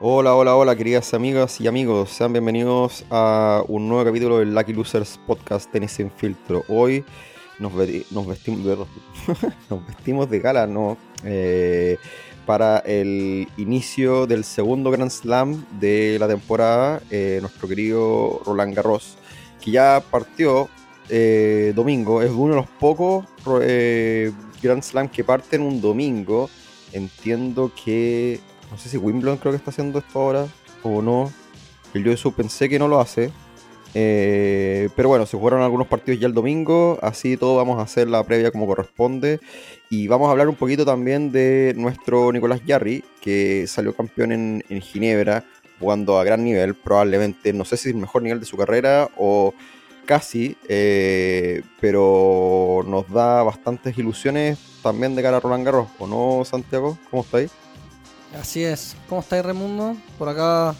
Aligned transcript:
Hola, 0.00 0.34
hola, 0.34 0.56
hola, 0.56 0.74
queridas 0.74 1.14
amigas 1.14 1.60
y 1.60 1.68
amigos. 1.68 2.10
Sean 2.10 2.32
bienvenidos 2.32 3.04
a 3.10 3.62
un 3.68 3.88
nuevo 3.88 4.04
capítulo 4.04 4.40
del 4.40 4.52
Lucky 4.52 4.72
Losers 4.72 5.20
Podcast 5.24 5.70
Tenis 5.70 5.92
sin 5.92 6.10
filtro. 6.10 6.64
Hoy 6.66 7.04
nos, 7.60 7.72
vestimos, 8.26 8.64
de, 8.64 8.76
nos 9.68 10.42
gala, 10.42 10.66
¿no? 10.66 10.96
Eh, 11.22 11.96
para 12.44 12.78
el 12.78 13.46
inicio 13.56 14.26
del 14.26 14.42
segundo 14.42 14.90
Grand 14.90 15.12
Slam 15.12 15.64
de 15.78 16.16
la 16.18 16.26
temporada, 16.26 17.00
eh, 17.12 17.38
nuestro 17.40 17.68
querido 17.68 18.42
Roland 18.44 18.74
Garros, 18.74 19.16
que 19.62 19.70
ya 19.70 20.02
partió 20.10 20.68
eh, 21.08 21.72
domingo, 21.76 22.20
es 22.20 22.32
uno 22.32 22.54
de 22.54 22.60
los 22.62 22.68
pocos 22.68 23.26
Grand 24.60 24.82
Slam 24.82 25.08
que 25.08 25.22
parten 25.22 25.62
un 25.62 25.80
domingo. 25.80 26.50
Entiendo 26.92 27.72
que 27.84 28.40
no 28.74 28.80
sé 28.80 28.88
si 28.88 28.96
Wimbledon 28.96 29.36
creo 29.36 29.52
que 29.52 29.56
está 29.56 29.70
haciendo 29.70 30.00
esto 30.00 30.18
ahora 30.18 30.48
o 30.82 31.00
no. 31.00 31.32
El 31.94 32.08
US 32.08 32.24
pensé 32.36 32.68
que 32.68 32.76
no 32.76 32.88
lo 32.88 33.00
hace. 33.00 33.30
Eh, 33.94 34.88
pero 34.96 35.08
bueno, 35.08 35.26
se 35.26 35.36
jugaron 35.36 35.62
algunos 35.62 35.86
partidos 35.86 36.20
ya 36.20 36.26
el 36.26 36.34
domingo, 36.34 36.98
así 37.00 37.36
todo 37.36 37.54
vamos 37.54 37.78
a 37.78 37.82
hacer 37.82 38.08
la 38.08 38.24
previa 38.24 38.50
como 38.50 38.66
corresponde. 38.66 39.38
Y 39.90 40.08
vamos 40.08 40.26
a 40.26 40.32
hablar 40.32 40.48
un 40.48 40.56
poquito 40.56 40.84
también 40.84 41.30
de 41.30 41.72
nuestro 41.76 42.32
Nicolás 42.32 42.62
Yarri, 42.66 43.04
que 43.20 43.66
salió 43.68 43.94
campeón 43.94 44.32
en, 44.32 44.80
Ginebra, 44.82 45.44
jugando 45.78 46.18
a 46.18 46.24
gran 46.24 46.42
nivel, 46.42 46.74
probablemente, 46.74 47.52
no 47.52 47.64
sé 47.64 47.76
si 47.76 47.90
es 47.90 47.94
el 47.94 48.00
mejor 48.00 48.22
nivel 48.22 48.40
de 48.40 48.46
su 48.46 48.56
carrera 48.56 49.08
o 49.16 49.54
casi, 50.04 50.56
eh, 50.68 51.62
pero 51.80 52.84
nos 52.88 53.08
da 53.08 53.44
bastantes 53.44 53.96
ilusiones 53.96 54.58
también 54.82 55.14
de 55.14 55.22
cara 55.22 55.36
a 55.36 55.40
Roland 55.40 55.64
Garros, 55.64 55.88
¿o 56.00 56.08
no, 56.08 56.44
Santiago? 56.44 56.98
¿Cómo 57.08 57.22
estáis? 57.22 57.52
Así 58.40 58.64
es. 58.64 58.96
¿Cómo 59.08 59.20
estáis, 59.20 59.44
Remundo? 59.44 59.96
Por 60.18 60.28
acá 60.28 60.74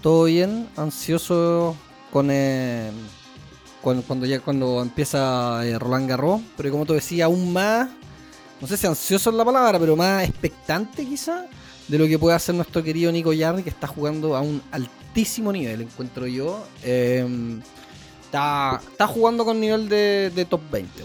todo 0.00 0.24
bien, 0.24 0.68
ansioso 0.76 1.76
con, 2.12 2.28
eh, 2.30 2.90
cuando, 3.82 4.26
ya 4.26 4.40
cuando 4.40 4.80
empieza 4.82 5.66
eh, 5.66 5.78
Roland 5.78 6.08
Garros, 6.08 6.40
pero 6.56 6.70
como 6.70 6.86
te 6.86 6.94
decía, 6.94 7.26
aún 7.26 7.52
más, 7.52 7.88
no 8.60 8.66
sé 8.66 8.76
si 8.76 8.86
ansioso 8.86 9.30
es 9.30 9.36
la 9.36 9.44
palabra, 9.44 9.78
pero 9.78 9.96
más 9.96 10.28
expectante 10.28 11.04
quizá 11.04 11.46
de 11.88 11.98
lo 11.98 12.06
que 12.06 12.18
puede 12.18 12.36
hacer 12.36 12.54
nuestro 12.54 12.82
querido 12.82 13.12
Nico 13.12 13.32
Yardi, 13.32 13.62
que 13.62 13.70
está 13.70 13.86
jugando 13.86 14.36
a 14.36 14.40
un 14.40 14.62
altísimo 14.70 15.52
nivel, 15.52 15.82
encuentro 15.82 16.26
yo. 16.26 16.64
Em, 16.82 17.60
está, 18.24 18.80
está 18.90 19.06
jugando 19.06 19.44
con 19.44 19.60
nivel 19.60 19.88
de, 19.88 20.46
top 20.48 20.62
20, 20.70 21.04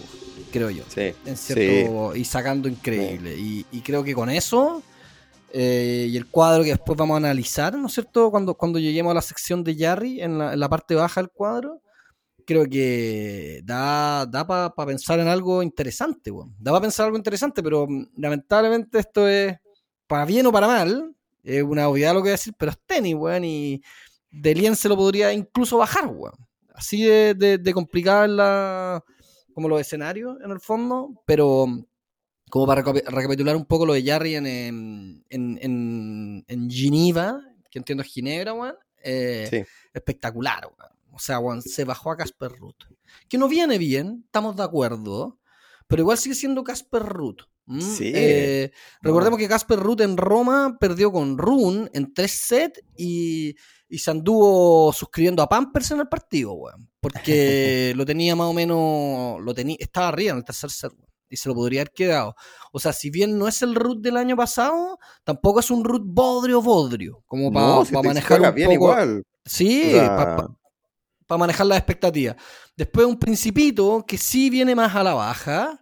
creo 0.51 0.69
yo. 0.69 0.83
Sí, 0.88 1.13
en 1.25 1.38
cierto, 1.38 2.16
Y 2.16 2.23
sacando 2.25 2.67
increíble. 2.67 3.38
Y, 3.38 3.66
y 3.71 3.81
creo 3.81 4.03
que 4.03 4.13
con 4.13 4.29
eso 4.29 4.81
eh, 5.53 6.07
y 6.09 6.17
el 6.17 6.27
cuadro 6.27 6.63
que 6.63 6.69
después 6.69 6.97
vamos 6.97 7.16
a 7.16 7.17
analizar, 7.17 7.75
¿no 7.75 7.88
es 7.88 7.94
cierto? 7.94 8.31
Cuando, 8.31 8.55
cuando 8.55 8.80
lleguemos 8.80 9.11
a 9.11 9.16
la 9.16 9.21
sección 9.21 9.63
de 9.63 9.75
Jarry, 9.75 10.21
en 10.21 10.38
la, 10.38 10.69
parte 10.69 10.95
baja 10.95 11.21
del 11.21 11.30
cuadro, 11.30 11.81
creo 12.45 12.66
que 12.66 13.61
da, 13.63 14.25
da 14.25 14.47
para 14.47 14.73
pensar 14.88 15.19
en 15.19 15.27
algo 15.27 15.61
interesante, 15.61 16.31
bueno. 16.31 16.53
Da 16.59 16.72
para 16.72 16.81
pensar 16.81 17.05
algo 17.05 17.17
interesante, 17.17 17.61
pero 17.61 17.85
mm, 17.88 18.11
lamentablemente 18.17 18.99
esto 18.99 19.27
es 19.27 19.57
para 20.07 20.25
bien 20.25 20.45
o 20.47 20.52
para 20.52 20.67
mal. 20.67 21.16
Es 21.44 21.63
una 21.63 21.88
obviedad 21.88 22.13
lo 22.13 22.19
que 22.19 22.23
voy 22.23 22.29
a 22.29 22.33
decir, 22.33 22.53
pero 22.57 22.72
es 22.72 22.79
tenis, 22.85 23.16
weón, 23.16 23.44
y 23.44 23.81
Delien 24.29 24.75
se 24.75 24.89
lo 24.89 24.95
podría 24.95 25.33
incluso 25.33 25.77
bajar. 25.77 26.09
Así 26.73 27.03
de, 27.03 27.33
de, 27.33 27.57
de 27.57 28.27
la, 28.27 29.03
como 29.53 29.67
los 29.67 29.81
escenarios 29.81 30.38
en 30.44 30.52
el 30.52 30.59
fondo, 30.59 31.09
pero 31.25 31.67
como 32.52 32.67
para 32.67 32.83
recapitular 32.83 33.55
un 33.55 33.66
poco 33.66 33.85
lo 33.85 33.94
de 33.94 34.03
Jarry 34.03 34.35
en, 34.35 34.45
en, 34.45 35.23
en, 35.30 36.45
en 36.47 36.69
Geneva, 36.69 37.41
que 37.71 37.80
entiendo 37.80 38.03
es 38.03 38.09
Ginebra, 38.09 38.53
weón. 38.53 38.75
Eh, 39.03 39.66
espectacular, 39.94 40.66
weón. 40.66 40.91
O 41.13 41.17
sea, 41.17 41.39
weón, 41.39 41.61
se 41.61 41.85
bajó 41.85 42.11
a 42.11 42.17
Casper 42.17 42.52
Ruth. 42.52 42.83
Que 43.29 43.38
no 43.38 43.47
viene 43.47 43.78
bien, 43.78 44.23
estamos 44.25 44.57
de 44.57 44.63
acuerdo, 44.63 45.39
pero 45.88 46.01
igual 46.01 46.17
sigue 46.17 46.35
siendo 46.35 46.63
Casper 46.63 47.03
Ruth. 47.03 47.41
Sí. 47.79 48.12
Eh, 48.13 48.72
recordemos 49.01 49.39
que 49.39 49.47
Casper 49.47 49.79
Ruth 49.79 50.01
en 50.01 50.18
Roma 50.18 50.78
perdió 50.78 51.09
con 51.09 51.38
Rune 51.38 51.89
en 51.94 52.13
tres 52.13 52.31
sets 52.31 52.81
y, 52.97 53.56
y, 53.88 53.97
se 53.97 54.12
anduvo 54.12 54.91
suscribiendo 54.91 55.41
a 55.41 55.47
Pampers 55.47 55.91
en 55.91 56.01
el 56.01 56.09
partido, 56.09 56.51
weón. 56.51 56.89
Porque 57.00 57.94
lo 57.95 58.06
tenía 58.06 58.35
más 58.35 58.47
o 58.47 58.53
menos, 58.53 59.39
lo 59.41 59.53
tenía, 59.53 59.78
estaba 59.79 60.09
arriba 60.09 60.31
en 60.31 60.39
el 60.39 60.44
tercer 60.44 60.69
set, 60.69 60.91
weón 60.91 61.10
y 61.31 61.38
se 61.38 61.50
lo 61.50 61.56
podría 61.56 61.81
haber 61.81 61.94
quedado. 61.94 62.36
O 62.72 62.80
sea, 62.80 62.94
si 62.94 63.09
bien 63.09 63.38
no 63.38 63.47
es 63.47 63.62
el 63.62 63.74
root 63.74 64.02
del 64.02 64.18
año 64.18 64.36
pasado, 64.36 65.00
tampoco 65.24 65.62
es 65.62 65.72
un 65.72 65.84
root 65.84 66.03
bodrio 66.06 66.62
bodrio, 66.62 67.24
como 67.25 67.52
para 67.52 68.03
manejar 68.03 68.42
un 68.42 68.53
bien 68.53 68.72
igual. 68.72 69.24
Sí, 69.46 69.94
para 71.28 71.40
manejar 71.40 71.66
las 71.66 71.78
expectativas. 71.78 72.36
Después 72.75 73.08
un 73.08 73.18
principito 73.18 74.03
que 74.06 74.18
sí 74.18 74.50
viene 74.50 74.75
más 74.75 74.94
a 74.96 75.03
la 75.03 75.14
baja. 75.14 75.81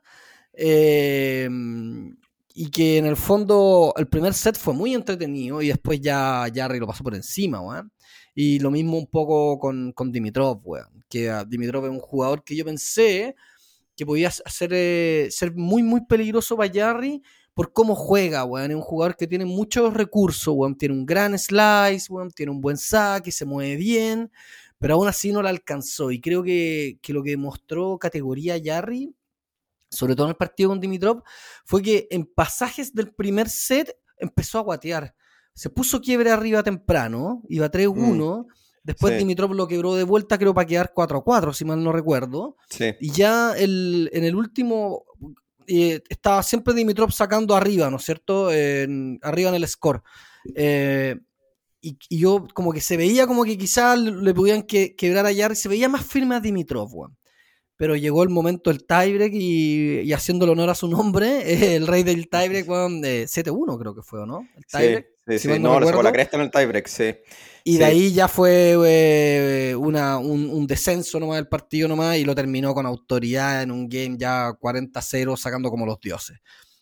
Em, 0.54 2.16
y 2.54 2.70
que 2.70 2.98
en 2.98 3.06
el 3.06 3.16
fondo 3.16 3.94
el 3.96 4.08
primer 4.08 4.34
set 4.34 4.58
fue 4.58 4.74
muy 4.74 4.94
entretenido 4.94 5.62
y 5.62 5.70
después 5.70 6.02
ya 6.02 6.46
Jarry 6.54 6.78
lo 6.78 6.88
pasó 6.88 7.04
por 7.04 7.16
encima, 7.16 7.62
weón. 7.62 7.92
Y 8.36 8.60
lo 8.60 8.70
mismo 8.70 8.98
un 8.98 9.08
poco 9.08 9.58
con, 9.58 9.94
con 9.94 10.12
Dimitrov, 10.12 10.60
weón. 10.64 11.06
Que 11.10 11.34
Dimitrov 11.48 11.86
es 11.86 11.92
un 11.92 12.00
jugador 12.00 12.44
que 12.44 12.56
yo 12.56 12.66
pensé 12.66 13.36
que 14.00 14.06
podía 14.06 14.30
hacer, 14.30 14.70
eh, 14.72 15.28
ser 15.30 15.54
muy, 15.54 15.84
muy 15.84 16.06
peligroso 16.06 16.56
para 16.56 16.72
Jarry 16.74 17.22
por 17.54 17.74
cómo 17.74 17.96
juega, 17.96 18.46
weón. 18.46 18.72
Es 18.72 18.78
un 18.78 18.82
jugador 18.82 19.18
que 19.18 19.28
tiene 19.28 19.44
muchos 19.44 19.94
recursos, 19.94 20.54
weón. 20.56 20.78
Tiene 20.78 20.96
un 20.96 21.06
gran 21.06 21.38
slice, 21.38 22.06
weón. 22.10 22.32
Tiene 22.32 22.54
un 22.54 22.62
buen 22.62 22.78
saque, 22.78 23.30
se 23.30 23.44
mueve 23.44 23.76
bien, 23.76 24.32
pero 24.78 24.94
aún 24.94 25.10
así 25.10 25.34
no 25.34 25.42
la 25.42 25.50
alcanzó. 25.50 26.12
Y 26.12 26.22
creo 26.22 26.44
que, 26.44 26.98
lo 27.10 27.22
que 27.22 27.36
mostró 27.36 28.00
categoría 28.00 28.58
Jarry, 28.64 29.14
sobre 29.90 30.16
todo 30.16 30.28
en 30.28 30.31
el 30.31 30.38
partido 30.38 30.70
con 30.70 30.80
Dimitrov, 30.80 31.22
fue 31.66 31.81
que 31.81 32.08
en 32.10 32.26
pasajes 32.26 32.94
del 32.94 33.14
primer 33.14 33.50
set 33.50 33.98
empezó 34.18 34.60
a 34.60 34.62
guatear. 34.62 35.14
Se 35.54 35.70
puso 35.70 36.00
quiebre 36.00 36.31
arriba 36.31 36.64
temprano, 36.64 37.44
iba 37.50 37.70
3-1. 37.70 38.48
Después 38.84 39.17
Dimitrov 39.17 39.53
lo 39.53 39.67
quebró 39.67 39.95
de 39.95 40.03
vuelta, 40.03 40.38
creo, 40.38 40.53
para 40.53 40.67
quedar 40.67 40.94
4-4, 40.94 41.53
si 41.53 41.66
mal 41.66 41.84
no 41.84 41.91
recuerdo. 41.91 42.57
Y 43.00 43.12
ya 43.12 43.53
el, 43.57 44.09
en 44.13 44.23
el 44.23 44.35
último 44.35 45.06
eh, 45.67 46.01
estaba 46.09 46.41
siempre 46.41 46.73
Dimitrov 46.73 47.12
sacando 47.12 47.56
arriba, 47.56 47.89
¿no 47.89 47.97
es 47.97 48.03
cierto? 48.03 48.47
arriba 48.47 49.50
en 49.50 49.56
el 49.56 49.68
score. 49.68 50.01
Eh, 50.56 51.16
y, 51.81 51.97
yo 52.09 52.47
como 52.53 52.73
que 52.73 52.81
se 52.81 52.97
veía 52.97 53.28
como 53.28 53.44
que 53.44 53.57
quizás 53.57 53.97
le 54.00 54.34
podían 54.34 54.63
que, 54.63 54.95
quebrar 54.95 55.25
a 55.25 55.31
y 55.31 55.56
se 55.56 55.69
veía 55.69 55.88
más 55.88 56.06
firme 56.06 56.35
a 56.35 56.39
Dimitrov, 56.39 56.94
weón. 56.94 57.19
Pero 57.79 57.95
llegó 57.95 58.23
el 58.23 58.29
momento 58.29 58.72
del 58.72 58.85
tiebreak 58.85 59.31
y, 59.34 60.01
y 60.01 60.12
haciéndole 60.12 60.51
honor 60.51 60.69
a 60.69 60.75
su 60.75 60.90
nombre, 60.90 61.44
el 61.78 61.88
rey 61.88 62.03
del 62.03 62.28
tiebreak, 62.28 62.67
weón, 62.67 63.01
7-1 63.01 63.79
creo 63.79 63.95
que 63.95 64.01
fue, 64.01 64.28
¿no? 64.28 64.45
El 64.57 64.66
tiebreak. 64.66 65.07
Sí, 65.25 65.40
sí, 65.40 65.53
sí. 65.53 65.59
no, 65.59 65.79
no 65.79 66.03
la 66.03 66.12
cresta 66.12 66.35
en 66.35 66.44
el 66.44 66.51
tiebreak, 66.51 66.88
sí. 66.88 67.16
Y 67.63 67.78
de 67.78 67.85
ahí 67.85 68.12
ya 68.12 68.28
fue 68.28 68.75
eh, 68.85 69.75
una, 69.78 70.18
un, 70.18 70.68
descenso 70.68 71.22
nomás 71.22 71.38
del 71.38 71.47
partido 71.47 71.88
nomás 71.88 72.18
y 72.18 72.25
lo 72.25 72.35
terminó 72.35 72.73
con 72.73 72.85
autoridad 72.85 73.63
en 73.63 73.72
un 73.72 73.88
game 73.88 74.18
ya 74.18 74.50
40-0 74.59 75.38
sacando 75.38 75.69
como 75.69 75.85
los 75.85 76.01
dioses. 76.01 76.38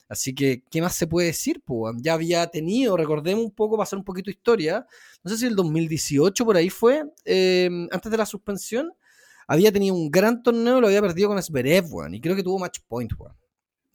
Así 0.09 0.33
que, 0.33 0.63
¿qué 0.71 0.81
más 0.81 0.95
se 0.95 1.05
puede 1.05 1.27
decir? 1.27 1.61
Pues, 1.63 1.95
ya 1.99 2.13
había 2.13 2.47
tenido, 2.47 2.97
recordemos 2.97 3.45
un 3.45 3.51
poco, 3.51 3.77
pasar 3.77 3.99
un 3.99 4.05
poquito 4.05 4.31
de 4.31 4.37
historia, 4.37 4.87
no 5.23 5.29
sé 5.29 5.37
si 5.37 5.45
el 5.45 5.55
2018 5.55 6.43
por 6.43 6.57
ahí 6.57 6.71
fue, 6.71 7.03
eh, 7.23 7.69
antes 7.91 8.11
de 8.11 8.17
la 8.17 8.25
suspensión, 8.25 8.91
había 9.47 9.71
tenido 9.71 9.95
un 9.95 10.11
gran 10.11 10.43
torneo, 10.43 10.79
lo 10.79 10.87
había 10.87 11.01
perdido 11.01 11.29
con 11.29 11.41
Zverev, 11.41 11.87
y 12.11 12.21
creo 12.21 12.35
que 12.35 12.43
tuvo 12.43 12.59
match 12.59 12.79
point, 12.87 13.11
weón 13.17 13.35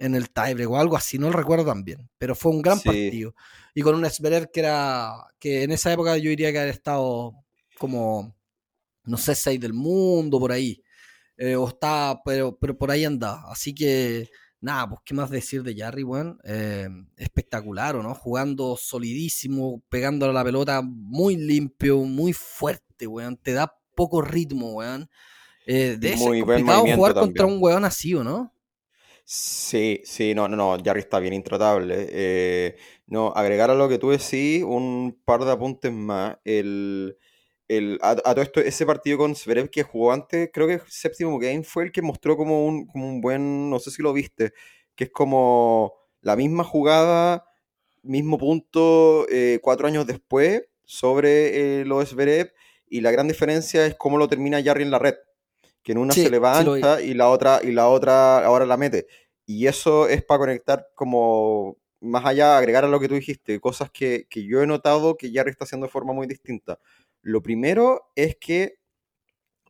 en 0.02 0.16
el 0.16 0.30
tiebreak 0.30 0.68
o 0.68 0.76
algo 0.76 0.96
así, 0.96 1.16
no 1.16 1.30
lo 1.30 1.36
recuerdo 1.36 1.64
tan 1.66 1.84
bien, 1.84 2.10
pero 2.18 2.34
fue 2.34 2.50
un 2.50 2.60
gran 2.60 2.80
partido. 2.80 3.36
Y 3.72 3.82
con 3.82 3.94
un 3.94 4.04
Zverev 4.10 4.50
que 4.50 4.58
era, 4.58 5.12
que 5.38 5.62
en 5.62 5.70
esa 5.70 5.92
época 5.92 6.16
yo 6.16 6.28
diría 6.28 6.50
que 6.50 6.58
había 6.58 6.72
estado 6.72 7.34
como, 7.78 8.34
no 9.04 9.16
sé, 9.16 9.36
seis 9.36 9.60
del 9.60 9.72
mundo, 9.72 10.40
por 10.40 10.50
ahí. 10.50 10.82
Eh, 11.36 11.54
o 11.54 11.68
está, 11.68 12.20
pero, 12.24 12.58
pero 12.58 12.76
por 12.76 12.90
ahí 12.90 13.04
anda. 13.04 13.44
Así 13.48 13.72
que, 13.74 14.28
nada, 14.60 14.88
pues 14.88 15.00
qué 15.04 15.14
más 15.14 15.30
decir 15.30 15.62
de 15.62 15.76
Jarry, 15.76 16.02
weón. 16.02 16.38
Eh, 16.44 16.88
espectacular, 17.16 17.94
¿no? 17.94 18.12
Jugando 18.14 18.76
solidísimo, 18.76 19.84
pegándole 19.88 20.30
a 20.30 20.34
la 20.34 20.44
pelota 20.44 20.82
muy 20.82 21.36
limpio, 21.36 21.98
muy 21.98 22.32
fuerte, 22.32 23.06
weón. 23.06 23.36
Te 23.36 23.52
da 23.52 23.72
poco 23.94 24.20
ritmo, 24.20 24.72
weón. 24.72 25.08
Eh, 25.66 25.96
de 25.98 26.16
muy 26.16 26.40
complicado 26.40 26.86
jugar 26.86 27.14
contra 27.14 27.46
un 27.46 27.58
weón 27.60 27.84
así, 27.84 28.14
¿o 28.14 28.24
no? 28.24 28.52
Sí, 29.24 30.02
sí, 30.04 30.34
no, 30.34 30.48
no, 30.48 30.56
no, 30.56 30.76
Jarry 30.84 31.00
está 31.00 31.20
bien 31.20 31.32
intratable. 31.32 32.08
Eh, 32.10 32.76
no, 33.06 33.32
agregar 33.34 33.70
a 33.70 33.74
lo 33.74 33.88
que 33.88 33.98
tú 33.98 34.10
decís 34.10 34.64
un 34.64 35.20
par 35.24 35.44
de 35.44 35.52
apuntes 35.52 35.92
más. 35.92 36.38
El, 36.44 37.16
el, 37.68 37.98
a, 38.02 38.16
todo 38.16 38.42
esto, 38.42 38.60
ese 38.60 38.84
partido 38.84 39.18
con 39.18 39.34
Zverev 39.36 39.70
que 39.70 39.84
jugó 39.84 40.12
antes, 40.12 40.50
creo 40.52 40.66
que 40.66 40.74
el 40.74 40.82
séptimo 40.88 41.38
game 41.38 41.62
fue 41.62 41.84
el 41.84 41.92
que 41.92 42.02
mostró 42.02 42.36
como 42.36 42.66
un, 42.66 42.86
como 42.86 43.08
un 43.08 43.20
buen, 43.20 43.70
no 43.70 43.78
sé 43.78 43.90
si 43.90 44.02
lo 44.02 44.12
viste, 44.12 44.52
que 44.94 45.04
es 45.04 45.10
como 45.10 45.94
la 46.20 46.36
misma 46.36 46.64
jugada, 46.64 47.44
mismo 48.02 48.38
punto, 48.38 49.26
eh, 49.30 49.60
cuatro 49.62 49.86
años 49.86 50.06
después, 50.06 50.64
sobre 50.84 51.80
eh, 51.80 51.84
lo 51.84 52.00
de 52.00 52.06
Zverev 52.06 52.52
y 52.86 53.00
la 53.00 53.10
gran 53.10 53.28
diferencia 53.28 53.86
es 53.86 53.94
cómo 53.94 54.18
lo 54.18 54.28
termina 54.28 54.62
Jarry 54.62 54.82
en 54.82 54.90
la 54.90 54.98
red, 54.98 55.14
que 55.82 55.92
en 55.92 55.98
una 55.98 56.14
se 56.14 56.30
levanta 56.30 57.02
y 57.02 57.14
la 57.14 57.28
otra 57.28 57.60
y 57.62 57.72
la 57.72 57.88
otra 57.88 58.44
ahora 58.44 58.66
la 58.66 58.76
mete. 58.76 59.06
Y 59.46 59.66
eso 59.66 60.08
es 60.08 60.24
para 60.24 60.38
conectar 60.38 60.88
como 60.94 61.76
más 62.00 62.24
allá, 62.24 62.58
agregar 62.58 62.84
a 62.84 62.88
lo 62.88 62.98
que 63.00 63.08
tú 63.08 63.14
dijiste, 63.14 63.60
cosas 63.60 63.90
que, 63.90 64.26
que 64.28 64.44
yo 64.44 64.62
he 64.62 64.66
notado 64.66 65.16
que 65.16 65.32
Jarry 65.32 65.50
está 65.50 65.64
haciendo 65.64 65.86
de 65.86 65.92
forma 65.92 66.12
muy 66.12 66.26
distinta. 66.26 66.78
Lo 67.22 67.42
primero 67.42 68.10
es 68.16 68.36
que 68.36 68.78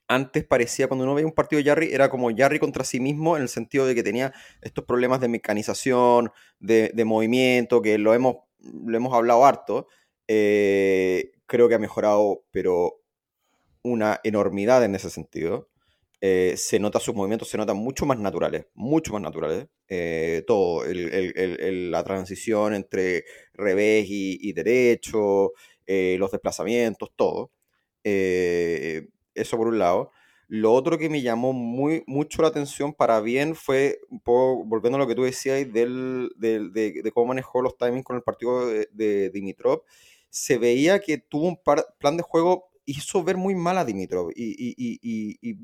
antes 0.09 0.45
parecía, 0.45 0.89
cuando 0.89 1.05
uno 1.05 1.15
veía 1.15 1.27
un 1.27 1.33
partido 1.33 1.63
de 1.63 1.69
Jarry, 1.69 1.93
era 1.93 2.11
como 2.11 2.35
Jarry 2.35 2.59
contra 2.59 2.85
sí 2.85 3.01
mismo, 3.01 3.37
en 3.37 3.43
el 3.43 3.49
sentido 3.49 3.87
de 3.87 3.95
que 3.95 4.03
tenía 4.03 4.33
estos 4.61 4.85
problemas 4.85 5.21
de 5.21 5.29
mecanización, 5.29 6.33
de, 6.59 6.93
movimiento, 7.05 7.81
que 7.83 7.99
lo 7.99 8.15
hemos, 8.15 8.37
lo 8.61 8.97
hemos 8.97 9.15
hablado 9.15 9.45
harto. 9.45 9.87
Eh, 10.29 11.33
creo 11.47 11.69
que 11.69 11.75
ha 11.75 11.79
mejorado, 11.79 12.45
pero 12.51 13.01
una 13.83 14.21
enormidad 14.23 14.85
en 14.85 14.95
ese 14.95 15.11
sentido. 15.11 15.69
Eh, 16.25 16.55
se 16.57 16.79
nota 16.79 17.01
sus 17.01 17.15
movimientos, 17.15 17.49
se 17.49 17.59
notan 17.59 17.77
mucho 17.77 18.07
más 18.07 18.19
naturales, 18.19 18.67
mucho 18.75 19.13
más 19.13 19.23
naturales. 19.23 19.67
Eh, 19.89 20.45
todo, 20.47 20.85
la 20.87 22.05
transición 22.05 22.75
entre 22.75 23.25
revés 23.55 24.07
y, 24.09 24.53
derecho, 24.53 25.53
los 25.87 26.31
desplazamientos, 26.31 27.11
todo 27.17 27.51
eso 29.35 29.57
por 29.57 29.69
un 29.69 29.79
lado. 29.79 30.11
Lo 30.49 30.73
otro 30.75 30.99
que 30.99 31.09
me 31.09 31.23
llamó 31.23 31.53
muy, 31.53 32.05
mucho 32.07 32.43
la 32.43 32.49
atención 32.49 32.93
para 32.93 33.21
bien 33.21 33.55
fue, 33.55 34.01
un 34.11 34.21
poco, 34.21 34.65
volviendo 34.67 34.97
a 34.97 35.01
lo 35.01 35.07
que 35.07 35.15
tú 35.15 35.23
decías 35.23 35.73
del, 35.73 36.31
de, 36.37 37.11
cómo 37.15 37.29
manejó 37.29 37.63
los 37.63 37.79
timings 37.79 38.05
con 38.05 38.17
el 38.17 38.23
partido 38.23 38.67
de, 38.67 39.31
Dimitrov, 39.31 39.83
se 40.29 40.59
veía 40.59 41.01
que 41.01 41.19
tuvo 41.19 41.49
un 41.49 41.59
plan 41.99 42.17
de 42.17 42.23
juego, 42.23 42.71
hizo 42.85 43.23
ver 43.23 43.37
muy 43.37 43.55
mal 43.55 43.79
a 43.79 43.85
Dimitrov. 43.85 44.31
Y, 44.35 45.59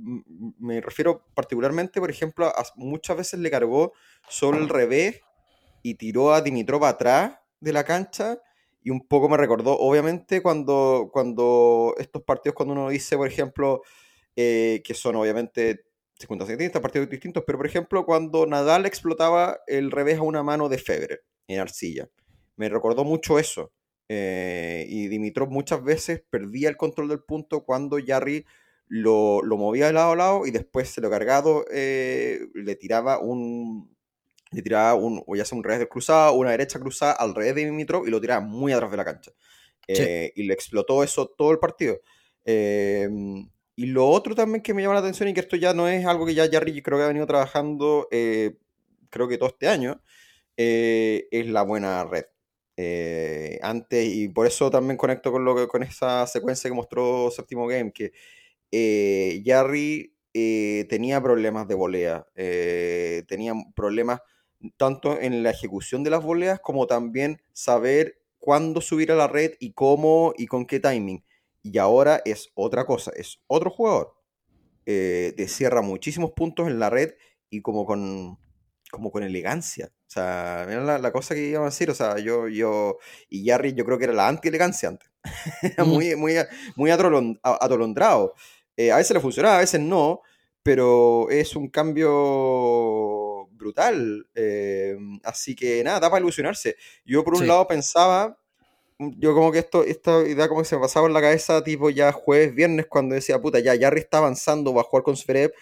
me 0.58 0.80
refiero 0.80 1.26
particularmente, 1.34 2.00
por 2.00 2.10
ejemplo, 2.10 2.46
a, 2.46 2.64
muchas 2.76 3.16
veces 3.16 3.40
le 3.40 3.50
cargó 3.50 3.92
solo 4.28 4.58
el 4.58 4.68
revés 4.68 5.20
y 5.82 5.94
tiró 5.94 6.32
a 6.32 6.40
Dimitrov 6.40 6.84
atrás 6.84 7.38
de 7.60 7.72
la 7.72 7.84
cancha 7.84 8.40
y 8.82 8.90
un 8.90 9.06
poco 9.06 9.28
me 9.28 9.36
recordó, 9.36 9.78
obviamente, 9.78 10.40
cuando, 10.40 11.94
estos 11.98 12.22
partidos, 12.22 12.54
cuando 12.54 12.74
uno 12.74 12.88
dice, 12.88 13.16
por 13.16 13.26
ejemplo, 13.26 13.82
eh, 14.36 14.82
que 14.84 14.94
son 14.94 15.16
obviamente 15.16 15.84
circunstancias 16.18 16.58
distintas, 16.58 16.82
partidos 16.82 17.08
distintos, 17.08 17.44
pero 17.46 17.58
por 17.58 17.66
ejemplo, 17.66 18.04
cuando 18.04 18.46
Nadal 18.46 18.86
explotaba 18.86 19.60
el 19.66 19.90
revés 19.90 20.18
a 20.18 20.22
una 20.22 20.42
mano 20.42 20.68
de 20.68 20.78
Febre 20.78 21.20
en 21.46 21.60
arcilla, 21.60 22.08
me 22.56 22.68
recordó 22.68 23.04
mucho 23.04 23.38
eso. 23.38 23.72
Eh, 24.10 24.86
y 24.88 25.08
Dimitrov 25.08 25.50
muchas 25.50 25.84
veces 25.84 26.22
perdía 26.30 26.70
el 26.70 26.78
control 26.78 27.08
del 27.08 27.20
punto 27.20 27.64
cuando 27.64 27.98
Jarry 28.04 28.46
lo, 28.86 29.42
lo 29.42 29.58
movía 29.58 29.88
de 29.88 29.92
lado 29.92 30.12
a 30.12 30.16
lado 30.16 30.46
y 30.46 30.50
después 30.50 30.88
se 30.88 31.02
lo 31.02 31.10
cargado 31.10 31.66
eh, 31.70 32.46
le 32.54 32.74
tiraba 32.74 33.18
un, 33.18 33.94
le 34.50 34.62
tiraba 34.62 34.94
un, 34.94 35.22
o 35.26 35.36
ya 35.36 35.44
sea 35.44 35.58
un 35.58 35.64
revés 35.64 35.86
cruzado, 35.90 36.32
una 36.32 36.52
derecha 36.52 36.80
cruzada 36.80 37.12
al 37.12 37.34
revés 37.34 37.54
de 37.54 37.66
Dimitrov 37.66 38.08
y 38.08 38.10
lo 38.10 38.20
tiraba 38.20 38.40
muy 38.40 38.72
atrás 38.72 38.90
de 38.90 38.96
la 38.96 39.04
cancha. 39.04 39.32
Eh, 39.86 40.32
y 40.36 40.42
le 40.42 40.52
explotó 40.52 41.02
eso 41.02 41.28
todo 41.28 41.50
el 41.50 41.58
partido. 41.58 42.00
Em, 42.44 43.48
y 43.74 43.86
lo 43.86 44.06
otro 44.08 44.34
también 44.34 44.62
que 44.62 44.74
me 44.74 44.82
llama 44.82 44.94
la 44.94 45.00
atención 45.00 45.28
y 45.28 45.34
que 45.34 45.40
esto 45.40 45.56
ya 45.56 45.72
no 45.72 45.88
es 45.88 46.04
algo 46.04 46.26
que 46.26 46.34
ya 46.34 46.48
Jarry 46.50 46.82
creo 46.82 46.98
que 46.98 47.04
ha 47.04 47.08
venido 47.08 47.26
trabajando, 47.26 48.06
creo 48.10 49.28
que 49.28 49.38
todo 49.38 49.48
este 49.48 49.68
año, 49.68 50.02
es 50.56 51.46
la 51.46 51.62
buena 51.62 52.04
red. 52.04 52.24
Antes, 53.62 54.08
y 54.14 54.28
por 54.28 54.46
eso 54.46 54.70
también 54.70 54.96
conecto 54.96 55.32
con, 55.32 55.44
lo 55.44 55.56
que, 55.56 55.66
con 55.66 55.82
esa 55.82 56.26
secuencia 56.26 56.70
que 56.70 56.76
mostró 56.76 57.30
Séptimo 57.30 57.66
Game, 57.66 57.92
que 57.92 58.12
Jarry 59.44 60.14
tenía 60.88 61.20
problemas 61.22 61.66
de 61.66 61.74
volea, 61.74 62.26
tenía 63.26 63.54
problemas 63.74 64.20
tanto 64.76 65.18
en 65.20 65.42
la 65.42 65.50
ejecución 65.50 66.02
de 66.02 66.10
las 66.10 66.22
voleas 66.22 66.60
como 66.60 66.86
también 66.86 67.40
saber 67.52 68.20
cuándo 68.38 68.80
subir 68.80 69.12
a 69.12 69.16
la 69.16 69.28
red 69.28 69.52
y 69.60 69.72
cómo 69.72 70.32
y 70.36 70.46
con 70.46 70.66
qué 70.66 70.80
timing. 70.80 71.24
Y 71.62 71.78
ahora 71.78 72.22
es 72.24 72.50
otra 72.54 72.86
cosa, 72.86 73.12
es 73.16 73.40
otro 73.46 73.70
jugador. 73.70 74.14
Eh, 74.86 75.34
te 75.36 75.48
cierra 75.48 75.82
muchísimos 75.82 76.32
puntos 76.32 76.68
en 76.68 76.78
la 76.78 76.88
red 76.88 77.14
y 77.50 77.60
como 77.60 77.84
con, 77.84 78.38
como 78.90 79.10
con 79.10 79.22
elegancia. 79.22 79.90
O 79.92 80.10
sea, 80.10 80.64
mira 80.68 80.98
la, 80.98 81.12
cosa 81.12 81.34
que 81.34 81.48
iba 81.48 81.62
a 81.62 81.66
decir. 81.66 81.90
O 81.90 81.94
sea, 81.94 82.18
yo, 82.18 82.48
yo, 82.48 82.98
y 83.28 83.46
Jarry 83.46 83.74
yo 83.74 83.84
creo 83.84 83.98
que 83.98 84.04
era 84.04 84.14
la 84.14 84.28
anti-elegancia 84.28 84.88
antes. 84.88 85.10
era 85.62 85.84
muy, 85.84 86.16
muy, 86.16 86.36
muy 86.76 86.90
atolondrado. 86.90 88.34
Eh, 88.76 88.92
a 88.92 88.96
veces 88.96 89.12
le 89.12 89.20
funcionaba, 89.20 89.56
a 89.56 89.60
veces 89.60 89.80
no, 89.80 90.22
pero 90.62 91.28
es 91.30 91.56
un 91.56 91.68
cambio 91.68 93.48
brutal. 93.50 94.26
Eh, 94.34 94.96
así 95.24 95.54
que 95.54 95.82
nada, 95.84 96.00
da 96.00 96.10
para 96.10 96.20
ilusionarse. 96.20 96.76
Yo 97.04 97.24
por 97.24 97.34
un 97.34 97.46
lado 97.46 97.66
pensaba, 97.66 98.38
mm, 98.98 99.10
yo 99.18 99.34
como 99.34 99.52
que 99.52 99.58
esto, 99.58 99.84
esta 99.84 100.22
idea 100.26 100.48
como 100.48 100.62
que 100.62 100.68
se 100.68 100.76
me 100.76 100.82
pasaba 100.82 101.06
en 101.06 101.14
la 101.14 101.20
cabeza 101.20 101.62
tipo 101.64 101.90
ya 101.90 102.12
jueves, 102.12 102.54
viernes, 102.54 102.86
cuando 102.86 103.14
decía, 103.14 103.40
puta, 103.40 103.58
ya 103.58 103.78
Jarry 103.78 104.00
está 104.00 104.18
avanzando, 104.18 104.72
va 104.72 104.82
a 104.82 104.84
jugar 104.84 105.02
con 105.02 105.16
Zverev, 105.16 105.52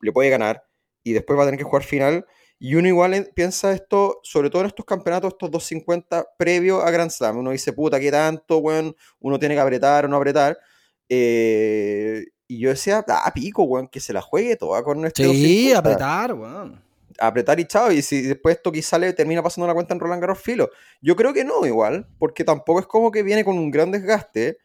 le 0.00 0.12
puede 0.12 0.30
ganar, 0.30 0.66
y 1.02 1.12
después 1.12 1.38
va 1.38 1.44
a 1.44 1.46
tener 1.46 1.58
que 1.58 1.64
jugar 1.64 1.84
final. 1.84 2.26
Y 2.58 2.74
uno 2.74 2.88
igual 2.88 3.30
piensa 3.34 3.72
esto, 3.72 4.20
sobre 4.22 4.48
todo 4.48 4.62
en 4.62 4.68
estos 4.68 4.84
campeonatos, 4.84 5.32
estos 5.32 5.50
250 5.50 6.26
previo 6.38 6.82
a 6.82 6.90
Grand 6.90 7.10
Slam. 7.10 7.38
Uno 7.38 7.50
dice, 7.50 7.72
puta, 7.72 8.00
¿qué 8.00 8.10
tanto, 8.10 8.60
bueno, 8.60 8.94
Uno 9.20 9.38
tiene 9.38 9.54
que 9.54 9.60
apretar 9.60 10.06
o 10.06 10.08
no 10.08 10.16
apretar. 10.16 10.58
Eh, 11.08 12.24
y 12.48 12.60
yo 12.60 12.70
decía, 12.70 13.04
ah, 13.08 13.32
pico, 13.34 13.64
weón, 13.64 13.88
que 13.88 14.00
se 14.00 14.12
la 14.12 14.22
juegue 14.22 14.56
toda 14.56 14.82
con 14.82 15.04
este 15.04 15.28
Sí, 15.28 15.72
apretar, 15.72 16.32
weón 16.32 16.86
apretar 17.18 17.58
y 17.60 17.64
chao. 17.64 17.92
Y 17.92 18.02
si 18.02 18.22
después 18.22 18.56
esto 18.56 18.72
quizá 18.72 18.98
le 18.98 19.12
termina 19.12 19.42
pasando 19.42 19.66
la 19.66 19.74
cuenta 19.74 19.94
en 19.94 20.00
Roland 20.00 20.20
Garros 20.20 20.40
filo. 20.40 20.70
Yo 21.00 21.16
creo 21.16 21.32
que 21.32 21.44
no, 21.44 21.66
igual, 21.66 22.06
porque 22.18 22.44
tampoco 22.44 22.80
es 22.80 22.86
como 22.86 23.10
que 23.10 23.22
viene 23.22 23.44
con 23.44 23.58
un 23.58 23.70
gran 23.70 23.90
desgaste. 23.90 24.58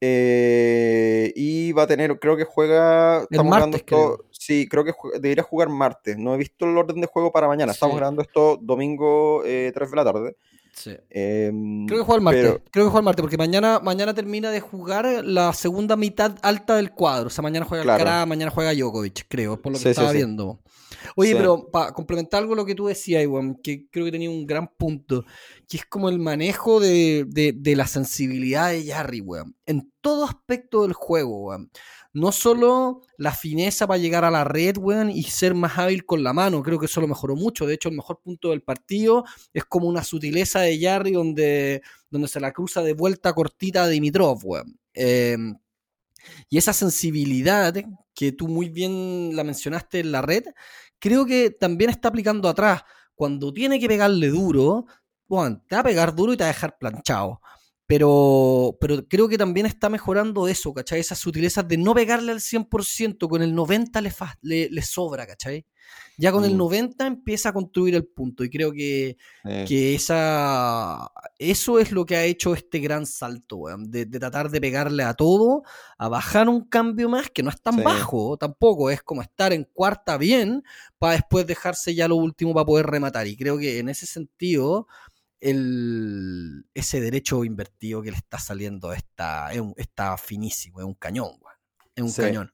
Eh, 0.00 1.32
y 1.34 1.72
va 1.72 1.82
a 1.82 1.86
tener, 1.86 2.18
creo 2.20 2.36
que 2.36 2.44
juega. 2.44 3.22
Estamos 3.30 3.50
martes, 3.50 3.80
esto. 3.80 4.24
Sí, 4.48 4.66
creo 4.66 4.82
que 4.82 4.94
debería 5.20 5.44
jugar 5.44 5.68
martes. 5.68 6.16
No 6.16 6.32
he 6.32 6.38
visto 6.38 6.64
el 6.64 6.74
orden 6.74 7.02
de 7.02 7.06
juego 7.06 7.30
para 7.30 7.46
mañana. 7.46 7.72
Estamos 7.72 7.96
grabando 7.96 8.22
esto 8.22 8.58
domingo 8.62 9.42
3 9.42 9.52
eh, 9.52 9.72
de 9.74 9.94
la 9.96 10.04
tarde. 10.04 10.36
Sí. 10.72 10.96
Em, 11.10 11.84
creo 11.84 11.98
que 11.98 12.04
juega 12.06 12.16
el 12.16 12.22
martes. 12.22 12.60
Creo 12.70 12.86
que 12.86 12.90
juega 12.90 13.00
el 13.00 13.04
martes, 13.04 13.20
porque 13.20 13.36
mañana, 13.36 13.78
mañana 13.80 14.14
termina 14.14 14.50
de 14.50 14.60
jugar 14.60 15.22
la 15.22 15.52
segunda 15.52 15.96
mitad 15.96 16.38
alta 16.40 16.76
del 16.76 16.92
cuadro. 16.92 17.26
O 17.26 17.30
sea, 17.30 17.42
mañana 17.42 17.66
juega 17.66 17.82
Alcaraz, 17.82 18.26
mañana 18.26 18.50
juega 18.50 18.72
Djokovic, 18.72 19.26
creo, 19.28 19.60
por 19.60 19.70
lo 19.70 19.78
que 19.78 19.90
estaba 19.90 20.12
viendo. 20.12 20.62
Oye, 21.14 21.36
pero 21.36 21.68
para 21.70 21.92
complementar 21.92 22.42
algo 22.42 22.54
lo 22.54 22.64
que 22.64 22.74
tú 22.74 22.86
decías, 22.86 23.22
Iwan, 23.22 23.56
que 23.56 23.86
creo 23.90 24.06
que 24.06 24.12
tenía 24.12 24.30
un 24.30 24.46
gran 24.46 24.68
punto, 24.68 25.26
que 25.68 25.76
es 25.76 25.84
como 25.84 26.08
el 26.08 26.18
manejo 26.18 26.80
de, 26.80 27.26
la 27.76 27.86
sensibilidad 27.86 28.70
de 28.70 28.86
Jarry, 28.86 29.20
weón. 29.20 29.54
En 29.66 29.92
todo 30.00 30.24
aspecto 30.24 30.82
del 30.82 30.94
juego, 30.94 31.48
weón. 31.48 31.70
No 32.18 32.32
solo 32.32 33.02
la 33.16 33.32
fineza 33.32 33.86
para 33.86 33.98
llegar 33.98 34.24
a 34.24 34.30
la 34.30 34.42
red, 34.42 34.76
weón, 34.76 35.08
y 35.08 35.22
ser 35.22 35.54
más 35.54 35.78
hábil 35.78 36.04
con 36.04 36.24
la 36.24 36.32
mano, 36.32 36.64
creo 36.64 36.78
que 36.80 36.86
eso 36.86 37.00
lo 37.00 37.06
mejoró 37.06 37.36
mucho. 37.36 37.64
De 37.64 37.74
hecho, 37.74 37.88
el 37.88 37.94
mejor 37.94 38.20
punto 38.20 38.50
del 38.50 38.62
partido 38.62 39.24
es 39.54 39.64
como 39.64 39.86
una 39.86 40.02
sutileza 40.02 40.60
de 40.60 40.80
Jarry 40.80 41.12
donde, 41.12 41.80
donde 42.10 42.26
se 42.26 42.40
la 42.40 42.52
cruza 42.52 42.82
de 42.82 42.92
vuelta 42.94 43.32
cortita 43.32 43.84
a 43.84 43.88
Dimitrov, 43.88 44.40
weón. 44.44 44.80
Em, 44.94 45.56
y 46.50 46.58
esa 46.58 46.72
sensibilidad 46.72 47.72
que 48.14 48.32
tú 48.32 48.48
muy 48.48 48.68
bien 48.68 49.36
la 49.36 49.44
mencionaste 49.44 50.00
en 50.00 50.10
la 50.10 50.20
red, 50.22 50.42
creo 50.98 51.24
que 51.24 51.50
también 51.50 51.90
está 51.90 52.08
aplicando 52.08 52.48
atrás. 52.48 52.82
Cuando 53.14 53.52
tiene 53.52 53.78
que 53.78 53.86
pegarle 53.86 54.28
duro, 54.28 54.86
bueno, 55.28 55.62
te 55.68 55.76
va 55.76 55.82
a 55.82 55.84
pegar 55.84 56.14
duro 56.16 56.32
y 56.32 56.36
te 56.36 56.42
va 56.42 56.50
a 56.50 56.52
dejar 56.52 56.78
planchado. 56.78 57.40
Pero, 57.88 58.76
pero 58.82 59.08
creo 59.08 59.30
que 59.30 59.38
también 59.38 59.64
está 59.64 59.88
mejorando 59.88 60.46
eso, 60.46 60.74
¿cachai? 60.74 61.00
Esas 61.00 61.18
sutilezas 61.18 61.66
de 61.66 61.78
no 61.78 61.94
pegarle 61.94 62.32
al 62.32 62.40
100%, 62.40 63.26
con 63.30 63.40
el 63.40 63.56
90% 63.56 64.36
le, 64.42 64.68
le, 64.68 64.82
sobra, 64.82 65.26
¿cachai? 65.26 65.64
Ya 66.18 66.30
con 66.30 66.44
el 66.44 66.54
90 66.54 67.02
mm. 67.02 67.06
empieza 67.06 67.48
a 67.48 67.54
construir 67.54 67.94
el 67.94 68.04
punto 68.04 68.44
y 68.44 68.50
creo 68.50 68.72
que, 68.72 69.16
que 69.66 69.94
esa, 69.94 71.10
eso 71.38 71.78
es 71.78 71.90
lo 71.90 72.04
que 72.04 72.16
ha 72.16 72.24
hecho 72.24 72.52
este 72.52 72.80
gran 72.80 73.06
salto, 73.06 73.56
weón, 73.56 73.90
de, 73.90 74.04
tratar 74.04 74.50
de 74.50 74.60
pegarle 74.60 75.04
a 75.04 75.14
todo, 75.14 75.62
a 75.96 76.08
bajar 76.10 76.50
un 76.50 76.68
cambio 76.68 77.08
más 77.08 77.30
que 77.30 77.42
no 77.42 77.48
es 77.48 77.62
tan 77.62 77.82
bajo 77.82 78.36
tampoco, 78.36 78.90
es 78.90 79.02
como 79.02 79.22
estar 79.22 79.54
en 79.54 79.64
cuarta 79.64 80.18
bien 80.18 80.62
para 80.98 81.14
después 81.14 81.46
dejarse 81.46 81.94
ya 81.94 82.06
lo 82.06 82.16
último 82.16 82.52
para 82.52 82.66
poder 82.66 82.84
rematar. 82.84 83.26
Y 83.26 83.34
creo 83.34 83.56
que 83.56 83.78
en 83.78 83.88
ese 83.88 84.04
sentido 84.04 84.88
el, 85.40 86.66
ese 86.74 87.00
derecho 87.00 87.44
invertido 87.44 88.02
que 88.02 88.10
le 88.10 88.16
está 88.16 88.38
saliendo 88.38 88.92
está, 88.92 89.50
está 89.76 90.16
finísimo, 90.16 90.80
es 90.80 90.86
un 90.86 90.94
cañón, 90.94 91.32
es 91.94 92.02
un 92.02 92.12
cañón. 92.12 92.52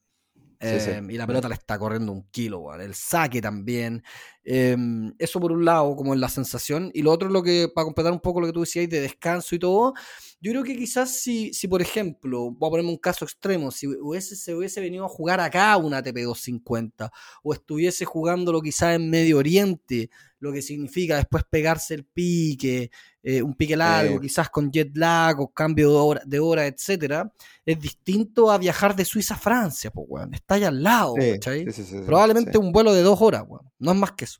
Em, 0.61 1.11
y 1.11 1.19
la 1.19 1.27
pelota 1.27 1.49
le 1.49 1.55
está 1.55 1.79
corriendo 1.79 2.13
un 2.13 2.23
kilo, 2.31 2.75
el 2.75 2.95
saque 2.95 3.43
también. 3.43 4.03
Em, 4.45 5.15
eso 5.19 5.41
por 5.41 5.53
un 5.53 5.65
lado, 5.65 5.97
como 5.97 6.13
en 6.13 6.21
la 6.21 6.29
sensación. 6.29 6.91
Y 6.93 7.03
lo 7.03 7.11
otro, 7.11 7.29
lo 7.29 7.43
que, 7.43 7.69
para 7.75 7.87
completar 7.87 8.13
un 8.13 8.21
poco 8.21 8.41
lo 8.41 8.47
que 8.47 8.53
tú 8.53 8.61
decías 8.61 8.89
de 8.89 9.01
descanso 9.01 9.55
y 9.55 9.59
todo, 9.59 9.95
yo 10.41 10.53
creo 10.53 10.63
que 10.63 10.77
quizás 10.77 11.11
si, 11.17 11.53
si 11.55 11.67
por 11.67 11.81
ejemplo, 11.81 12.51
voy 12.51 12.69
a 12.69 12.71
ponerme 12.71 12.91
un 12.91 12.99
caso 12.99 13.25
extremo, 13.25 13.71
si 13.71 13.87
hubiese, 13.87 14.37
se 14.37 14.55
hubiese 14.55 14.81
venido 14.81 15.07
a 15.07 15.09
jugar 15.09 15.41
acá 15.41 15.77
una 15.79 15.99
ATP 15.99 16.19
250, 16.19 17.11
o 17.43 17.55
estuviese 17.55 18.05
jugándolo 18.05 18.61
quizás 18.61 18.97
en 18.97 19.09
Medio 19.09 19.39
Oriente, 19.39 20.11
lo 20.45 20.53
que 20.53 20.61
significa 20.61 21.17
después 21.17 21.45
pegarse 21.49 21.95
el 21.95 22.05
pique, 22.05 22.91
eh, 23.23 23.41
un 23.41 23.55
pique 23.55 23.75
largo, 23.75 24.21
quizás 24.21 24.51
con 24.51 24.71
jet 24.71 24.95
lag 24.95 25.41
o 25.41 25.49
cambio 25.49 25.89
de 25.89 25.97
hora, 25.97 26.23
de 26.27 26.39
hora 26.39 26.67
etcétera, 26.67 27.33
es 27.65 27.81
distinto 27.81 28.51
a 28.51 28.59
viajar 28.59 28.95
de 28.95 29.07
Suiza 29.07 29.35
a 29.35 29.39
Francia, 29.39 29.91
pues, 29.91 30.07
weón. 30.07 30.35
Está 30.35 30.57
allá 30.57 30.69
al 30.69 30.83
lado, 30.83 31.15
Probablemente 32.05 32.59
un 32.59 32.71
vuelo 32.71 32.93
de 32.93 33.01
dos 33.01 33.19
horas, 33.23 33.45
weón. 33.49 33.71
No 33.79 33.93
es 33.93 33.97
más 33.97 34.13
que 34.13 34.27
eso. 34.27 34.34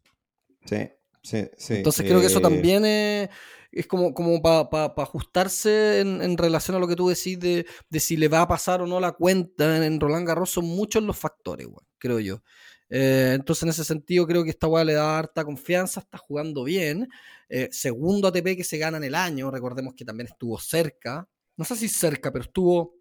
Sí, 0.65 0.89
sí, 1.23 1.49
sí. 1.57 1.75
Entonces 1.75 2.07
creo 2.07 2.21
que 2.21 2.27
eso 2.27 2.39
eh, 2.39 2.43
también 2.43 2.85
es, 2.85 3.29
es 3.75 3.87
como, 3.87 4.15
como 4.15 4.41
para 4.41 4.93
ajustarse 4.97 6.01
en, 6.01 6.39
relación 6.39 6.77
a 6.77 6.81
lo 6.81 6.87
que 6.87 6.97
tú 6.97 7.09
decís 7.09 7.39
de, 7.39 7.67
si 7.99 8.17
le 8.17 8.29
va 8.29 8.43
a 8.43 8.49
pasar 8.49 8.81
o 8.83 8.87
no 8.87 9.01
la 9.01 9.13
cuenta 9.13 9.85
en, 9.85 10.01
Roland 10.01 10.27
Garros. 10.27 10.51
Son 10.51 10.65
muchos 10.65 11.03
los 11.03 11.17
factores, 11.17 11.67
weón, 11.67 11.87
creo 11.99 12.21
yo. 12.21 12.43
Eh, 12.89 13.33
entonces, 13.35 13.65
en 13.65 13.71
ese 13.71 13.85
sentido, 13.85 14.27
creo 14.27 14.45
que 14.45 14.51
esta 14.51 14.69
weá 14.69 14.85
le 14.85 14.93
da 14.93 15.19
harta 15.19 15.45
confianza, 15.45 16.01
está 16.01 16.19
jugando 16.19 16.65
bien. 16.65 17.09
Eh, 17.49 17.69
segundo 17.73 18.29
ATP 18.29 18.57
que 18.57 18.65
se 18.65 18.79
gana 18.79 18.99
en 18.99 19.05
el 19.05 19.15
año, 19.15 19.51
recordemos 19.51 19.95
que 19.95 20.05
también 20.05 20.29
estuvo 20.29 20.59
cerca, 20.59 21.29
no 21.57 21.65
sé 21.65 21.77
si 21.77 21.89
cerca, 21.89 22.33
pero 22.33 22.45
estuvo 22.45 22.95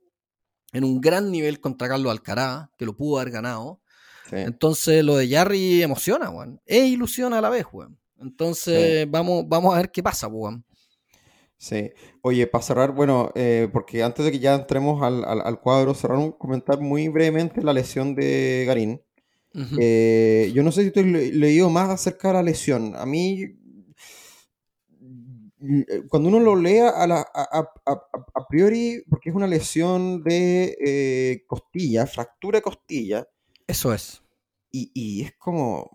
en 0.71 0.83
un 0.83 0.99
gran 0.99 1.31
nivel 1.31 1.59
contra 1.59 1.87
Carlos 1.87 2.11
Alcaraz, 2.11 2.69
que 2.77 2.85
lo 2.85 2.97
pudo 2.97 3.19
haber 3.19 3.31
ganado. 3.31 3.82
Entonces, 4.31 5.03
lo 5.03 5.17
de 5.17 5.27
Jarry 5.29 5.83
emociona, 5.83 6.29
weón. 6.29 6.61
E 6.65 6.85
ilusiona 6.85 7.39
a 7.39 7.41
la 7.41 7.49
vez, 7.49 7.65
weón. 7.71 7.97
Entonces, 8.19 9.09
vamos, 9.09 9.43
vamos 9.47 9.73
a 9.73 9.77
ver 9.77 9.91
qué 9.91 10.01
pasa, 10.01 10.27
weón. 10.27 10.65
Sí. 11.57 11.91
Oye, 12.21 12.47
para 12.47 12.61
cerrar, 12.61 12.91
bueno, 12.91 13.31
eh, 13.35 13.69
porque 13.71 14.03
antes 14.03 14.25
de 14.25 14.31
que 14.31 14.39
ya 14.39 14.55
entremos 14.55 15.01
al, 15.01 15.23
al, 15.23 15.59
cuadro, 15.61 15.93
cerrar 15.93 16.37
comentar 16.37 16.81
muy 16.81 17.07
brevemente 17.07 17.61
la 17.61 17.71
lesión 17.71 18.15
de 18.15 18.65
Garín. 18.67 19.01
Eh, 19.79 20.51
yo 20.53 20.63
no 20.63 20.71
sé 20.71 20.83
si 20.83 20.91
tú 20.91 20.99
has 20.99 21.05
leído 21.05 21.69
más 21.69 21.89
acerca 21.89 22.29
de 22.29 22.33
la 22.33 22.43
lesión. 22.43 22.95
A 22.95 23.05
mí, 23.05 23.45
cuando 26.09 26.29
uno 26.29 26.39
lo 26.39 26.55
lea 26.55 26.89
a, 26.89 27.07
la, 27.07 27.21
a, 27.21 28.47
priori, 28.49 29.03
porque 29.09 29.29
es 29.29 29.35
una 29.35 29.47
lesión 29.47 30.23
de 30.23 30.75
eh, 30.85 31.43
costilla, 31.47 32.05
fractura 32.07 32.57
de 32.57 32.63
costilla. 32.63 33.27
Eso 33.67 33.93
es. 33.93 34.21
Y, 34.71 35.21
es 35.21 35.35
como 35.37 35.89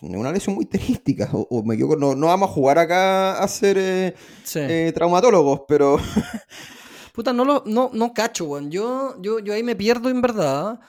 una 0.00 0.32
lesión 0.32 0.54
muy 0.54 0.66
tenística. 0.66 1.28
O, 1.32 1.62
me 1.62 1.76
no, 1.76 2.14
no, 2.14 2.26
vamos 2.26 2.50
a 2.50 2.52
jugar 2.52 2.78
acá 2.78 3.38
a 3.38 3.48
ser 3.48 3.76
eh, 3.78 4.92
traumatólogos, 4.94 5.62
pero. 5.68 5.98
Puta, 7.12 7.32
no 7.32 7.44
lo 7.44 7.62
no, 7.66 7.90
no 7.92 8.12
cacho, 8.12 8.44
weón. 8.44 8.70
Yo, 8.70 9.20
yo, 9.20 9.38
yo 9.38 9.54
ahí 9.54 9.62
me 9.62 9.76
pierdo 9.76 10.10
en 10.10 10.20
verdad 10.20 10.80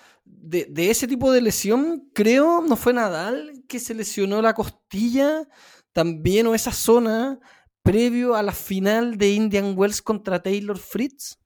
de, 0.48 0.90
ese 0.90 1.08
tipo 1.08 1.32
de 1.32 1.42
lesión, 1.42 2.10
creo, 2.14 2.62
no 2.62 2.76
fue 2.76 2.94
Nadal 2.94 3.64
que 3.68 3.80
se 3.80 3.94
lesionó 3.94 4.42
la 4.42 4.54
costilla 4.54 5.48
también 5.92 6.48
o 6.48 6.56
esa 6.56 6.72
zona 6.72 7.40
previo 7.84 8.36
a 8.36 8.44
la 8.44 8.52
final 8.52 9.18
de 9.18 9.32
Indian 9.32 9.74
Wells 9.78 10.02
contra 10.02 10.42
Taylor 10.42 10.78
Fritz. 10.78 11.38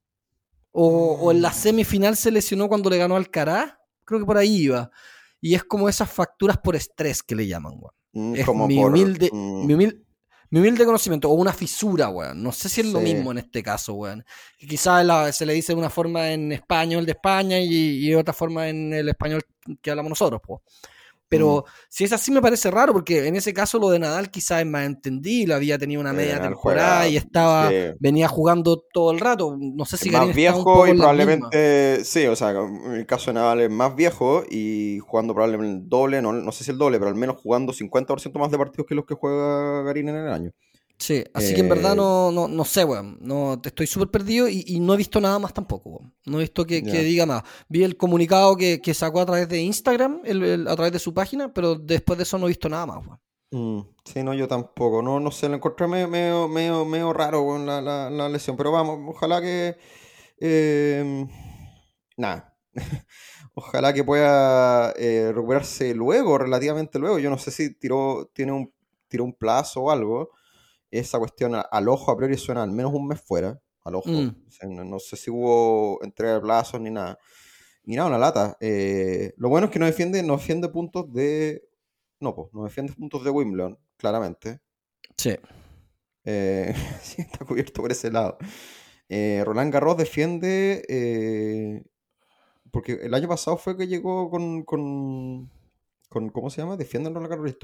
O, 0.70 1.30
en 1.30 1.42
la 1.42 1.50
mm. 1.50 1.54
semifinal 1.54 2.16
se 2.16 2.30
lesionó 2.30 2.68
cuando 2.68 2.90
le 2.90 2.98
ganó 2.98 3.16
al 3.16 3.22
Alcaraz. 3.22 3.74
Creo 4.04 4.20
que 4.20 4.26
por 4.26 4.38
ahí 4.38 4.64
iba. 4.64 4.90
Y 5.40 5.54
es 5.54 5.64
como 5.64 5.88
esas 5.88 6.10
facturas 6.10 6.58
por 6.58 6.76
estrés 6.76 7.22
que 7.22 7.34
le 7.34 7.46
llaman, 7.46 7.74
mm, 8.12 8.36
Es 8.36 8.46
como 8.46 8.66
mi, 8.66 8.82
humilde, 8.82 9.28
mm. 9.32 9.66
mi, 9.66 9.74
humilde, 9.74 10.02
mi 10.50 10.60
humilde 10.60 10.84
conocimiento, 10.84 11.30
o 11.30 11.34
una 11.34 11.52
fisura, 11.52 12.08
weón. 12.08 12.42
No 12.42 12.52
sé 12.52 12.68
si 12.68 12.82
es 12.82 12.86
lo 12.92 13.00
mismo 13.00 13.32
en 13.32 13.38
este 13.38 13.62
caso, 13.62 13.94
weón. 13.94 14.24
Quizás 14.58 15.34
se 15.34 15.46
le 15.46 15.54
dice 15.54 15.72
de 15.72 15.78
una 15.78 15.90
forma 15.90 16.30
en 16.30 16.52
español 16.52 17.04
de 17.06 17.12
España 17.12 17.58
y, 17.58 18.06
y 18.06 18.14
otra 18.14 18.34
forma 18.34 18.68
en 18.68 18.92
el 18.92 19.08
español 19.08 19.42
que 19.80 19.90
hablamos 19.90 20.10
nosotros, 20.10 20.40
pues. 20.46 20.60
Pero 21.32 21.64
mm. 21.66 21.70
si 21.88 22.04
es 22.04 22.12
así 22.12 22.30
me 22.30 22.42
parece 22.42 22.70
raro, 22.70 22.92
porque 22.92 23.26
en 23.26 23.36
ese 23.36 23.54
caso 23.54 23.78
lo 23.78 23.88
de 23.88 23.98
Nadal 23.98 24.30
quizás 24.30 24.60
es 24.60 24.66
más 24.66 24.84
entendible, 24.84 25.54
había 25.54 25.78
tenido 25.78 25.98
una 25.98 26.12
media 26.12 26.42
temporada 26.42 27.08
y 27.08 27.16
estaba, 27.16 27.70
venía 27.98 28.28
jugando 28.28 28.84
todo 28.92 29.12
el 29.12 29.18
rato. 29.18 29.56
No 29.58 29.86
sé 29.86 29.96
si 29.96 30.10
más 30.10 30.34
viejo 30.34 30.86
y 30.86 30.92
probablemente, 30.92 32.04
sí, 32.04 32.26
o 32.26 32.36
sea, 32.36 32.50
en 32.50 32.92
el 32.92 33.06
caso 33.06 33.30
de 33.30 33.34
Nadal 33.34 33.62
es 33.62 33.70
más 33.70 33.96
viejo 33.96 34.44
y 34.50 34.98
jugando 34.98 35.32
probablemente 35.32 35.76
el 35.76 35.88
doble, 35.88 36.20
no, 36.20 36.34
no 36.34 36.52
sé 36.52 36.64
si 36.64 36.70
el 36.70 36.76
doble, 36.76 36.98
pero 36.98 37.08
al 37.08 37.16
menos 37.16 37.38
jugando 37.40 37.72
50% 37.72 38.38
más 38.38 38.50
de 38.50 38.58
partidos 38.58 38.86
que 38.86 38.94
los 38.94 39.06
que 39.06 39.14
juega 39.14 39.82
Garín 39.84 40.10
en 40.10 40.16
el 40.16 40.28
año. 40.28 40.52
Sí, 41.02 41.24
así 41.34 41.52
que 41.52 41.62
en 41.62 41.68
verdad 41.68 41.94
eh, 41.94 41.96
no, 41.96 42.30
no, 42.30 42.46
no 42.46 42.64
sé, 42.64 42.84
weón. 42.84 43.18
No, 43.20 43.60
estoy 43.64 43.88
súper 43.88 44.08
perdido 44.08 44.48
y, 44.48 44.78
no 44.78 44.94
he 44.94 44.96
visto 44.96 45.20
nada 45.20 45.36
más 45.40 45.52
tampoco, 45.52 45.90
weón. 45.90 46.14
No 46.26 46.38
he 46.38 46.42
visto 46.42 46.64
que, 46.64 46.80
diga 46.80 47.26
más. 47.26 47.42
Vi 47.68 47.82
el 47.82 47.96
comunicado 47.96 48.56
que, 48.56 48.94
sacó 48.94 49.20
a 49.20 49.26
través 49.26 49.48
de 49.48 49.60
Instagram, 49.62 50.20
a 50.24 50.76
través 50.76 50.92
de 50.92 51.00
su 51.00 51.12
página, 51.12 51.52
pero 51.52 51.74
después 51.74 52.18
de 52.18 52.22
eso 52.22 52.38
no 52.38 52.46
he 52.46 52.50
visto 52.50 52.68
nada 52.68 52.86
más, 52.86 53.04
weón. 53.04 53.20
Mm, 53.50 53.80
sí, 54.04 54.22
no, 54.22 54.32
yo 54.32 54.46
tampoco. 54.46 55.02
No, 55.02 55.18
no 55.18 55.32
sé, 55.32 55.48
lo 55.48 55.56
encontré 55.56 55.88
medio, 55.88 56.46
medio, 56.46 56.84
medio, 56.84 57.12
raro 57.12 57.44
con 57.44 57.66
la, 57.66 57.80
la, 57.80 58.28
lesión. 58.28 58.56
Pero 58.56 58.70
vamos, 58.70 59.00
ojalá 59.08 59.40
que. 59.40 59.76
Eh, 60.38 61.26
nada. 62.16 62.56
ojalá 63.54 63.92
que 63.92 64.04
pueda 64.04 64.92
eh, 64.92 65.32
recuperarse 65.34 65.96
luego, 65.96 66.38
relativamente 66.38 67.00
luego. 67.00 67.18
Yo 67.18 67.28
no 67.28 67.38
sé 67.38 67.50
si 67.50 67.74
tiró, 67.74 68.30
tiene 68.32 68.52
un, 68.52 68.72
tiró 69.08 69.24
un 69.24 69.32
plazo 69.32 69.80
o 69.80 69.90
algo 69.90 70.30
esa 70.92 71.18
cuestión 71.18 71.54
al 71.54 71.88
ojo 71.88 72.12
a 72.12 72.16
priori 72.16 72.36
suena 72.36 72.62
al 72.62 72.70
menos 72.70 72.92
un 72.92 73.08
mes 73.08 73.20
fuera, 73.20 73.60
al 73.82 73.94
ojo. 73.96 74.10
Mm. 74.10 74.88
no, 74.88 74.98
sé 74.98 75.16
si 75.16 75.30
hubo 75.30 75.98
entrega 76.04 76.34
de 76.34 76.40
plazos 76.40 76.80
ni 76.80 76.90
nada. 76.90 77.18
Y 77.84 77.96
nada, 77.96 78.08
una 78.08 78.18
lata. 78.18 78.56
Eh, 78.60 79.32
lo 79.38 79.48
bueno 79.48 79.66
es 79.66 79.72
que 79.72 79.78
no 79.78 79.86
defiende, 79.86 80.22
no 80.22 80.36
defiende 80.36 80.68
puntos 80.68 81.12
de. 81.12 81.66
No, 82.20 82.34
pues, 82.34 82.52
no 82.52 82.62
defiende 82.64 82.92
puntos 82.92 83.24
de 83.24 83.30
Wimbledon, 83.30 83.78
claramente. 83.96 84.60
Sí. 85.16 85.34
Eh, 86.24 86.74
sí, 87.02 87.22
está 87.22 87.44
cubierto 87.44 87.82
por 87.82 87.90
ese 87.90 88.10
lado. 88.10 88.36
Eh, 89.08 89.42
Roland 89.44 89.72
Garros 89.72 89.96
defiende. 89.96 91.82
porque 92.70 93.00
el 93.02 93.14
año 93.14 93.28
pasado 93.28 93.56
fue 93.56 93.76
que 93.76 93.88
llegó 93.88 94.30
con. 94.30 94.62
con, 94.64 95.50
con 96.08 96.28
¿Cómo 96.28 96.50
se 96.50 96.60
llama? 96.60 96.76
Defiende 96.76 97.08
Roland 97.08 97.30
Garros. 97.30 97.56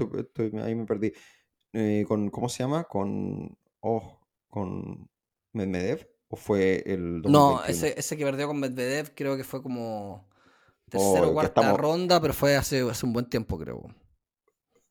ahí 0.65 0.73
me 0.73 0.85
perdí. 0.85 1.13
Eh, 1.73 2.05
con, 2.07 2.29
¿cómo 2.29 2.49
se 2.49 2.63
llama? 2.63 2.85
Con, 2.85 3.57
oh, 3.81 4.19
con 4.47 5.09
Medvedev, 5.53 6.07
¿o 6.27 6.35
fue 6.35 6.83
el 6.85 7.21
No, 7.21 7.63
ese, 7.63 7.93
ese 7.97 8.17
que 8.17 8.25
perdió 8.25 8.47
con 8.47 8.59
Medvedev 8.59 9.13
creo 9.15 9.37
que 9.37 9.43
fue 9.43 9.61
como 9.61 10.27
tercera 10.89 11.27
o 11.27 11.29
oh, 11.29 11.33
cuarta 11.33 11.77
ronda, 11.77 12.19
pero 12.19 12.33
fue 12.33 12.55
hace, 12.55 12.81
hace 12.81 13.05
un 13.05 13.13
buen 13.13 13.29
tiempo, 13.29 13.57
creo. 13.57 13.83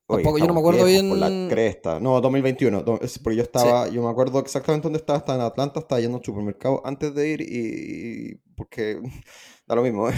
Tampoco, 0.09 0.39
yo 0.39 0.47
no 0.47 0.55
me 0.55 0.61
acuerdo 0.61 0.87
bien. 0.87 1.21
la 1.21 1.29
cresta. 1.51 2.01
No, 2.01 2.19
2021. 2.21 2.83
Porque 2.83 3.37
yo 3.37 3.43
estaba, 3.43 3.89
yo 3.89 4.03
me 4.03 4.09
acuerdo 4.09 4.39
exactamente 4.39 4.85
dónde 4.85 5.01
estaba. 5.01 5.19
Estaba 5.19 5.39
en 5.39 5.45
Atlanta, 5.45 5.81
estaba 5.81 6.01
yendo 6.01 6.17
al 6.17 6.25
supermercado 6.25 6.81
antes 6.87 7.15
de 7.15 7.29
ir 7.29 7.43
y. 7.43 8.41
porque 8.57 9.03
da 9.69 9.77
lo 9.77 9.83
mismo. 9.83 10.09
¿eh? 10.09 10.15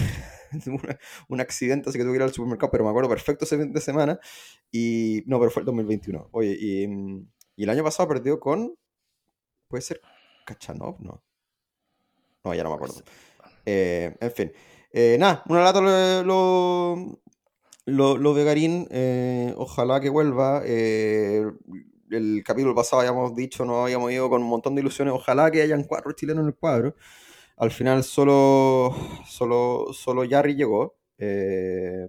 un 1.29 1.41
accidente, 1.41 1.89
así 1.89 1.97
que 1.97 2.03
tuve 2.03 2.13
que 2.13 2.17
ir 2.17 2.23
al 2.23 2.33
supermercado, 2.33 2.71
pero 2.71 2.83
me 2.83 2.89
acuerdo 2.89 3.09
perfecto 3.09 3.45
ese 3.45 3.57
fin 3.57 3.71
de 3.71 3.81
semana. 3.81 4.19
Y 4.71 5.23
no, 5.27 5.39
pero 5.39 5.51
fue 5.51 5.61
el 5.61 5.65
2021. 5.65 6.29
Oye, 6.31 6.57
y, 6.59 6.87
y 7.55 7.63
el 7.63 7.69
año 7.69 7.83
pasado 7.83 8.09
perdió 8.09 8.39
con. 8.39 8.75
¿Puede 9.67 9.81
ser 9.81 10.01
Kachanov? 10.45 10.99
No. 11.01 11.23
No, 12.43 12.53
ya 12.53 12.63
no 12.63 12.69
me 12.69 12.75
acuerdo. 12.75 12.95
Eh, 13.65 14.15
en 14.19 14.31
fin. 14.31 14.51
Eh, 14.91 15.17
nada, 15.19 15.43
una 15.47 15.63
lata 15.63 15.79
lo, 16.23 17.19
lo, 17.85 18.17
lo 18.17 18.33
Garín. 18.33 18.87
Eh, 18.89 19.53
ojalá 19.57 19.99
que 19.99 20.09
vuelva. 20.09 20.63
el 20.65 22.43
capítulo 22.43 22.75
pasado 22.75 23.01
habíamos 23.01 23.35
dicho, 23.35 23.63
no 23.63 23.83
habíamos 23.83 24.11
ido 24.11 24.29
con 24.29 24.41
un 24.41 24.49
montón 24.49 24.75
de 24.75 24.81
ilusiones. 24.81 25.13
Ojalá 25.13 25.51
que 25.51 25.61
hayan 25.61 25.83
cuatro 25.83 26.11
chilenos 26.13 26.41
en 26.41 26.47
el 26.47 26.55
cuadro. 26.55 26.95
Al 27.61 27.69
final 27.69 28.03
solo, 28.03 28.95
solo, 29.23 29.93
solo 29.93 30.27
Jarry 30.27 30.55
llegó. 30.55 30.95
Eh, 31.19 32.07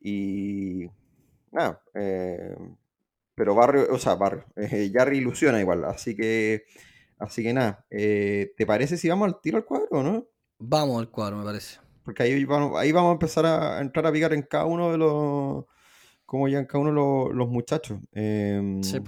y 0.00 0.84
nada, 1.50 1.82
eh, 1.94 2.58
pero 3.34 3.54
Barrio, 3.54 3.86
o 3.90 3.98
sea, 3.98 4.16
Barrio, 4.16 4.44
eh, 4.56 4.90
Jarry 4.92 5.16
ilusiona 5.16 5.60
igual, 5.60 5.86
así 5.86 6.14
que, 6.14 6.64
así 7.18 7.42
que 7.42 7.54
nada, 7.54 7.86
¿te 7.88 8.66
parece 8.66 8.98
si 8.98 9.08
vamos 9.08 9.28
al 9.28 9.40
tiro 9.40 9.56
al 9.56 9.64
cuadro 9.64 10.02
no? 10.02 10.26
Vamos 10.58 11.00
al 11.00 11.10
cuadro, 11.10 11.38
me 11.38 11.44
parece. 11.44 11.78
Porque 12.04 12.24
ahí 12.24 12.44
vamos, 12.44 12.78
ahí 12.78 12.92
vamos 12.92 13.08
a 13.08 13.12
empezar 13.12 13.46
a 13.46 13.80
entrar 13.80 14.06
a 14.06 14.12
picar 14.12 14.34
en 14.34 14.42
cada 14.42 14.66
uno 14.66 14.92
de 14.92 14.98
los, 14.98 15.64
como 16.26 16.48
ya 16.48 16.58
en 16.58 16.66
cada 16.66 16.82
uno 16.82 17.28
de 17.30 17.34
los, 17.34 17.48
muchachos. 17.48 17.98
Em, 18.12 18.82
sí, 18.82 18.98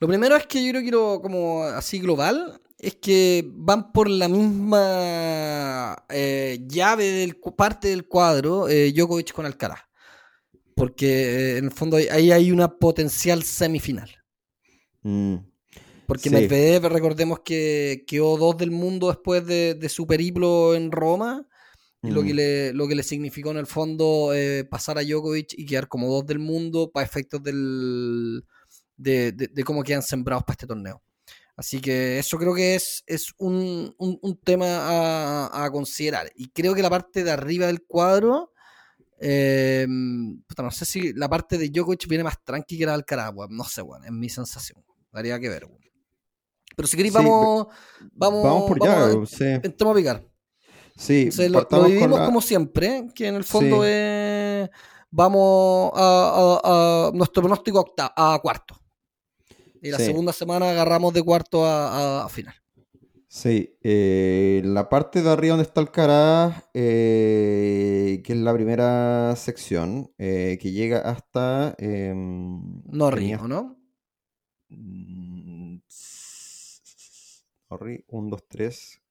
Lo 0.00 0.08
primero 0.08 0.34
es 0.34 0.44
que 0.48 0.64
yo 0.64 0.70
creo 0.70 0.80
que 0.80 0.90
quiero, 0.90 1.20
como 1.22 1.62
así 1.62 2.00
global, 2.00 2.60
es 2.78 2.94
que 2.96 3.44
van 3.54 3.90
por 3.92 4.08
la 4.08 4.28
misma 4.28 5.96
eh, 6.08 6.60
llave 6.68 7.04
del 7.04 7.36
parte 7.56 7.88
del 7.88 8.06
cuadro 8.06 8.68
eh, 8.68 8.92
Djokovic 8.92 9.32
con 9.32 9.46
Alcaraz. 9.46 9.80
porque 10.74 11.06
eh, 11.54 11.58
en 11.58 11.64
el 11.66 11.70
fondo 11.72 11.96
ahí- 11.96 12.30
hay 12.30 12.52
una 12.52 12.68
potencial 12.78 13.42
semifinal. 13.42 14.10
Mm, 15.02 15.36
Porque 16.06 16.28
Sí. 16.28 16.34
Medvedev, 16.34 16.86
recordemos 16.88 17.40
que 17.44 18.04
quedó 18.06 18.36
dos 18.38 18.56
del 18.56 18.70
mundo 18.70 19.08
después 19.08 19.44
de, 19.44 19.74
de 19.74 19.88
su 19.88 20.06
periplo 20.06 20.74
en 20.74 20.90
Roma, 20.92 21.46
y 22.02 22.10
lo, 22.10 22.22
mm. 22.22 22.26
que 22.26 22.34
le, 22.34 22.72
lo 22.74 22.86
que 22.86 22.94
le 22.94 23.02
significó 23.02 23.50
en 23.50 23.56
el 23.58 23.66
fondo 23.66 24.32
eh, 24.32 24.64
pasar 24.64 24.98
a 24.98 25.02
Djokovic 25.02 25.54
y 25.58 25.66
quedar 25.66 25.88
como 25.88 26.06
dos 26.08 26.24
del 26.24 26.38
mundo 26.38 26.90
para 26.92 27.04
efectos 27.04 27.42
del, 27.42 28.44
de, 28.96 29.32
de- 29.32 29.48
de 29.48 29.64
cómo 29.64 29.82
quedan 29.82 30.02
sembrados 30.02 30.44
para 30.44 30.54
este 30.54 30.66
torneo. 30.68 31.02
Así 31.58 31.80
que 31.80 32.20
eso 32.20 32.38
creo 32.38 32.54
que 32.54 32.76
es, 32.76 33.02
es 33.06 33.34
un, 33.38 33.92
un- 33.98 34.18
un 34.22 34.36
tema 34.38 34.66
a, 35.50 35.64
a 35.64 35.70
considerar. 35.72 36.30
Y 36.36 36.48
creo 36.50 36.72
que 36.74 36.82
la 36.82 36.88
parte 36.88 37.22
de 37.24 37.30
arriba 37.32 37.66
del 37.66 37.82
cuadro, 37.84 38.52
eh, 39.20 39.86
puta, 40.46 40.62
no 40.62 40.70
sé 40.70 40.84
si 40.84 41.12
la 41.14 41.28
parte 41.28 41.58
de 41.58 41.68
Djokovic 41.68 42.06
viene 42.06 42.22
más 42.22 42.42
tranqui 42.44 42.78
que 42.78 42.86
la 42.86 42.92
de 42.92 42.96
Alcaraz, 42.98 43.32
weón. 43.34 43.56
no 43.56 43.64
sé, 43.64 43.82
bueno, 43.82 44.04
es 44.04 44.12
mi 44.12 44.28
sensación. 44.28 44.84
Daría 45.12 45.38
que 45.40 45.48
ver, 45.48 45.64
weón. 45.64 45.78
Pero 46.76 46.86
si 46.86 46.96
queréis, 46.96 47.12
Sí, 47.12 47.18
vamos, 47.18 47.66
vamos, 48.12 48.44
Vamos 48.44 48.62
por 48.68 48.78
vamos 48.78 48.96
allá, 49.10 49.22
a- 49.22 49.26
sí. 49.26 49.66
entremos 49.66 49.94
a 49.94 49.98
picar. 49.98 50.28
Sí, 50.96 51.22
Entonces, 51.22 51.50
lo, 51.50 51.66
lo 52.08 52.18
la- 52.18 52.24
como 52.24 52.40
siempre, 52.40 53.08
que 53.14 53.26
en 53.26 53.34
el 53.34 53.42
fondo 53.44 53.82
Sí. 53.82 53.88
es. 53.90 54.70
Vamos 55.10 55.90
a, 55.94 56.60
a- 56.62 57.08
a 57.08 57.10
nuestro 57.14 57.42
pronóstico 57.42 57.94
a 57.98 58.38
cuarto. 58.40 58.76
Y 59.82 59.90
la 59.90 59.98
Sí. 59.98 60.04
segunda 60.06 60.32
semana 60.32 60.70
agarramos 60.70 61.12
de 61.14 61.22
cuarto 61.22 61.64
a, 61.64 62.20
a- 62.22 62.24
a 62.24 62.28
final. 62.28 62.54
Sí, 63.30 63.76
eh, 63.82 64.62
la 64.64 64.88
parte 64.88 65.22
de 65.22 65.28
arriba 65.30 65.52
donde 65.52 65.68
está 65.68 65.80
Alcaraz, 65.82 66.64
eh, 66.72 68.22
que 68.24 68.32
es 68.32 68.38
la 68.38 68.54
primera 68.54 69.36
sección, 69.36 70.10
eh, 70.16 70.58
que 70.60 70.72
llega 70.72 71.00
hasta... 71.00 71.74
em, 71.78 72.82
Norri, 72.86 73.34
¿o 73.34 73.46
no? 73.46 73.76
Norri, 77.70 78.04
1, 78.08 78.30
2, 78.30 78.44
3, 78.48 79.02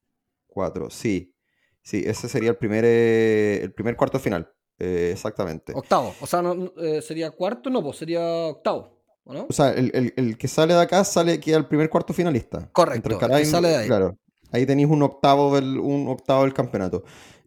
4. 0.47 0.89
Sí, 0.89 1.36
sí, 1.83 2.03
ese 2.05 2.27
sería 2.27 2.50
el 2.50 2.57
primer, 2.57 2.83
eh, 2.86 3.59
el 3.62 3.71
primer 3.74 3.95
cuarto 3.95 4.19
final. 4.19 4.51
exactamente. 4.79 5.74
Octavo. 5.75 6.13
O 6.21 6.27
sea, 6.27 6.41
no, 6.41 6.71
sería 7.01 7.31
cuarto, 7.31 7.69
no, 7.69 7.81
pues 7.83 7.97
sería 7.97 8.21
octavo, 8.47 8.96
¿o 9.27 9.34
no? 9.34 9.46
O 9.50 9.53
sea, 9.53 9.72
el, 9.72 9.91
el- 9.93 10.13
el 10.15 10.38
que 10.38 10.48
sale 10.48 10.74
de 10.74 10.81
acá 10.81 11.03
sale 11.03 11.39
queda 11.39 11.57
el 11.57 11.67
primer 11.67 11.89
cuarto 11.89 12.13
finalista. 12.13 12.69
Correcto, 12.72 13.12
Entre 13.12 13.27
el 13.27 13.39
que 13.41 13.46
sale 13.46 13.67
de 13.69 13.75
ahí. 13.77 13.88
Claro. 13.88 14.17
Ahí 14.51 14.65
tenéis 14.65 14.88
un 14.89 15.03
octavo 15.03 15.53
del, 15.55 15.77
un 15.77 16.07
octavo 16.07 16.43
del 16.43 16.53
campeonato. 16.53 17.03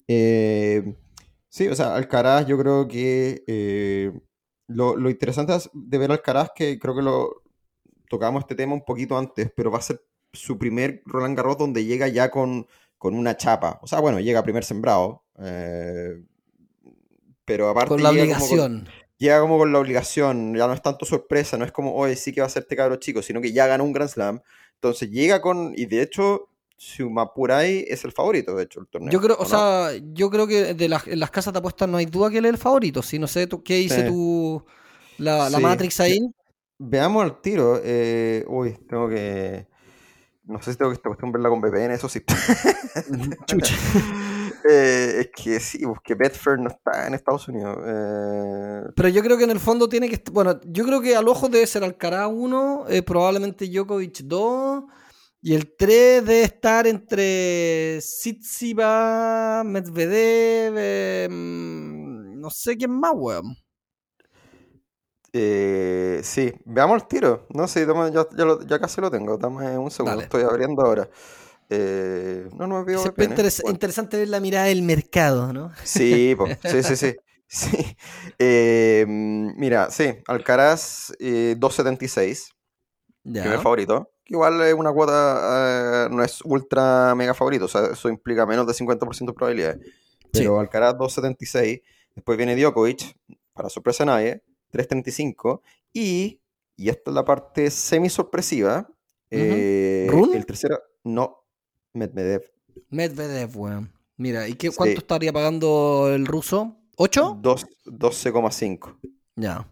Eh, 0.07 0.95
sí, 1.49 1.67
o 1.69 1.75
sea, 1.75 1.95
Alcaraz, 1.97 2.47
yo 2.47 2.59
creo 2.59 2.87
que 2.87 3.43
eh, 3.47 4.13
lo, 4.69 4.97
lo 4.97 5.09
interesante 5.11 5.55
es 5.57 5.71
de 5.73 5.99
ver 5.99 6.11
a 6.11 6.15
Alcaraz, 6.15 6.51
que 6.55 6.79
creo 6.79 6.95
que 6.95 7.03
lo 7.03 7.43
tocamos 8.09 8.41
este 8.43 8.55
tema 8.55 8.75
un 8.75 8.85
poquito 8.85 9.17
antes, 9.17 9.51
pero 9.57 9.71
va 9.71 9.79
a 9.79 9.83
ser 9.83 10.03
su 10.33 10.59
primer 10.59 11.03
Roland 11.07 11.37
Garros 11.37 11.59
donde 11.59 11.85
llega 11.85 12.07
ya 12.09 12.31
con, 12.31 12.67
con 12.99 13.15
una 13.15 13.37
chapa. 13.37 13.79
O 13.83 13.87
sea, 13.87 14.01
bueno, 14.01 14.21
llega 14.21 14.43
primer 14.43 14.65
sembrado. 14.65 15.25
eh, 15.39 16.23
pero 17.45 17.69
aparte 17.69 17.89
Con 17.89 18.03
la 18.03 18.11
como 18.11 18.21
obligación. 18.21 18.89
Llega 19.21 19.41
como 19.41 19.59
con 19.59 19.73
la 19.73 19.79
obligación, 19.79 20.57
ya 20.57 20.67
no 20.67 20.73
es 20.73 20.83
tanto 20.83 21.05
sorpresa, 21.05 21.57
no 21.59 21.65
es 21.65 21.71
como, 21.73 21.95
oye, 21.95 22.17
sí 22.17 22.33
que 22.33 22.41
va 22.41 22.47
a 22.47 22.50
ser 22.50 22.62
este 22.62 22.75
cabro 22.75 22.97
chico, 22.97 23.23
sino 23.23 23.41
que 23.41 23.53
ya 23.53 23.67
ganó 23.69 23.85
un 23.85 23.93
Grand 23.93 24.11
Slam. 24.11 24.41
Entonces 24.75 25.11
llega 25.11 25.41
con, 25.43 25.75
y 25.77 25.85
de 25.87 26.00
hecho, 26.03 26.49
Sumapuray 26.79 27.85
es 27.89 28.05
el 28.05 28.12
favorito, 28.12 28.55
de 28.57 28.65
hecho, 28.65 28.81
el 28.81 28.87
torneo. 28.89 29.11
Yo 29.12 29.21
creo, 29.21 29.37
¿o 29.37 29.41
o 29.41 29.45
no? 29.45 29.49
sea, 29.49 29.91
yo 30.15 30.31
creo 30.31 30.47
que 30.47 30.73
de 30.75 30.89
las, 30.89 31.07
en 31.07 31.21
las 31.21 31.31
casas 31.31 31.53
de 31.53 31.59
apuestas 31.59 31.87
no 31.89 31.99
hay 31.99 32.07
duda 32.07 32.31
que 32.31 32.39
él 32.39 32.47
es 32.47 32.53
el 32.53 32.59
favorito. 32.59 33.03
Si 33.03 33.19
no 33.19 33.27
sé 33.27 33.47
tú, 33.47 33.62
qué 33.62 33.75
dice 33.75 34.03
Sí. 34.03 34.07
tu 34.09 34.65
la. 35.19 35.50
Matrix 35.61 36.00
ahí. 36.00 36.19
Veamos 36.79 37.23
al 37.23 37.43
tiro. 37.43 37.79
eh, 37.85 38.43
uy, 38.49 38.73
tengo 38.89 39.09
que. 39.11 39.67
No 40.45 40.62
sé 40.62 40.73
si 40.73 40.79
tengo 40.79 40.91
que 40.91 40.97
esta 40.97 41.11
cuestión 41.11 41.31
verla 41.31 41.50
con 41.50 41.61
VPN, 41.61 41.93
eso 41.93 42.09
sí. 42.09 42.23
Chucha. 43.47 43.75
Eh, 44.69 45.21
es 45.21 45.30
que 45.35 45.58
sí, 45.61 45.78
pues 45.85 46.00
que 46.04 46.15
Bedford 46.15 46.58
no 46.61 46.69
está 46.69 47.06
en 47.06 47.15
Estados 47.15 47.49
Unidos. 47.49 47.78
eh, 47.87 48.82
Pero 48.95 49.08
yo 49.08 49.23
creo 49.23 49.39
que 49.39 49.45
en 49.45 49.50
el 49.50 49.61
fondo 49.61 49.89
tiene 49.89 50.08
que. 50.08 50.23
Bueno, 50.32 50.61
yo 50.67 50.85
creo 50.85 51.00
que 51.00 51.17
al 51.17 51.28
ojo 51.28 51.49
debe 51.49 51.67
ser 51.67 51.82
Alcaraz 51.85 52.28
1, 52.32 52.85
eh, 52.89 53.02
probablemente 53.02 53.67
Djokovic 53.69 54.21
2. 54.25 54.85
Y 55.43 55.54
el 55.54 55.75
3 55.75 56.25
debe 56.26 56.43
estar 56.43 56.87
entre 56.87 57.99
Tsitsipas, 58.00 59.65
Medvedev, 59.65 61.30
mm, 61.30 62.39
no 62.41 62.50
sé 62.50 62.76
quién 62.76 62.91
más, 62.91 63.13
weón. 63.15 63.56
eh, 65.32 66.21
sí, 66.25 66.52
veamos 66.65 67.02
el 67.02 67.08
tiro. 67.08 67.47
No 67.50 67.69
sé, 67.69 67.87
ya, 68.13 68.26
ya, 68.67 68.78
casi 68.80 69.00
lo 69.00 69.11
tengo. 69.11 69.39
Dame 69.39 69.78
un 69.78 69.91
segundo, 69.91 70.11
Dale. 70.17 70.25
estoy 70.25 70.43
abriendo 70.43 70.82
ahora. 70.82 71.08
Eh, 71.71 72.49
no, 72.54 72.67
no 72.67 72.80
me 72.80 72.85
pido 72.85 73.00
Siempre 73.02 73.26
VPN. 73.26 73.37
interes- 73.37 73.63
Bueno, 73.63 73.75
interesante 73.76 74.17
ver 74.19 74.28
la 74.28 74.41
mirada 74.41 74.67
del 74.67 74.83
mercado, 74.83 75.52
¿no? 75.52 75.73
Sí, 75.85 76.35
po, 76.37 76.49
sí, 76.65 76.83
sí, 76.83 76.97
sí. 76.97 77.17
sí. 77.47 77.97
Eh, 78.39 79.04
mira, 79.09 79.91
sí, 79.91 80.15
Alcaraz 80.26 81.13
eh, 81.21 81.54
2.76. 81.59 82.50
Ya. 83.23 83.43
primer 83.43 83.61
favorito. 83.61 84.11
que 84.25 84.35
Igual 84.35 84.61
es 84.63 84.75
una 84.75 84.93
cuota, 84.93 86.06
eh, 86.06 86.09
no 86.11 86.23
es 86.25 86.41
ultra 86.43 87.15
mega 87.15 87.35
favorito, 87.35 87.67
o 87.67 87.69
sea, 87.69 87.87
eso 87.93 88.09
implica 88.09 88.47
menos 88.47 88.67
de 88.67 88.73
50% 88.75 89.33
de 89.33 89.37
probabilidades. 89.37 89.78
Pero 90.33 90.59
Alcaraz 90.61 90.95
2.76, 90.97 91.83
después 92.15 92.39
viene 92.39 92.56
Djokovic, 92.56 93.15
para 93.52 93.69
sorpresa 93.69 94.04
de 94.04 94.06
nadie, 94.06 94.43
3.35, 94.73 95.61
y, 95.93 96.41
y 96.76 96.89
esta 96.89 97.11
es 97.11 97.15
la 97.15 97.25
parte 97.25 97.71
semi 97.71 98.09
sorpresiva, 98.09 98.89
eh, 99.30 100.06
¿Rune? 100.09 100.37
el 100.37 100.47
tercero, 100.47 100.78
no, 101.04 101.45
Medvedev, 101.93 102.43
Medvedev, 102.91 103.57
weón. 103.57 103.93
Mira, 104.17 104.47
¿y 104.49 104.55
qué, 104.55 104.71
Sí. 104.71 104.76
cuánto 104.76 104.99
estaría 105.00 105.33
pagando 105.33 106.11
el 106.13 106.26
ruso? 106.26 106.76
¿8? 106.97 107.39
dos- 107.41 107.67
12,5, 107.87 108.99
Ya. 109.37 109.67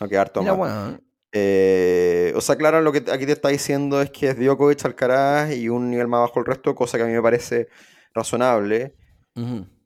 no 0.00 0.08
queda 0.08 0.22
harto 0.22 0.40
Mira, 0.40 0.54
más. 0.56 0.60
weón. 0.60 1.00
Eh, 1.36 2.32
o 2.36 2.40
sea, 2.40 2.56
claro, 2.56 2.80
lo 2.80 2.92
que 2.92 2.98
aquí 3.10 3.26
te 3.26 3.32
está 3.32 3.48
diciendo 3.48 4.00
es 4.00 4.10
que 4.10 4.28
es 4.30 4.38
Djokovic, 4.38 4.84
Alcaraz 4.84 5.52
y 5.54 5.68
un 5.68 5.90
nivel 5.90 6.06
más 6.08 6.20
bajo 6.20 6.38
el 6.40 6.46
resto, 6.46 6.74
cosa 6.74 6.96
que 6.96 7.04
a 7.04 7.06
mí 7.06 7.12
me 7.12 7.22
parece 7.22 7.68
razonable. 8.14 8.94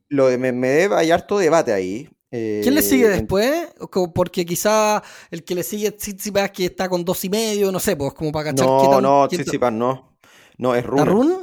Lo 0.09 0.27
de 0.27 0.37
Medvedev 0.37 0.93
hay 0.93 1.11
harto 1.11 1.37
debate 1.39 1.73
ahí. 1.73 2.07
eh, 2.31 2.59
¿Quién 2.61 2.75
le 2.75 2.83
sigue 2.83 3.09
después? 3.09 3.69
Porque 4.13 4.45
quizá 4.45 5.01
el 5.31 5.43
que 5.43 5.55
le 5.55 5.63
sigue 5.63 5.87
es 5.87 5.97
Tsitsipas 5.97 6.51
que 6.51 6.65
está 6.65 6.87
con 6.87 7.03
dos 7.03 7.25
y 7.25 7.29
medio, 7.29 7.71
no 7.71 7.79
sé, 7.79 7.95
pues 7.95 8.13
como 8.13 8.31
para 8.31 8.51
cachar 8.51 8.67
qué 8.67 8.71
No, 8.85 8.89
tan- 8.91 9.01
no, 9.03 9.27
Tsitsipas 9.27 9.73
no. 9.73 10.15
No, 10.59 10.75
es 10.75 10.83
¿Está 10.83 10.91
Rune. 10.91 11.05
Rune? 11.05 11.35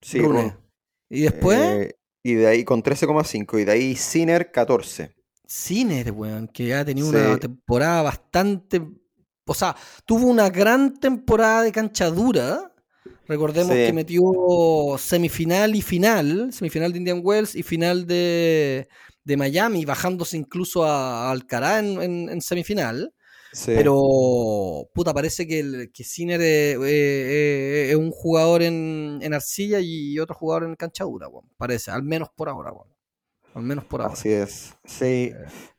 Sí, 0.00 0.18
Rune. 0.20 0.40
Rune. 0.42 0.56
Y 1.10 1.20
después, 1.22 1.58
Eh, 1.58 1.94
y 2.22 2.34
de 2.34 2.46
ahí 2.46 2.64
con 2.64 2.82
13,5. 2.82 3.58
Y 3.58 3.64
de 3.64 3.72
ahí 3.72 3.96
Sinner 3.96 4.50
14. 4.52 5.12
Sinner, 5.46 6.12
weón, 6.12 6.48
que 6.48 6.74
ha 6.74 6.84
tenido 6.84 7.10
Sí. 7.10 7.16
una 7.16 7.38
temporada 7.38 8.02
bastante. 8.02 8.82
O 9.46 9.54
sea, 9.54 9.74
tuvo 10.04 10.26
una 10.26 10.50
gran 10.50 10.98
temporada 10.98 11.62
de 11.62 11.72
cancha 11.72 12.10
dura. 12.10 12.72
Recordemos 13.26 13.72
Sí. 13.72 13.86
que 13.86 13.92
metió 13.92 14.22
semifinal 14.98 15.74
y 15.74 15.82
final, 15.82 16.52
semifinal 16.52 16.92
de 16.92 16.98
Indian 16.98 17.20
Wells 17.24 17.54
y 17.54 17.62
final 17.62 18.06
de, 18.06 18.88
de 19.24 19.36
Miami, 19.36 19.84
bajándose 19.86 20.36
incluso 20.36 20.84
a, 20.84 21.28
a 21.28 21.30
Alcaraz 21.30 21.80
en, 21.82 22.02
en- 22.02 22.28
en 22.28 22.40
semifinal. 22.42 23.12
Sí. 23.52 23.72
Pero, 23.74 24.88
puta, 24.94 25.14
parece 25.14 25.46
que, 25.46 25.60
el, 25.60 25.90
que 25.92 26.04
Sinner 26.04 26.40
es, 26.40 26.76
es- 26.76 26.82
es- 26.82 27.90
es 27.90 27.96
un 27.96 28.10
jugador 28.10 28.62
en, 28.62 29.18
en 29.22 29.34
arcilla 29.34 29.78
y 29.80 30.18
otro 30.18 30.34
jugador 30.36 30.64
en 30.64 30.76
cancha 30.76 31.04
dura. 31.04 31.28
Parece, 31.56 31.90
al 31.90 32.02
menos 32.02 32.28
por 32.34 32.48
ahora. 32.48 32.72
Al 33.54 33.62
menos 33.62 33.84
por 33.84 34.02
ahora. 34.02 34.14
Así 34.14 34.30
es. 34.32 34.74
Sí. 34.84 35.32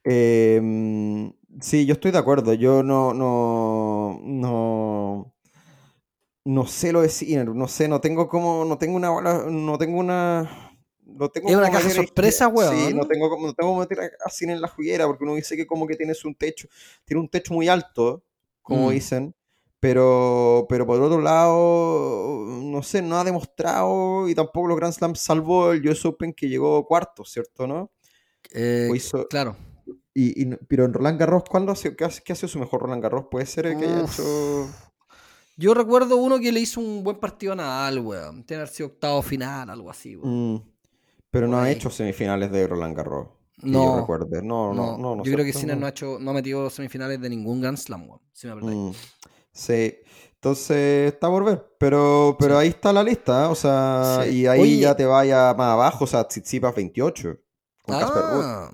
Eh, 0.04 0.60
mm, 0.62 1.30
sí, 1.62 1.86
yo 1.86 1.94
estoy 1.94 2.12
de 2.12 2.18
acuerdo. 2.20 2.54
Yo 2.54 2.84
no, 2.84 3.14
no, 3.14 4.20
no, 4.24 5.34
no 6.46 6.66
sé 6.68 6.92
lo 6.92 7.02
de 7.02 7.10
Sinner. 7.10 7.48
No 7.50 7.68
sé, 7.68 7.88
no 7.88 8.02
tengo 8.02 8.28
como, 8.28 8.66
no 8.66 8.78
tengo 8.78 8.96
una, 8.96 9.10
no 9.50 9.78
tengo 9.78 10.00
una, 10.00 10.69
no 11.17 11.30
tengo 11.30 11.50
Es 11.50 11.56
una 11.56 11.65
cómo 11.67 11.78
caja 11.78 11.88
meter 11.88 12.02
a- 12.02 12.06
sorpresa, 12.06 12.45
Sí, 12.45 12.52
weón. 12.54 12.98
no 12.98 13.08
tengo 13.08 13.30
como, 13.30 13.48
no 13.48 13.54
tengo 13.54 13.69
cómo 13.72 13.80
meter 13.82 14.00
a, 14.02 14.10
a 14.26 14.30
Sinner 14.30 14.56
en 14.56 14.62
la 14.62 14.67
juguera 14.67 15.06
porque 15.08 15.24
uno 15.24 15.36
dice 15.36 15.56
que 15.58 15.65
como 15.67 15.88
que 15.88 15.95
tienes 15.95 16.24
un 16.26 16.36
techo, 16.36 16.67
tiene 17.06 17.22
un 17.22 17.30
techo 17.30 17.54
muy 17.54 17.67
alto, 17.67 18.24
como 18.62 18.88
Mm. 18.88 18.91
dicen. 18.91 19.36
Pero, 19.82 20.65
pero 20.67 20.86
por 20.86 21.02
otro 21.02 21.22
lado, 21.22 22.45
no 22.45 22.84
sé, 22.84 23.02
no 23.02 23.17
ha 23.17 23.24
demostrado 23.24 24.28
y 24.28 24.36
tampoco 24.36 24.67
los 24.67 24.78
Grand 24.78 24.93
Slams, 24.93 25.22
salvo 25.22 25.72
el 25.72 25.88
US 25.88 26.06
Open 26.06 26.34
que 26.34 26.50
llegó 26.50 26.86
cuarto, 26.86 27.24
¿cierto? 27.24 27.65
¿No? 27.65 27.89
Eh, 28.52 28.89
hizo- 28.93 29.26
claro. 29.30 29.56
Y, 30.13 30.45
pero 30.67 30.84
en 30.84 30.93
Roland 30.93 31.17
Garros, 31.17 31.43
¿cuándo 31.50 31.72
ha 31.72 31.76
sido, 31.78 31.95
qué, 31.95 32.04
ha, 32.04 32.10
qué 32.10 32.34
ha 32.34 32.36
sido 32.36 32.50
su 32.50 32.60
mejor 32.60 32.82
Roland 32.82 33.02
Garros? 33.02 33.28
¿Puede 33.32 33.45
ser 33.45 33.67
el 33.67 33.78
que 33.80 33.86
haya 33.86 34.02
hecho...? 34.02 34.67
Yo 35.56 35.74
recuerdo 35.74 36.17
uno 36.17 36.39
que 36.39 36.52
le 36.52 36.60
hizo 36.62 36.82
un 36.82 37.04
buen 37.04 37.17
partido 37.17 37.54
a 37.54 37.56
Nadal, 37.56 38.00
weón. 38.00 38.43
Tiene 38.43 38.45
que 38.45 38.56
haber 38.56 38.67
sido 38.69 38.88
octavo 38.89 39.22
final, 39.22 39.69
algo 39.69 39.89
así, 39.89 40.15
weón. 40.17 40.56
Mm, 40.56 40.62
pero 41.32 41.48
no 41.48 41.60
ha 41.60 41.70
hecho 41.70 41.89
semifinales 41.89 42.52
de 42.52 42.68
Roland 42.68 42.96
Garros. 42.96 43.28
no, 43.58 43.86
yo 43.86 44.00
recuerde. 44.00 44.42
No, 44.42 44.74
no, 44.74 44.98
no. 44.98 45.15
no, 45.15 45.24
yo 45.24 45.34
creo 45.34 45.46
que 45.46 45.54
Sinner 45.54 45.78
no 45.78 45.86
ha, 45.86 45.89
hecho, 45.89 46.18
no 46.20 46.32
ha 46.32 46.34
metido 46.34 46.70
semifinales 46.70 47.22
de 47.22 47.30
ningún 47.30 47.62
Grand 47.62 47.78
Slam, 47.78 48.08
si 48.34 48.48
me 48.48 48.56
mm, 48.56 48.94
Sí. 49.52 49.96
Entonces 50.36 51.13
está 51.13 51.28
por 51.28 51.44
ver. 51.44 51.68
Pero, 51.78 52.38
pero 52.39 52.58
ahí 52.58 52.70
está 52.70 52.94
la 52.94 53.04
lista, 53.04 53.50
o 53.50 53.56
sea, 53.56 54.26
y 54.30 54.48
ahí 54.48 54.80
ya 54.80 54.96
te 54.96 55.06
vaya 55.06 55.54
más 55.54 55.74
abajo, 55.74 56.06
o 56.06 56.08
sea, 56.08 56.26
Tsitsipas 56.26 56.74
28. 56.74 57.38
Con 57.84 57.96
ah, 57.96 58.72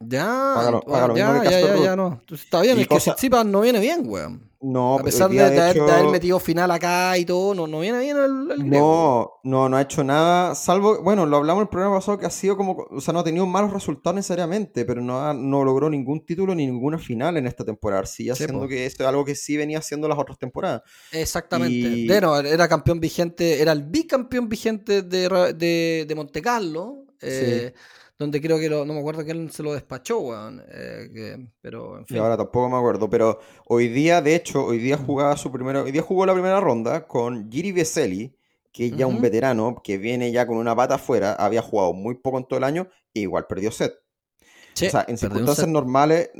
Ya, 0.00 0.82
ya, 1.14 1.44
ya, 1.44 1.60
ya, 1.60 1.76
ya, 1.76 1.96
no. 1.96 2.20
Está 2.28 2.62
bien, 2.62 2.80
es 2.80 2.88
que 2.88 2.96
Tsitsipas 2.96 3.46
no 3.46 3.60
viene 3.60 3.78
bien, 3.78 4.02
weón. 4.04 4.45
No, 4.60 4.98
a 4.98 5.02
pesar 5.02 5.30
de, 5.30 5.42
haber 5.42 6.06
metido 6.10 6.38
final 6.40 6.70
acá 6.70 7.16
y 7.18 7.24
todo, 7.24 7.54
no, 7.54 7.66
no 7.66 7.80
viene 7.80 7.98
bien 8.00 8.16
el, 8.16 8.68
No, 8.68 9.32
no, 9.44 9.68
no 9.68 9.76
ha 9.76 9.82
hecho 9.82 10.02
nada, 10.02 10.54
salvo, 10.54 11.02
bueno, 11.02 11.26
lo 11.26 11.36
hablamos 11.36 11.62
el 11.62 11.68
programa 11.68 11.96
pasado 11.96 12.18
que 12.18 12.26
ha 12.26 12.30
sido 12.30 12.56
como, 12.56 12.86
o 12.90 13.00
sea, 13.00 13.12
no 13.12 13.20
ha 13.20 13.24
tenido 13.24 13.46
malos 13.46 13.72
resultados 13.72 14.16
necesariamente, 14.16 14.84
pero 14.84 15.02
no, 15.02 15.34
no 15.34 15.64
logró 15.64 15.90
ningún 15.90 16.24
título 16.24 16.54
ni 16.54 16.66
ninguna 16.66 16.98
final 16.98 17.36
en 17.36 17.46
esta 17.46 17.64
temporada. 17.64 18.06
Sí, 18.06 18.30
haciendo 18.30 18.66
que 18.66 18.86
esto 18.86 19.02
es 19.02 19.08
algo 19.08 19.24
que 19.24 19.34
sí 19.34 19.56
venía 19.56 19.78
haciendo 19.78 20.08
las 20.08 20.18
otras 20.18 20.38
temporadas. 20.38 20.82
Exactamente. 21.12 22.06
era 22.06 22.68
campeón 22.68 22.98
vigente, 22.98 23.60
era 23.60 23.72
el 23.72 23.82
bicampeón 23.82 24.48
vigente 24.48 25.02
de, 25.02 25.28
de, 25.54 26.06
de 26.08 26.14
Monte 26.14 26.40
Carlo. 26.40 27.04
Eh, 27.20 27.72
donde 28.18 28.40
creo 28.40 28.58
que 28.58 28.70
no 28.70 28.84
me 28.86 28.98
acuerdo 28.98 29.24
quién 29.24 29.50
se 29.50 29.62
lo 29.62 29.74
despachó, 29.74 30.18
weón. 30.20 30.62
Eh, 30.68 31.48
pero, 31.60 31.98
en 31.98 32.06
fin. 32.06 32.16
Y 32.16 32.20
ahora 32.20 32.36
tampoco 32.36 32.68
me 32.70 32.76
acuerdo, 32.76 33.10
pero 33.10 33.40
hoy 33.66 33.88
día, 33.88 34.22
de 34.22 34.34
hecho, 34.34 34.64
hoy 34.64 34.78
día 34.78 34.96
jugaba 34.96 35.36
su 35.36 35.52
primera, 35.52 35.82
hoy 35.82 35.92
día 35.92 36.02
jugó 36.02 36.24
la 36.24 36.32
primera 36.32 36.60
ronda 36.60 37.06
con 37.06 37.50
Giri 37.50 37.72
Veseli, 37.72 38.34
que 38.72 38.86
es 38.86 38.96
ya 38.96 39.06
un 39.06 39.20
veterano, 39.20 39.80
que 39.82 39.98
viene 39.98 40.32
ya 40.32 40.46
con 40.46 40.56
una 40.56 40.74
pata 40.74 40.94
afuera, 40.94 41.34
había 41.34 41.62
jugado 41.62 41.92
muy 41.92 42.14
poco 42.14 42.38
en 42.38 42.44
todo 42.44 42.58
el 42.58 42.64
año, 42.64 42.88
e 43.12 43.20
igual 43.20 43.46
perdió 43.46 43.70
set. 43.70 43.92
o 43.92 44.90
sea, 44.90 45.04
en 45.08 45.18
circunstancias 45.18 45.68
normales, 45.68 46.30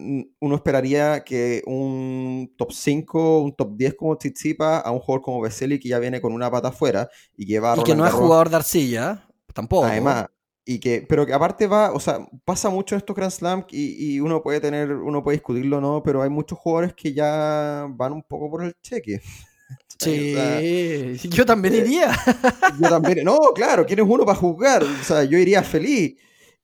uno 0.41 0.55
esperaría 0.55 1.25
que 1.25 1.63
un 1.67 2.55
top 2.57 2.73
5, 2.73 3.41
un 3.41 3.55
top 3.55 3.77
10 3.77 3.95
como 3.95 4.17
Tsitsipa, 4.17 4.79
a 4.81 4.91
un 4.91 5.01
jugador 5.01 5.23
como 5.23 5.41
Veseli, 5.43 5.79
que 5.79 5.91
ya 5.91 5.99
viene 5.99 6.21
con 6.23 6.33
una 6.33 6.51
pata 6.51 6.69
afuera 6.69 7.09
y 7.37 7.47
que 7.47 7.61
va 7.61 7.75
a 7.75 7.81
Y 7.81 7.85
que 7.85 7.95
no 7.95 8.07
es 8.07 8.13
jugador 8.13 8.49
de 8.49 8.57
arcilla, 8.57 9.29
tampoco. 9.55 9.87
Además, 9.87 10.27
y 10.69 10.81
que, 10.81 11.07
pero 11.09 11.25
que 11.25 11.33
aparte 11.33 11.69
va, 11.69 11.93
o 11.93 12.01
sea, 12.01 12.27
pasa 12.45 12.69
mucho 12.69 12.97
en 12.97 12.99
estos 12.99 13.15
Grand 13.15 13.31
Slam 13.31 13.65
y, 13.71 14.19
uno 14.19 14.43
puede 14.43 14.61
tener, 14.61 14.91
uno 14.93 15.23
puede 15.23 15.37
discutirlo 15.37 15.81
no, 15.81 16.03
pero 16.03 16.23
hay 16.23 16.29
muchos 16.29 16.59
jugadores 16.59 16.93
que 16.93 17.13
ya 17.13 17.87
van 17.89 18.13
un 18.13 18.23
poco 18.25 18.51
por 18.51 18.65
el 18.65 18.75
cheque. 18.83 19.21
Sí, 19.99 20.35
yo 21.31 21.47
también 21.47 21.75
eh, 21.75 21.79
iría. 21.79 22.15
Yo 22.79 22.91
también, 22.91 23.25
no, 23.25 23.39
claro, 23.55 23.87
¿quién 23.87 23.99
es 24.01 24.05
uno 24.07 24.27
para 24.27 24.39
jugar? 24.39 24.83
O 24.83 25.05
sea, 25.05 25.25
yo 25.25 25.39
iría 25.39 25.63
feliz. 25.63 26.17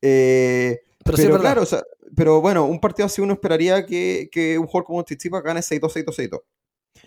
Eh, 0.02 0.82
pero, 1.02 1.16
pero 1.16 1.40
claro, 1.40 1.62
o 1.62 1.66
sea, 1.66 1.82
pero 2.14 2.42
bueno, 2.42 2.66
un 2.66 2.78
partido 2.78 3.06
así 3.06 3.22
uno 3.22 3.32
esperaría 3.32 3.86
que, 3.86 4.28
que 4.30 4.58
un 4.58 4.66
jugador 4.66 4.84
como 4.84 5.02
Tsitsipa 5.02 5.40
gane 5.40 5.60
6-2, 5.60 6.04
6-2, 6.04 6.30
6-2. 6.30 6.40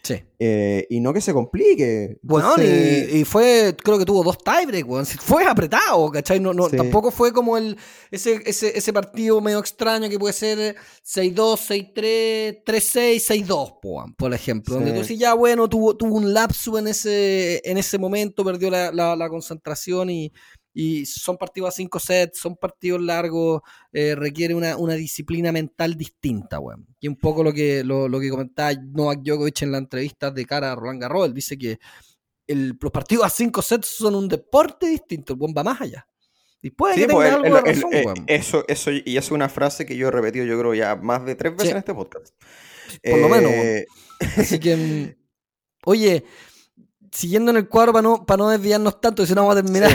Sí. 0.05 0.23
Eh, 0.37 0.85
y 0.91 0.99
no 0.99 1.13
que 1.13 1.19
se 1.19 1.33
complique. 1.33 2.19
Bueno, 2.21 2.53
y, 2.61 3.23
fue, 3.23 3.75
creo 3.83 3.97
que 3.97 4.05
tuvo 4.05 4.23
dos 4.23 4.37
tiebreaks, 4.37 5.15
Fue 5.19 5.43
apretado, 5.45 6.11
¿cachai? 6.11 6.39
No, 6.39 6.53
no, 6.53 6.69
Tampoco 6.69 7.09
fue 7.09 7.33
como 7.33 7.57
el 7.57 7.75
ese, 8.11 8.39
ese, 8.45 8.77
ese, 8.77 8.93
partido 8.93 9.41
medio 9.41 9.57
extraño 9.57 10.07
que 10.07 10.19
puede 10.19 10.33
ser 10.33 10.75
6-2, 11.03 11.93
6-3, 11.93 12.63
3-6, 12.63 13.47
6-2, 13.47 14.15
por 14.15 14.33
ejemplo. 14.35 14.75
Donde 14.75 14.91
tú 14.91 14.99
decís, 14.99 15.17
ya 15.17 15.33
bueno, 15.33 15.67
tuvo, 15.67 15.97
tuvo 15.97 16.17
un 16.17 16.33
lapso 16.35 16.77
en 16.77 16.89
ese, 16.89 17.61
en 17.65 17.79
ese 17.79 17.97
momento, 17.97 18.45
perdió 18.45 18.69
la, 18.69 18.91
la 18.91 19.29
concentración 19.29 20.11
y, 20.11 20.31
y 20.77 21.05
son 21.05 21.37
partidos 21.37 21.69
a 21.69 21.71
cinco 21.71 21.99
sets, 21.99 22.37
son 22.37 22.57
partidos 22.57 23.01
largos, 23.01 23.61
eh, 23.93 24.13
requiere 24.13 24.53
una, 24.53 24.75
disciplina 24.95 25.53
mental 25.53 25.95
distinta, 25.95 26.59
weón. 26.59 26.85
Y 26.99 27.07
un 27.07 27.15
poco 27.15 27.45
lo 27.45 27.53
que, 27.53 27.81
lo, 27.85 28.19
que 28.19 28.29
comentaba 28.29 28.73
Novak 28.73 29.21
Djokovic 29.23 29.61
en 29.61 29.71
la 29.71 29.77
entrevista 29.77 30.31
de 30.31 30.45
cara 30.45 30.73
a 30.73 30.75
Roland 30.75 31.01
Garros, 31.01 31.27
él 31.27 31.33
dice 31.33 31.57
que 31.57 31.79
los 32.47 32.91
partidos 32.91 33.25
a 33.25 33.29
cinco 33.29 33.61
sets 33.61 33.87
son 33.87 34.15
un 34.15 34.27
deporte 34.27 34.87
distinto, 34.87 35.31
el 35.31 35.39
buen 35.39 35.53
va 35.57 35.63
más 35.63 35.79
allá. 35.79 36.05
Y 36.61 36.71
puede 36.71 36.95
que 36.95 37.01
tenga 37.07 37.13
pues, 37.13 37.33
algo 37.33 37.55
de 37.55 37.61
razón, 37.61 37.91
weón. 37.93 38.23
Eso, 38.27 38.65
eso, 38.67 38.91
y 38.91 39.15
es 39.15 39.31
una 39.31 39.47
frase 39.47 39.85
que 39.85 39.95
yo 39.95 40.09
he 40.09 40.11
repetido, 40.11 40.45
yo 40.45 40.59
creo, 40.59 40.73
ya 40.73 40.97
más 40.97 41.25
de 41.25 41.35
tres 41.35 41.55
veces 41.55 41.71
en 41.71 41.77
este 41.77 41.93
podcast. 41.93 42.35
Por 43.01 43.19
lo 43.19 43.29
menos, 43.29 43.51
eh, 43.51 43.85
Así 44.37 44.59
que, 44.59 44.75
mm, 44.75 45.15
oye, 45.85 46.25
siguiendo 47.15 47.51
en 47.51 47.57
el 47.57 47.69
cuadro 47.69 47.93
para 47.93 48.03
no, 48.03 48.25
para 48.25 48.37
no 48.37 48.49
desviarnos 48.49 48.99
tanto, 48.99 49.25
si 49.25 49.33
no 49.33 49.41
vamos 49.41 49.57
a 49.57 49.63
terminar. 49.63 49.91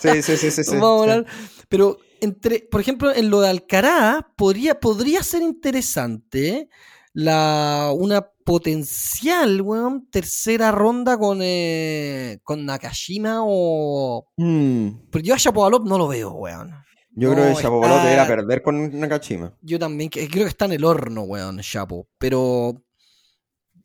Sí, 0.00 0.22
sí, 0.22 0.36
sí, 0.36 0.50
sí. 0.50 0.62
vamos 0.72 1.00
a 1.00 1.02
hablar. 1.02 1.26
Pero 1.68 1.98
entre, 2.20 2.60
por 2.70 2.80
ejemplo, 2.80 3.12
en 3.12 3.30
lo 3.30 3.40
de 3.40 3.48
Alcaraz, 3.48 4.24
podría, 4.36 4.78
podría 4.78 5.22
ser 5.22 5.42
interesante 5.42 6.68
la, 7.12 7.92
una 7.94 8.28
potencial 8.44 9.64
tercera 10.10 10.70
ronda 10.70 11.18
con, 11.18 11.40
eh, 11.42 12.38
con 12.44 12.64
Nakashima 12.64 13.40
o. 13.42 14.28
Mm. 14.36 14.88
Pero 15.10 15.24
yo 15.24 15.34
a 15.34 15.38
Shapovalov 15.38 15.84
no 15.84 15.98
lo 15.98 16.06
veo, 16.08 16.32
weón. 16.32 16.72
Yo 17.18 17.32
creo 17.32 17.48
que 17.48 17.62
Shapovalov 17.62 18.02
debería 18.02 18.26
perder 18.26 18.62
con 18.62 19.00
Nakashima. 19.00 19.56
Yo 19.62 19.78
también 19.78 20.10
creo 20.10 20.28
que 20.28 20.44
está 20.44 20.66
en 20.66 20.72
el 20.72 20.84
horno, 20.84 21.22
weón, 21.22 21.56
Shapo. 21.56 22.08
Pero 22.18 22.84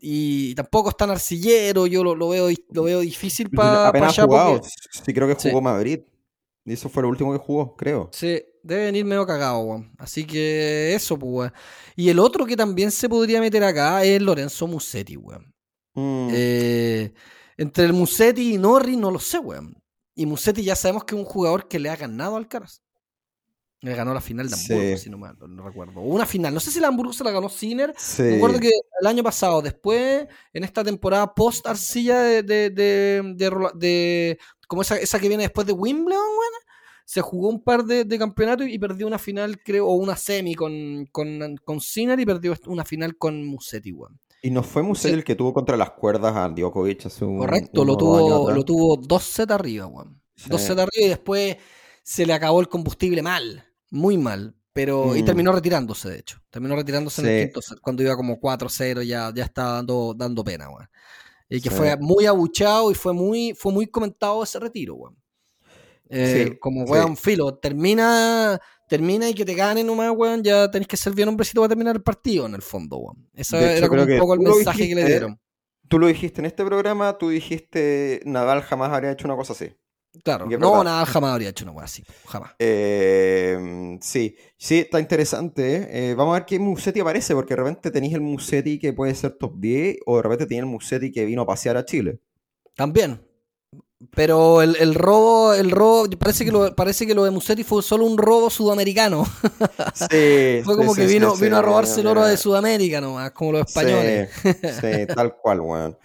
y 0.03 0.55
tampoco 0.55 0.89
es 0.89 0.97
tan 0.97 1.11
arcillero, 1.11 1.85
yo 1.85 2.03
lo, 2.03 2.27
veo, 2.27 2.49
lo 2.71 2.83
veo 2.83 2.99
difícil 3.01 3.51
para 3.51 3.89
ha 3.89 4.09
jugado, 4.09 4.61
sí 4.63 5.13
creo 5.13 5.27
que 5.27 5.49
jugó 5.49 5.61
Madrid. 5.61 5.99
Y 6.65 6.73
eso 6.73 6.89
fue 6.89 7.03
lo 7.03 7.09
último 7.09 7.31
que 7.31 7.39
jugó, 7.39 7.75
creo. 7.75 8.09
Sí, 8.13 8.41
debe 8.61 8.85
venir 8.85 9.05
medio 9.05 9.25
cagado, 9.25 9.59
weón. 9.59 9.91
Así 9.97 10.25
que 10.25 10.93
eso, 10.93 11.17
pues, 11.17 11.31
weón. 11.31 11.53
Y 11.95 12.09
el 12.09 12.19
otro 12.19 12.45
que 12.45 12.55
también 12.55 12.91
se 12.91 13.09
podría 13.09 13.41
meter 13.41 13.63
acá 13.63 14.03
es 14.03 14.21
Lorenzo 14.21 14.67
Musetti, 14.67 15.17
weón. 15.17 15.53
Mm. 15.95 16.29
Eh, 16.31 17.13
entre 17.57 17.85
el 17.85 17.93
Musetti 17.93 18.53
y 18.53 18.57
Norri 18.57 18.95
no 18.95 19.09
lo 19.09 19.19
sé, 19.19 19.39
weón. 19.39 19.75
Y 20.15 20.25
Musetti 20.25 20.63
ya 20.63 20.75
sabemos 20.75 21.03
que 21.03 21.15
es 21.15 21.19
un 21.19 21.25
jugador 21.25 21.67
que 21.67 21.79
le 21.79 21.89
ha 21.89 21.95
ganado 21.95 22.35
al 22.35 22.47
Caras. 22.47 22.83
Le 23.83 23.95
ganó 23.95 24.13
la 24.13 24.21
final 24.21 24.47
de 24.47 24.55
Hamburgo, 24.55 24.97
si 24.97 25.09
no, 25.09 25.17
me, 25.17 25.29
no 25.47 25.63
recuerdo. 25.63 26.01
Una 26.01 26.27
final. 26.27 26.53
No 26.53 26.59
sé 26.59 26.69
si 26.69 26.79
la 26.79 26.87
Hamburgo 26.87 27.13
se 27.13 27.23
la 27.23 27.31
ganó 27.31 27.49
Sinner. 27.49 27.91
Me 28.19 28.35
acuerdo 28.35 28.59
que 28.59 28.69
el 28.69 29.07
año 29.07 29.23
pasado, 29.23 29.59
después, 29.63 30.27
en 30.53 30.63
esta 30.63 30.83
temporada 30.83 31.33
post 31.33 31.65
Arcilla 31.65 32.21
de, 32.21 32.43
de, 32.43 32.69
de, 32.69 34.39
como 34.67 34.83
esa, 34.83 34.97
esa, 34.97 35.19
que 35.19 35.27
viene 35.27 35.43
después 35.43 35.65
de 35.65 35.73
Wimbledon, 35.73 36.35
bueno, 36.35 36.57
se 37.05 37.21
jugó 37.21 37.49
un 37.49 37.63
par 37.63 37.83
de, 37.83 38.05
campeonatos 38.19 38.67
y 38.67 38.77
perdió 38.77 39.07
una 39.07 39.17
final, 39.17 39.59
creo, 39.63 39.87
o 39.87 39.95
una 39.95 40.15
semi 40.15 40.53
con, 40.53 41.07
con, 41.11 41.57
con 41.63 41.81
Sinner 41.81 42.19
y 42.19 42.25
perdió 42.25 42.53
una 42.67 42.85
final 42.85 43.17
con 43.17 43.43
Musetti, 43.43 43.91
weón. 43.91 44.19
Y 44.43 44.51
no 44.51 44.61
fue 44.61 44.83
Musetti 44.83 45.15
el 45.15 45.23
que 45.23 45.33
tuvo 45.33 45.55
contra 45.55 45.75
las 45.75 45.91
cuerdas 45.91 46.35
a 46.35 46.49
Djokovic 46.49 47.07
hace 47.07 47.25
un 47.25 47.39
Correcto, 47.39 47.83
lo 47.83 47.97
tuvo, 47.97 48.51
lo 48.51 48.63
tuvo 48.63 48.97
dos 48.97 49.23
sets 49.23 49.51
arriba, 49.51 49.87
weón. 49.87 50.21
Dos 50.45 50.61
sets 50.61 50.79
arriba 50.79 51.05
y 51.07 51.09
después 51.09 51.57
se 52.03 52.27
le 52.27 52.33
acabó 52.33 52.61
el 52.61 52.67
combustible 52.67 53.23
mal 53.23 53.70
muy 53.91 54.17
mal. 54.17 54.55
Pero, 54.73 55.15
y 55.17 55.21
mm. 55.21 55.25
terminó 55.25 55.51
retirándose, 55.51 56.09
de 56.09 56.19
hecho. 56.19 56.41
Terminó 56.49 56.75
retirándose 56.75 57.21
en 57.21 57.27
el 57.27 57.43
quinto 57.43 57.59
cuando 57.81 58.03
iba 58.03 58.15
como 58.15 58.39
4-0, 58.39 59.03
ya, 59.03 59.31
ya 59.35 59.43
estaba 59.43 59.73
dando, 59.73 60.13
dando 60.15 60.43
pena, 60.43 60.69
weón. 60.69 60.89
Y 61.49 61.59
que 61.59 61.69
fue 61.69 61.97
muy 61.97 62.25
abuchado 62.25 62.89
y 62.89 62.95
fue 62.95 63.11
muy, 63.11 63.53
fue 63.53 63.73
muy 63.73 63.87
comentado 63.87 64.41
ese 64.41 64.59
retiro, 64.59 64.95
weón. 64.95 65.17
Eh, 66.09 66.57
como, 66.59 66.83
weón, 66.85 67.17
filo, 67.17 67.55
termina, 67.55 68.59
termina 68.87 69.29
y 69.29 69.33
que 69.33 69.43
te 69.43 69.53
ganen 69.53 69.85
nomás, 69.87 70.11
weón, 70.15 70.41
ya 70.41 70.71
tenés 70.71 70.87
que 70.87 70.95
ser 70.95 71.13
bien 71.13 71.27
hombrecito 71.27 71.59
para 71.59 71.69
terminar 71.69 71.97
el 71.97 72.03
partido, 72.03 72.45
en 72.45 72.55
el 72.55 72.61
fondo, 72.61 72.97
weón. 72.97 73.29
Ese 73.33 73.77
era 73.77 73.89
como 73.89 74.03
un 74.03 74.17
poco 74.19 74.33
el 74.35 74.39
mensaje 74.39 74.87
que 74.87 74.95
le 74.95 75.05
dieron. 75.05 75.39
Tú 75.89 75.99
lo 75.99 76.07
dijiste 76.07 76.39
en 76.39 76.45
este 76.45 76.63
programa, 76.63 77.17
tú 77.17 77.27
dijiste 77.27 78.21
Nadal 78.23 78.61
jamás 78.61 78.91
habría 78.91 79.11
hecho 79.11 79.27
una 79.27 79.35
cosa 79.35 79.51
así. 79.51 79.73
Claro, 80.23 80.45
no, 80.45 80.83
nada, 80.83 81.05
jamás 81.05 81.31
habría 81.31 81.49
hecho 81.49 81.63
una 81.63 81.73
cosa 81.73 81.85
así, 81.85 82.03
jamás. 82.27 82.51
Eh, 82.59 83.97
sí, 84.01 84.35
sí, 84.57 84.79
está 84.79 84.99
interesante. 84.99 85.75
¿eh? 85.75 85.89
Eh, 85.89 86.13
vamos 86.15 86.33
a 86.33 86.39
ver 86.39 86.45
qué 86.45 86.59
Musetti 86.59 86.99
aparece, 86.99 87.33
porque 87.33 87.55
de 87.55 87.61
repente 87.61 87.91
tenéis 87.91 88.13
el 88.13 88.21
Musetti 88.21 88.77
que 88.77 88.91
puede 88.91 89.15
ser 89.15 89.37
top 89.37 89.53
10, 89.55 89.99
o 90.05 90.17
de 90.17 90.23
repente 90.23 90.45
tenéis 90.45 90.63
el 90.63 90.69
Musetti 90.69 91.11
que 91.11 91.23
vino 91.23 91.43
a 91.43 91.45
pasear 91.45 91.77
a 91.77 91.85
Chile. 91.85 92.19
También. 92.75 93.25
Pero 94.13 94.61
el, 94.61 94.95
robo, 94.95 95.53
el 95.53 95.71
robo, 95.71 96.09
parece 96.17 96.43
que 96.43 96.51
lo, 96.51 96.75
parece 96.75 97.07
que 97.07 97.13
lo 97.13 97.23
de 97.23 97.31
Musetti 97.31 97.63
fue 97.63 97.81
solo 97.81 98.05
un 98.05 98.17
robo 98.17 98.49
sudamericano. 98.49 99.25
Sí, 99.93 100.61
fue 100.65 100.75
como 100.75 100.93
que 100.93 101.05
vino, 101.05 101.35
vino 101.35 101.55
a 101.55 101.61
robarse 101.61 102.01
el 102.01 102.07
oro 102.07 102.25
de 102.25 102.35
Sudamérica 102.35 102.99
nomás, 102.99 103.31
como 103.31 103.53
los 103.53 103.67
españoles. 103.67 104.29
Sí, 104.43 105.05
tal 105.15 105.37
cual, 105.37 105.61
weón. 105.61 105.97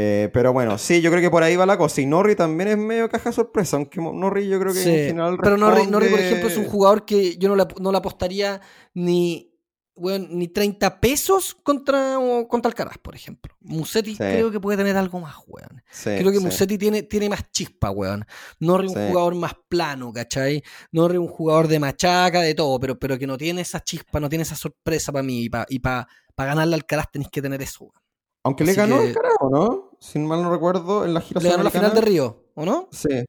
Eh, 0.00 0.30
pero 0.32 0.52
bueno, 0.52 0.78
sí, 0.78 1.00
yo 1.00 1.10
creo 1.10 1.20
que 1.20 1.30
por 1.30 1.42
ahí 1.42 1.56
va 1.56 1.66
la 1.66 1.76
cosa. 1.76 2.00
Y 2.00 2.06
Norri 2.06 2.36
también 2.36 2.68
es 2.68 2.78
medio 2.78 3.08
caja 3.08 3.32
sorpresa, 3.32 3.76
aunque 3.76 4.00
Norri 4.00 4.48
yo 4.48 4.60
creo 4.60 4.72
que 4.72 4.80
en 4.80 5.08
general. 5.08 5.38
Pero 5.42 5.56
Norri, 5.56 5.86
por 5.86 6.20
ejemplo, 6.20 6.48
es 6.48 6.56
un 6.56 6.66
jugador 6.66 7.04
que 7.04 7.36
yo 7.36 7.48
no 7.48 7.56
le, 7.56 7.66
no 7.80 7.90
le 7.90 7.98
apostaría 7.98 8.60
ni, 8.94 9.52
weón, 9.96 10.28
ni 10.30 10.46
30 10.46 11.00
pesos 11.00 11.56
contra, 11.64 12.16
contra 12.48 12.68
Alcaraz, 12.68 12.98
por 12.98 13.16
ejemplo. 13.16 13.54
Musetti 13.60 14.16
creo 14.16 14.52
que 14.52 14.60
puede 14.60 14.78
tener 14.78 14.96
algo 14.96 15.18
más, 15.18 15.36
weón. 15.48 15.82
creo 16.04 16.30
que 16.30 16.40
Musetti 16.40 16.78
tiene, 16.78 17.02
tiene 17.02 17.28
más 17.28 17.50
chispa, 17.50 17.90
weón. 17.90 18.24
Norri 18.60 18.86
un 18.86 19.08
jugador 19.08 19.34
más 19.34 19.54
plano, 19.68 20.12
¿cachai? 20.12 20.62
Norri 20.92 21.18
un 21.18 21.28
jugador 21.28 21.66
de 21.66 21.80
machaca, 21.80 22.40
de 22.40 22.54
todo, 22.54 22.78
pero, 22.78 22.98
pero 22.98 23.18
que 23.18 23.26
no 23.26 23.36
tiene 23.36 23.62
esa 23.62 23.80
chispa, 23.80 24.20
no 24.20 24.28
tiene 24.28 24.42
esa 24.42 24.54
sorpresa 24.54 25.10
para 25.10 25.24
mí. 25.24 25.44
Y 25.44 25.48
para 25.48 25.66
y 25.68 25.80
pa, 25.80 26.06
ganarle 26.36 26.74
al 26.74 26.80
Alcaraz 26.80 27.10
tenéis 27.10 27.30
que 27.30 27.42
tener 27.42 27.60
eso, 27.60 27.84
weón. 27.84 28.02
Aunque 28.44 28.64
le 28.64 28.74
ganó 28.74 29.02
el 29.02 29.12
carajo, 29.12 29.50
¿no? 29.50 29.87
Si 30.00 30.18
mal 30.18 30.42
no 30.42 30.50
recuerdo, 30.50 31.04
en 31.04 31.14
la 31.14 31.20
gira 31.20 31.40
Le 31.40 31.50
ganó 31.50 31.64
la 31.64 31.70
final 31.70 31.94
de 31.94 32.00
Río, 32.00 32.44
¿o 32.54 32.64
no? 32.64 32.88
Sí. 32.92 33.24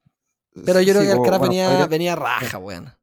Pero 0.65 0.81
yo 0.81 0.93
creo 0.93 1.05
que 1.05 1.11
Alcaraz 1.11 1.41
venía, 1.41 1.87
venía 1.87 2.15
raja, 2.15 2.57
weón. 2.57 2.93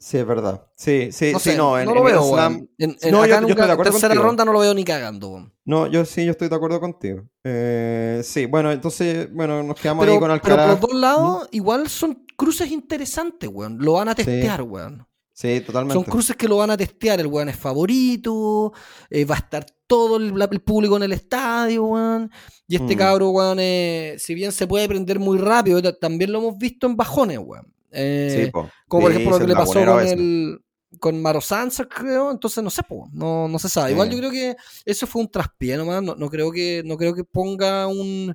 Sí, 0.00 0.16
es 0.16 0.26
verdad. 0.26 0.64
Sí, 0.76 1.10
sí, 1.10 1.32
no 1.32 1.38
sí, 1.40 1.56
no. 1.56 1.78
En, 1.78 1.86
no 1.86 1.94
lo 1.94 2.04
veo, 2.04 2.38
En, 2.38 2.68
no, 3.10 3.26
yo, 3.26 3.34
estoy 3.34 3.54
de 3.54 3.72
acuerdo 3.72 3.92
tercera 3.92 4.14
ronda 4.14 4.44
no 4.44 4.52
lo 4.52 4.60
veo 4.60 4.72
ni 4.72 4.84
cagando. 4.84 5.50
No, 5.64 5.88
yo 5.88 6.04
sí, 6.04 6.24
yo 6.24 6.30
estoy 6.30 6.48
de 6.48 6.54
acuerdo 6.54 6.78
contigo. 6.78 7.24
Eh, 7.42 8.22
sí, 8.24 8.46
bueno, 8.46 8.70
entonces, 8.70 9.28
bueno, 9.32 9.60
nos 9.64 9.78
quedamos 9.80 10.06
ahí 10.06 10.18
con 10.18 10.30
Alcaraz. 10.30 10.66
Pero 10.66 10.80
por 10.80 10.90
dos 10.90 11.00
lados, 11.00 11.48
igual 11.50 11.88
son 11.88 12.24
cruces 12.36 12.70
interesantes, 12.70 13.50
weón. 13.52 13.78
Lo 13.80 13.94
van 13.94 14.10
a 14.10 14.14
testear, 14.14 14.62
weón. 14.62 15.07
Sí, 15.38 15.60
totalmente. 15.60 15.94
Son 15.94 16.02
cruces 16.02 16.34
que 16.34 16.48
lo 16.48 16.56
van 16.56 16.70
a 16.70 16.76
testear. 16.76 17.20
El 17.20 17.28
weón 17.28 17.48
es 17.48 17.54
favorito. 17.54 18.72
Eh, 19.08 19.24
va 19.24 19.36
a 19.36 19.38
estar 19.38 19.64
todo 19.86 20.16
el, 20.16 20.60
público 20.62 20.96
en 20.96 21.04
el 21.04 21.12
estadio, 21.12 21.84
weón. 21.84 22.28
Y 22.66 22.74
este 22.74 22.96
mm. 22.96 22.98
cabro, 22.98 23.30
weón, 23.30 23.58
eh, 23.60 24.16
si 24.18 24.34
bien 24.34 24.50
se 24.50 24.66
puede 24.66 24.88
prender 24.88 25.20
muy 25.20 25.38
rápido, 25.38 25.80
también 25.94 26.32
lo 26.32 26.40
hemos 26.40 26.58
visto 26.58 26.88
en 26.88 26.96
bajones, 26.96 27.38
weón. 27.38 27.72
Eh, 27.92 28.50
como 28.88 29.02
por 29.04 29.12
ejemplo 29.12 29.30
lo 29.30 29.38
que 29.38 29.46
le 29.46 29.54
pasó 29.54 29.74
con, 29.84 30.08
el, 30.08 30.58
con 30.98 31.22
Maro 31.22 31.40
Sanz, 31.40 31.82
creo. 31.88 32.32
Entonces 32.32 32.64
no 32.64 32.70
sé, 32.70 32.82
no, 33.12 33.46
no 33.46 33.58
se 33.60 33.68
sabe. 33.68 33.92
Igual 33.92 34.10
yo 34.10 34.18
creo 34.18 34.32
que 34.32 34.56
eso 34.84 35.06
fue 35.06 35.22
un 35.22 35.30
traspié 35.30 35.76
nomás. 35.76 36.02
No, 36.02 36.16
no, 36.16 36.28
creo, 36.28 36.50
que, 36.50 36.82
no 36.84 36.96
creo 36.96 37.14
que 37.14 37.22
ponga 37.22 37.86
un 37.86 38.34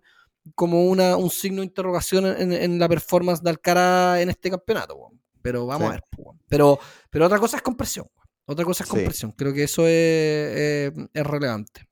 como 0.56 0.86
una, 0.86 1.18
un 1.18 1.30
signo 1.30 1.60
de 1.60 1.66
interrogación 1.66 2.26
en, 2.26 2.80
la 2.80 2.88
performance 2.88 3.44
de 3.44 3.50
Alcaraz 3.50 4.22
en 4.22 4.30
este 4.30 4.50
campeonato. 4.50 5.12
Pero 5.44 5.68
vamos 5.68 5.90
a 5.90 5.92
ver. 5.92 6.04
Pero, 6.50 6.80
pero 7.12 7.28
otra 7.28 7.38
cosa 7.38 7.58
es 7.58 7.62
compresión. 7.62 8.08
Otra 8.46 8.66
cosa 8.66 8.84
es 8.84 8.90
compresión. 8.90 9.32
Creo 9.34 9.54
que 9.54 9.64
eso 9.64 9.84
es, 9.86 10.92
es 11.14 11.28
relevante. 11.28 11.88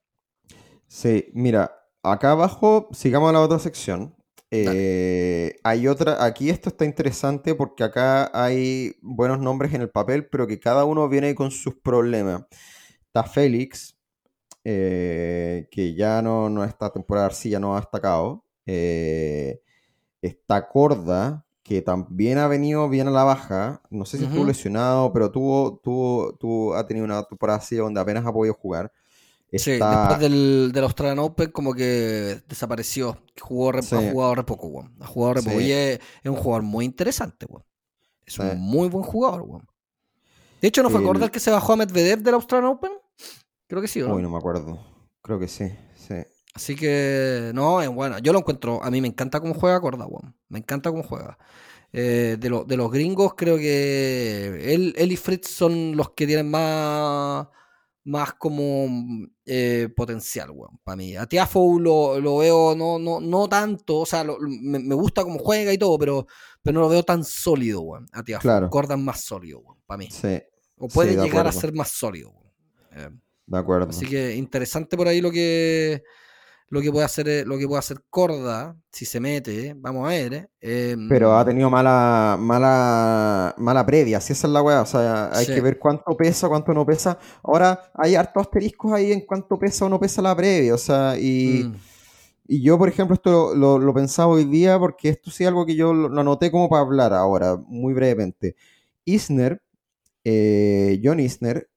Sí, 0.88 1.28
mira, 1.34 1.72
acá 2.02 2.32
abajo, 2.32 2.90
sigamos 2.92 3.30
a 3.30 3.34
la 3.34 3.42
otra 3.42 3.60
sección. 3.60 4.16
Eh, 4.54 5.56
hay 5.64 5.88
otra, 5.88 6.26
aquí 6.26 6.50
esto 6.50 6.68
está 6.68 6.84
interesante 6.84 7.56
porque 7.56 7.86
acá 7.86 8.30
hay 8.34 8.96
buenos 9.02 9.40
nombres 9.40 9.74
en 9.74 9.82
el 9.82 9.90
papel, 9.90 10.28
pero 10.28 10.46
que 10.46 10.60
cada 10.60 10.84
uno 10.84 11.08
viene 11.08 11.36
con 11.36 11.52
sus 11.52 11.76
problemas. 11.76 12.44
Está 13.06 13.24
Félix, 13.24 13.98
eh, 14.66 15.68
que 15.72 15.96
ya 15.96 16.22
no, 16.22 16.50
no 16.50 16.66
esta 16.66 16.92
temporada 16.92 17.30
sí 17.32 17.50
ya 17.50 17.60
no 17.60 17.76
ha 17.76 17.80
destacado. 17.80 18.46
Eh, 18.66 19.62
está 20.22 20.68
Corda, 20.68 21.46
que 21.72 21.82
también 21.82 22.38
ha 22.38 22.50
venido 22.50 22.90
bien 22.90 23.08
a 23.08 23.12
la 23.12 23.24
baja. 23.24 23.82
No 23.90 24.04
sé 24.04 24.18
si 24.18 24.26
estuvo 24.26 24.44
lesionado, 24.44 25.14
pero 25.14 25.32
tuvo, 25.32 25.80
tuvo, 25.82 26.34
tuvo, 26.34 26.76
ha 26.76 26.86
tenido 26.86 27.06
una 27.06 27.24
temporada 27.24 27.60
así 27.60 27.78
donde 27.78 28.02
apenas 28.02 28.26
ha 28.26 28.34
podido 28.34 28.54
jugar. 28.54 28.92
Sí, 29.54 29.72
después 29.72 30.20
del, 30.20 30.72
del, 30.74 30.84
Australian 30.84 31.20
Open 31.20 31.52
como 31.52 31.74
que 31.74 32.42
desapareció. 32.46 33.18
Jugó 33.40 33.70
Ha 33.70 34.12
jugado 34.12 34.36
re 34.36 34.44
poco, 34.44 34.68
weón. 34.68 34.94
Ha 35.00 35.08
jugado 35.08 35.36
re 35.36 35.44
poco. 35.44 35.62
Y 35.62 35.72
es, 35.72 36.00
un 36.26 36.36
jugador 36.36 36.64
muy 36.64 36.84
interesante, 36.84 37.46
weón. 37.48 37.64
Es 38.26 38.38
un 38.38 38.60
muy 38.60 38.90
buen 38.90 39.06
jugador, 39.06 39.42
weón. 39.44 39.68
De 40.62 40.68
hecho, 40.68 40.84
¿no 40.84 40.90
fue 40.90 41.02
el... 41.02 41.24
el 41.24 41.32
que 41.32 41.40
se 41.40 41.52
bajó 41.52 41.72
a 41.72 41.78
Medvedev 41.78 42.20
del 42.20 42.34
Australian 42.34 42.74
Open? 42.74 42.92
Creo 43.68 43.82
que 43.82 43.88
sí, 43.88 44.02
¿no? 44.02 44.16
Uy, 44.16 44.22
no 44.22 44.30
me 44.30 44.38
acuerdo. 44.38 44.86
Creo 45.22 45.40
que 45.40 45.48
sí, 45.48 45.70
sí. 45.70 45.72
Así 46.54 46.76
que, 46.76 47.52
no, 47.54 47.82
es 47.82 47.90
bueno. 47.90 48.20
Yo 48.20 48.34
lo 48.34 48.40
encuentro, 48.40 48.84
a 48.84 48.92
mí 48.92 49.02
me 49.02 49.08
encanta 49.08 49.40
cómo 49.40 49.54
juega 49.54 49.80
Corda, 49.80 50.06
weón. 50.06 50.36
Me 50.50 50.60
encanta 50.60 50.90
cómo 50.90 51.04
juega. 51.04 51.38
Eh, 51.94 52.38
de, 52.40 52.64
de 52.68 52.78
los 52.78 52.92
gringos, 52.92 53.34
creo 53.36 53.58
que 53.58 54.74
él, 54.74 54.94
él 54.98 55.12
y 55.12 55.18
Fritz 55.18 55.50
son 55.50 55.96
los 55.96 56.12
que 56.12 56.26
tienen 56.26 56.50
más 56.50 57.48
más 58.04 58.34
como 58.34 58.88
eh, 59.46 59.90
potencial, 59.96 60.50
weón, 60.52 60.80
para 60.84 60.96
mí. 60.96 61.16
A 61.16 61.28
Tiafo 61.28 61.80
lo, 61.80 62.20
lo, 62.20 62.38
veo 62.38 62.76
no, 62.76 62.98
no, 62.98 63.20
no 63.20 63.48
tanto, 63.48 64.00
o 64.00 64.06
sea, 64.06 64.24
me, 64.24 64.96
gusta 64.96 65.24
cómo 65.24 65.38
juega 65.40 65.72
y 65.72 65.78
todo, 65.78 65.98
pero, 66.00 66.26
pero 66.62 66.74
no 66.76 66.82
lo 66.82 66.90
veo 66.90 67.04
tan 67.04 67.24
sólido, 67.24 67.82
weón, 67.82 68.08
a 68.12 68.24
Tiafo. 68.24 68.42
Claro. 68.42 68.70
Gordon 68.70 69.04
más 69.04 69.22
sólido, 69.22 69.60
weón, 69.60 69.78
para 69.86 70.00
mí. 70.00 70.10
Sí. 70.10 70.42
O 70.78 70.88
puede 70.88 71.16
llegar 71.16 71.46
a 71.46 71.52
ser 71.52 71.74
más 71.74 71.90
sólido, 71.90 72.32
weón. 72.32 72.52
Eh, 72.94 73.10
de 73.46 73.58
acuerdo. 73.58 73.90
Así 73.90 74.06
que 74.06 74.36
interesante 74.36 74.98
por 74.98 75.08
ahí 75.08 75.22
lo 75.22 75.32
que 75.32 76.04
lo 76.72 76.82
que 76.82 76.90
puede 76.90 77.06
hacer 77.06 77.28
eh, 77.28 77.44
lo 77.46 77.58
que 77.58 77.68
puede 77.68 77.80
hacer 77.80 77.98
Corda 78.10 78.76
si 78.90 79.04
se 79.04 79.20
mete 79.20 79.76
vamos 79.78 80.08
a 80.08 80.12
ver 80.12 80.50
eh. 80.62 80.96
pero 81.10 81.38
ha 81.38 81.44
tenido 81.44 81.70
mala 81.70 82.38
mala 82.40 83.54
mala 83.58 83.86
previa 83.86 84.22
si 84.22 84.32
esa 84.32 84.48
es 84.48 84.54
la 84.54 84.62
weá 84.62 84.82
o 84.82 84.86
sea 84.86 85.30
hay 85.34 85.46
que 85.46 85.60
ver 85.60 85.78
cuánto 85.78 86.16
pesa 86.16 86.48
cuánto 86.48 86.74
no 86.74 86.86
pesa 86.86 87.20
ahora 87.44 87.92
hay 87.94 88.16
hartos 88.16 88.44
asteriscos 88.44 88.94
ahí 88.94 89.12
en 89.12 89.26
cuánto 89.26 89.60
pesa 89.60 89.86
o 89.86 89.90
no 89.90 90.00
pesa 90.00 90.22
la 90.22 90.34
previa 90.34 90.74
o 90.74 90.78
sea 90.78 91.18
y 91.20 91.66
mm. 91.66 91.76
y 92.48 92.62
yo 92.62 92.78
por 92.78 92.88
ejemplo 92.88 93.16
esto 93.16 93.54
lo, 93.54 93.78
lo, 93.78 93.94
pensaba 93.94 94.32
hoy 94.32 94.46
día 94.46 94.80
porque 94.80 95.10
esto 95.10 95.30
sí 95.30 95.44
es 95.44 95.50
algo 95.50 95.66
que 95.66 95.76
yo 95.76 95.94
lo 95.94 96.22
anoté 96.22 96.52
como 96.52 96.70
para 96.70 96.84
hablar 96.84 97.14
ahora 97.14 97.58
muy 97.68 97.94
brevemente 97.94 98.56
Isner 99.04 99.62
eh, 100.24 101.02
John 101.04 101.20
Isner 101.20 101.70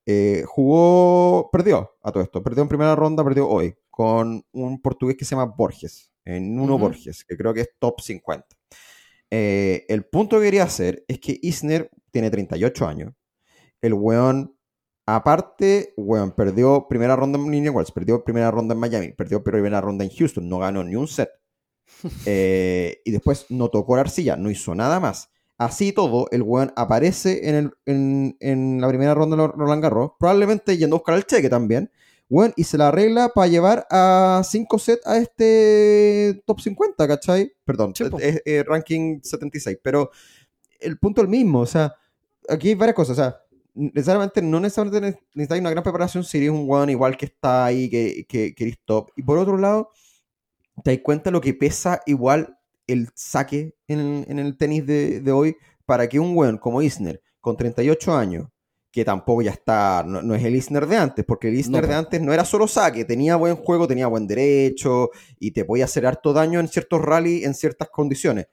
jugó 0.47 1.51
perdió 1.51 1.97
a 2.01 2.13
todo 2.13 2.23
esto 2.23 2.45
perdió 2.45 2.63
en 2.63 2.69
primera 2.69 2.95
ronda 2.95 3.25
perdió 3.25 3.49
hoy 3.49 3.75
con 3.95 4.45
un 4.51 4.83
portugués 4.83 5.17
que 5.17 5.25
se 5.25 5.37
llama 5.37 5.55
Borges, 5.57 6.11
en 6.25 6.59
uno 6.59 6.77
Borges, 6.77 7.25
que 7.25 7.37
creo 7.37 7.55
que 7.55 7.61
es 7.61 7.69
top 7.79 8.01
50. 8.01 8.45
Eh, 9.31 9.87
el 9.89 10.05
punto 10.05 10.39
que 10.39 10.47
quería 10.47 10.65
hacer 10.65 11.05
es 11.07 11.21
que 11.21 11.39
Isner 11.41 11.89
tiene 12.11 12.29
38 12.29 12.89
años. 12.89 13.13
El 13.81 13.95
weón, 13.95 14.59
aparte, 15.07 15.95
weón, 15.97 16.33
perdió 16.33 16.89
primera 16.89 17.15
ronda 17.15 17.39
en 17.39 17.55
Indian 17.55 17.73
Wells, 17.73 17.93
perdió 17.93 18.25
primera 18.25 18.51
ronda 18.51 18.75
en 18.75 18.81
Miami, 18.81 19.13
perdió 19.13 19.45
primera 19.45 19.81
ronda 19.81 20.05
en 20.05 20.11
Houston, 20.11 20.49
no 20.49 20.59
ganó 20.59 20.83
ni 20.83 20.97
un 20.97 21.07
set. 21.07 21.31
Eh, 22.27 23.01
y 23.05 23.13
después 23.13 23.47
no 23.51 23.69
tocó 23.69 23.95
la 23.95 24.01
arcilla, 24.01 24.35
no 24.35 24.51
hizo 24.51 24.75
nada 24.75 24.99
más. 24.99 25.31
Así 25.57 25.93
todo, 25.93 26.27
el 26.33 26.43
weón 26.43 26.73
aparece 26.75 27.49
en, 27.49 27.55
el, 27.55 28.35
en, 28.41 28.81
la 28.81 28.89
primera 28.89 29.15
ronda 29.15 29.37
de 29.37 29.47
Roland 29.47 29.83
Garros, 29.83 30.13
probablemente 30.19 30.77
yendo 30.77 30.97
a 30.97 30.99
buscar 30.99 31.15
el 31.15 31.27
cheque 31.27 31.49
también, 31.49 31.93
bueno, 32.29 32.55
y 32.57 32.65
se 32.65 32.79
la 32.79 32.89
arregla 32.89 33.31
para 33.35 33.49
llevar 33.49 33.87
a 33.91 34.43
5 34.45 34.79
sets 34.79 35.07
a 35.07 35.19
este 35.19 36.43
top 36.47 36.61
50, 36.61 37.07
¿cachai? 37.07 37.53
Perdón, 37.65 37.93
es, 38.21 38.67
ranking 38.67 39.21
76, 39.23 39.79
pero 39.83 40.11
el 40.81 40.99
punto 40.99 41.21
es 41.21 41.27
el 41.27 41.31
mismo, 41.31 41.61
o 41.61 41.67
sea, 41.67 41.95
aquí 42.49 42.69
hay 42.71 42.75
varias 42.75 42.97
cosas, 42.97 43.19
o 43.19 43.23
sea, 43.23 43.41
necesariamente, 43.75 44.41
no 44.43 44.61
necesariamente 44.61 45.21
necesitáis 45.35 45.61
una 45.61 45.71
gran 45.71 45.83
preparación 45.83 46.25
si 46.25 46.39
eres 46.39 46.51
un 46.51 46.67
one 46.69 46.93
igual 46.93 47.17
que 47.17 47.27
está 47.27 47.67
ahí, 47.67 47.91
que, 47.91 48.25
que, 48.29 48.55
que 48.55 48.65
eres 48.65 48.79
top. 48.85 49.11
Y 49.17 49.23
por 49.23 49.39
otro 49.39 49.59
lado, 49.59 49.91
te 50.83 50.93
das 50.93 51.01
cuenta 51.03 51.31
lo 51.31 51.41
que 51.41 51.55
pesa 51.55 52.01
igual 52.07 52.59
el 52.87 53.09
saque 53.15 53.75
en, 53.89 54.25
en 54.29 54.39
el 54.39 54.57
tenis 54.57 54.87
de, 54.87 55.21
de, 55.21 55.33
hoy 55.33 55.57
para 55.87 56.09
que 56.09 56.19
un 56.19 56.37
weón 56.37 56.59
como 56.59 56.83
Isner, 56.83 57.23
con 57.41 57.57
38 57.57 58.15
años, 58.15 58.49
que 58.95 59.05
tampoco 59.05 59.43
ya 59.43 59.51
está, 59.51 60.05
no, 60.07 60.37
es 60.37 60.45
el 60.45 60.55
Isner 60.55 60.87
de 60.87 60.97
antes, 60.97 61.25
porque 61.25 61.49
el 61.49 61.55
Isner 61.55 61.89
de 61.89 61.95
antes 61.95 62.21
no 62.23 62.33
era 62.33 62.45
solo 62.45 62.69
saque, 62.69 63.05
tenía 63.05 63.35
buen 63.35 63.57
juego, 63.57 63.89
tenía 63.89 64.07
buen 64.07 64.29
derecho 64.29 65.11
y 65.41 65.51
te 65.51 65.65
podía 65.65 65.87
hacer 65.87 66.07
harto 66.07 66.33
daño 66.33 66.61
en 66.61 66.69
ciertos 66.69 67.03
rallies, 67.03 67.45
en 67.45 67.55
ciertas 67.55 67.89
condiciones. 67.89 68.47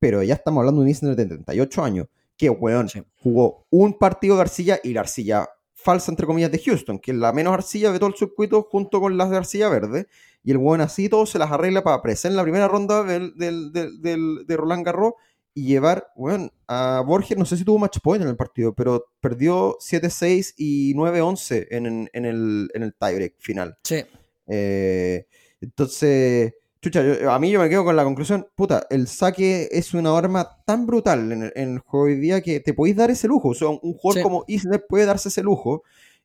Pero 0.00 0.20
ya 0.24 0.34
estamos 0.34 0.62
hablando 0.62 0.80
de 0.80 0.86
un 0.86 0.90
Isner 0.90 1.14
de 1.14 1.26
38 1.26 1.84
años, 1.84 2.08
que, 2.36 2.50
weón, 2.50 2.88
jugó 3.22 3.66
un 3.70 3.96
partido 3.96 4.34
de 4.34 4.42
arcilla 4.42 4.80
y 4.82 4.94
la 4.94 5.02
arcilla 5.02 5.48
falsa, 5.74 6.10
entre 6.10 6.26
comillas, 6.26 6.50
de 6.50 6.58
Houston, 6.58 6.98
que 6.98 7.12
es 7.12 7.16
la 7.16 7.32
menos 7.32 7.54
arcilla 7.54 7.92
de 7.92 8.00
todo 8.00 8.08
el 8.08 8.16
circuito 8.16 8.66
junto 8.68 9.00
con 9.00 9.16
las 9.16 9.30
de 9.30 9.36
arcilla 9.36 9.68
verde. 9.68 10.08
Y 10.42 10.50
el 10.50 10.56
weón 10.56 10.80
así 10.80 11.08
todo 11.08 11.24
se 11.24 11.38
las 11.38 11.52
arregla 11.52 11.84
para 11.84 11.98
aparecer 11.98 12.32
en 12.32 12.36
la 12.36 12.42
primera 12.42 12.66
ronda 12.66 13.04
del, 13.04 13.32
del, 13.36 13.70
del, 13.72 14.44
de 14.44 14.56
Roland 14.56 14.84
Garros 14.84 15.12
y 15.58 15.64
llevar, 15.64 16.12
bueno, 16.14 16.52
a 16.68 17.02
Borges, 17.04 17.36
no 17.36 17.44
sé 17.44 17.56
si 17.56 17.64
tuvo 17.64 17.78
match 17.78 17.98
point 18.00 18.22
en 18.22 18.28
el 18.28 18.36
partido, 18.36 18.74
pero 18.74 19.06
perdió 19.20 19.76
7-6 19.78 20.54
y 20.56 20.94
9-11 20.94 21.66
en, 21.70 22.08
en, 22.12 22.24
el, 22.24 22.70
en 22.72 22.82
el 22.84 22.94
tiebreak 22.94 23.34
final. 23.38 23.76
Sí. 23.82 24.04
Eh, 24.46 25.26
entonces, 25.60 26.54
chucha, 26.80 27.02
a 27.34 27.38
mí 27.40 27.50
yo 27.50 27.58
me 27.58 27.68
quedo 27.68 27.84
con 27.84 27.96
la 27.96 28.04
conclusión, 28.04 28.46
puta, 28.54 28.86
el 28.88 29.08
saque 29.08 29.68
es 29.72 29.94
una 29.94 30.16
arma 30.16 30.62
tan 30.64 30.86
brutal 30.86 31.32
en 31.32 31.50
el, 31.52 31.80
juego 31.80 32.06
hoy 32.06 32.20
día 32.20 32.40
que 32.40 32.60
te 32.60 32.72
podéis 32.72 32.94
dar 32.94 33.10
ese 33.10 33.26
lujo. 33.26 33.48
O 33.48 33.54
sea, 33.54 33.66
un 33.68 33.94
jugador 33.94 34.22
como 34.22 34.44
Isner 34.46 34.86
puede 34.88 35.06
darse 35.06 35.28
ese 35.28 35.42
lujo 35.42 35.82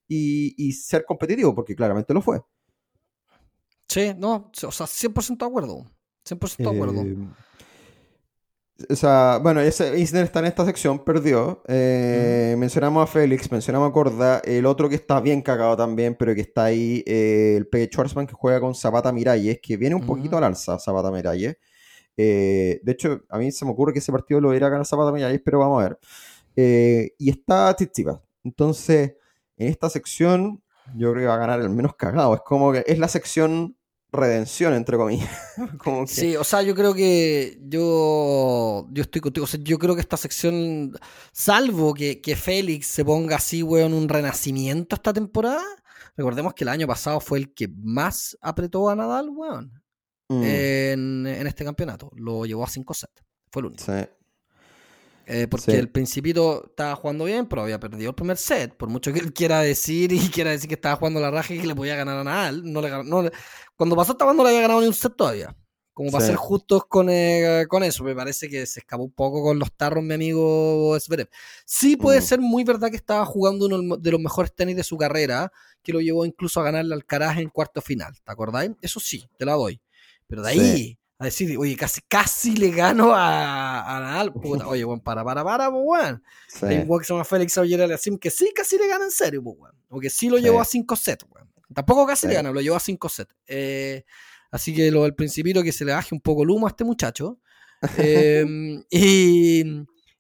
y, 0.08 0.54
y, 0.64 0.74
ser 0.74 1.06
competitivo, 1.06 1.56
porque 1.56 1.76
claramente 1.76 2.14
lo 2.14 2.22
fue. 2.22 2.40
Sí, 3.88 4.14
no, 4.16 4.52
o 4.52 4.72
sea, 4.72 4.86
100% 4.86 5.38
de 5.40 5.46
acuerdo. 5.46 5.86
100% 6.24 6.58
de 6.58 6.70
acuerdo. 6.70 7.02
Eh, 7.02 7.18
O 8.90 8.96
sea, 8.96 9.40
bueno, 9.42 9.62
ese 9.62 10.00
Isner 10.00 10.24
está 10.24 10.40
en 10.40 10.46
esta 10.46 10.66
sección, 10.66 11.04
perdió. 11.04 11.62
Eh, 11.68 12.56
mencionamos 12.58 13.04
a 13.04 13.08
Félix, 13.08 13.52
mencionamos 13.52 13.90
a 13.90 13.94
Corda. 13.94 14.40
El 14.44 14.66
otro 14.66 14.90
que 14.90 14.96
está 14.96 15.22
bien 15.22 15.42
cagado 15.44 15.78
también, 15.78 16.16
pero 16.16 16.34
que 16.34 16.42
está 16.42 16.66
ahí, 16.66 17.04
eh, 17.06 17.56
el 17.58 17.68
P. 17.68 17.86
Schwarzman 17.86 18.26
que 18.26 18.34
juega 18.34 18.60
con 18.60 18.74
Zapata 18.74 19.12
Miralles, 19.12 19.60
que 19.62 19.78
viene 19.78 19.96
un 19.96 20.06
poquito 20.06 20.38
al 20.38 20.44
alza, 20.46 20.80
Zapata 20.80 21.12
Miralles. 21.12 21.58
Eh, 22.18 22.80
de 22.84 22.92
hecho, 22.92 23.22
a 23.30 23.38
mí 23.38 23.52
se 23.52 23.64
me 23.64 23.72
ocurre 23.72 23.94
que 23.94 24.00
ese 24.00 24.12
partido 24.12 24.42
lo 24.42 24.54
irá 24.56 24.68
a 24.68 24.70
ganar 24.72 24.86
Zapata 24.88 25.12
Miralles, 25.12 25.42
pero 25.46 25.60
vamos 25.60 25.84
a 25.84 25.90
ver. 25.90 26.00
y 27.20 27.30
está 27.30 27.76
Tizipa. 27.76 28.22
Entonces, 28.44 29.14
en 29.56 29.68
esta 29.68 29.90
sección, 29.90 30.64
yo 30.96 31.12
creo 31.12 31.24
que 31.24 31.28
va 31.28 31.36
a 31.36 31.38
ganar 31.38 31.62
el 31.62 31.70
menos 31.70 31.96
cagado. 31.96 32.34
Es 32.34 32.42
como 32.42 32.72
que 32.72 32.84
es 32.88 32.98
la 32.98 33.08
sección 33.08 33.78
redención, 34.14 34.74
entre 34.74 34.98
comillas. 34.98 35.30
Sí, 36.08 36.36
o 36.38 36.44
sea, 36.44 36.62
yo 36.62 36.76
creo 36.76 36.94
que 36.94 37.60
yo, 37.64 38.88
yo 38.92 39.02
estoy 39.02 39.22
contigo. 39.22 39.44
O 39.44 39.48
sea, 39.48 39.60
yo 39.62 39.78
creo 39.80 39.96
que 39.96 40.02
esta 40.02 40.18
sección, 40.18 40.94
salvo 41.32 41.94
que, 41.94 42.22
que 42.22 42.36
Félix 42.36 42.88
se 42.88 43.04
ponga 43.04 43.36
así, 43.38 43.64
weón, 43.64 43.94
un 43.94 44.08
renacimiento 44.08 44.96
esta 44.96 45.12
temporada. 45.12 45.64
Recordemos 46.16 46.54
que 46.54 46.64
el 46.64 46.70
año 46.70 46.88
pasado 46.88 47.20
fue 47.20 47.40
el 47.40 47.54
que 47.54 47.68
más 47.68 48.38
apretó 48.42 48.90
a 48.90 48.96
Nadal, 48.96 49.30
weón, 49.30 49.82
mm. 50.30 50.44
en, 50.44 51.28
en, 51.28 51.48
este 51.48 51.66
campeonato. 51.66 52.12
Lo 52.16 52.46
llevó 52.46 52.64
a 52.64 52.70
5 52.70 52.94
sets. 52.94 53.24
Fue 53.52 53.62
el 53.62 53.66
único. 53.68 53.84
Sí. 53.84 53.92
Eh, 55.26 55.48
porque 55.48 55.78
el 55.78 55.90
Principito 55.90 56.66
estaba 56.68 56.96
jugando 56.96 57.26
bien, 57.26 57.46
pero 57.46 57.64
había 57.64 57.80
perdido 57.80 58.10
el 58.10 58.16
primer 58.16 58.38
set. 58.38 58.76
Por 58.76 58.90
mucho 58.90 59.14
que 59.14 59.20
él 59.20 59.34
quiera 59.34 59.62
decir 59.62 60.12
y 60.12 60.20
quiera 60.30 60.52
decir 60.52 60.68
que 60.68 60.76
estaba 60.76 60.96
jugando 60.96 61.20
la 61.20 61.32
raja 61.32 61.54
y 61.54 61.60
que 61.60 61.68
le 61.68 61.76
podía 61.76 61.96
ganar 61.96 62.18
a 62.18 62.24
Nadal, 62.24 62.62
no 62.72 62.82
le, 62.82 63.04
no 63.04 63.30
cuando 63.76 63.96
pasó 63.96 64.14
esta 64.14 64.26
no 64.26 64.44
le 64.44 64.50
había 64.50 64.62
ganado 64.62 64.82
ni 64.82 64.88
un 64.88 64.94
set 64.94 65.16
todavía. 65.16 65.56
Como 65.94 66.10
para 66.10 66.26
ser 66.26 66.36
justos 66.38 66.86
con, 66.88 67.08
eh, 67.12 67.66
con 67.70 67.84
eso, 67.84 68.04
me 68.04 68.16
parece 68.16 68.50
que 68.50 68.66
se 68.66 68.80
escapó 68.80 69.04
un 69.04 69.12
poco 69.12 69.44
con 69.44 69.60
los 69.60 69.72
tarros, 69.74 70.04
mi 70.04 70.16
amigo 70.16 70.98
Zverev. 71.00 71.30
Sí 71.66 71.98
puede 71.98 72.20
mm. 72.20 72.24
ser 72.24 72.40
muy 72.40 72.64
verdad 72.64 72.90
que 72.90 72.96
estaba 72.96 73.24
jugando 73.28 73.68
uno 73.68 73.98
de 73.98 74.12
los 74.12 74.20
mejores 74.20 74.56
tenis 74.56 74.76
de 74.76 74.84
su 74.84 74.98
carrera, 74.98 75.52
que 75.84 75.94
lo 75.94 76.02
llevó 76.02 76.26
incluso 76.26 76.60
a 76.60 76.64
ganarle 76.64 76.96
al 76.96 77.06
Caraje 77.06 77.42
en 77.42 77.50
cuarto 77.50 77.80
final, 77.80 78.16
¿te 78.24 78.32
acordáis? 78.32 78.72
Eso 78.82 79.00
sí, 79.00 79.30
te 79.38 79.46
la 79.46 79.54
doy. 79.54 79.80
Pero 80.26 80.42
de 80.42 80.50
ahí 80.50 80.98
a 81.24 81.26
decir, 81.26 81.58
oye, 81.58 81.76
casi, 81.76 82.02
casi 82.08 82.56
le 82.56 82.72
gano 82.72 83.14
a, 83.14 83.98
a 83.98 84.00
Nadal. 84.00 84.34
oye, 84.68 84.84
bueno, 84.84 85.02
para, 85.02 85.24
para, 85.24 85.44
para, 85.44 85.70
weón. 85.70 86.24
Hay 86.62 86.86
un 86.88 87.00
que 87.00 87.06
se 87.06 87.14
llama 87.14 87.26
Félix 87.26 87.58
Auger 87.58 88.00
que 88.20 88.30
sí, 88.30 88.52
casi 88.56 88.78
le 88.78 88.88
gana 88.88 89.06
en 89.06 89.12
serio, 89.12 89.42
weón. 89.42 89.76
Porque 89.88 90.10
sí 90.10 90.30
lo 90.30 90.38
llevó 90.38 90.62
a 90.62 90.66
5 90.66 90.96
sets, 90.96 91.26
weón. 91.30 91.50
Tampoco 91.74 92.06
casi 92.06 92.28
le 92.28 92.36
gana, 92.36 92.52
lo 92.52 92.62
llevó 92.62 92.76
a 92.76 92.80
5 92.80 93.10
sets. 93.10 93.36
Eh, 93.48 94.04
así 94.52 94.74
que 94.74 94.92
lo 94.92 95.04
del 95.04 95.16
principito 95.16 95.64
que 95.64 95.72
se 95.72 95.86
le 95.86 95.94
baje 95.94 96.14
un 96.14 96.22
poco 96.22 96.44
el 96.44 96.50
humo 96.50 96.68
a 96.68 96.70
este 96.70 96.84
muchacho. 96.84 97.40
Em, 97.98 98.82
y, 98.90 99.62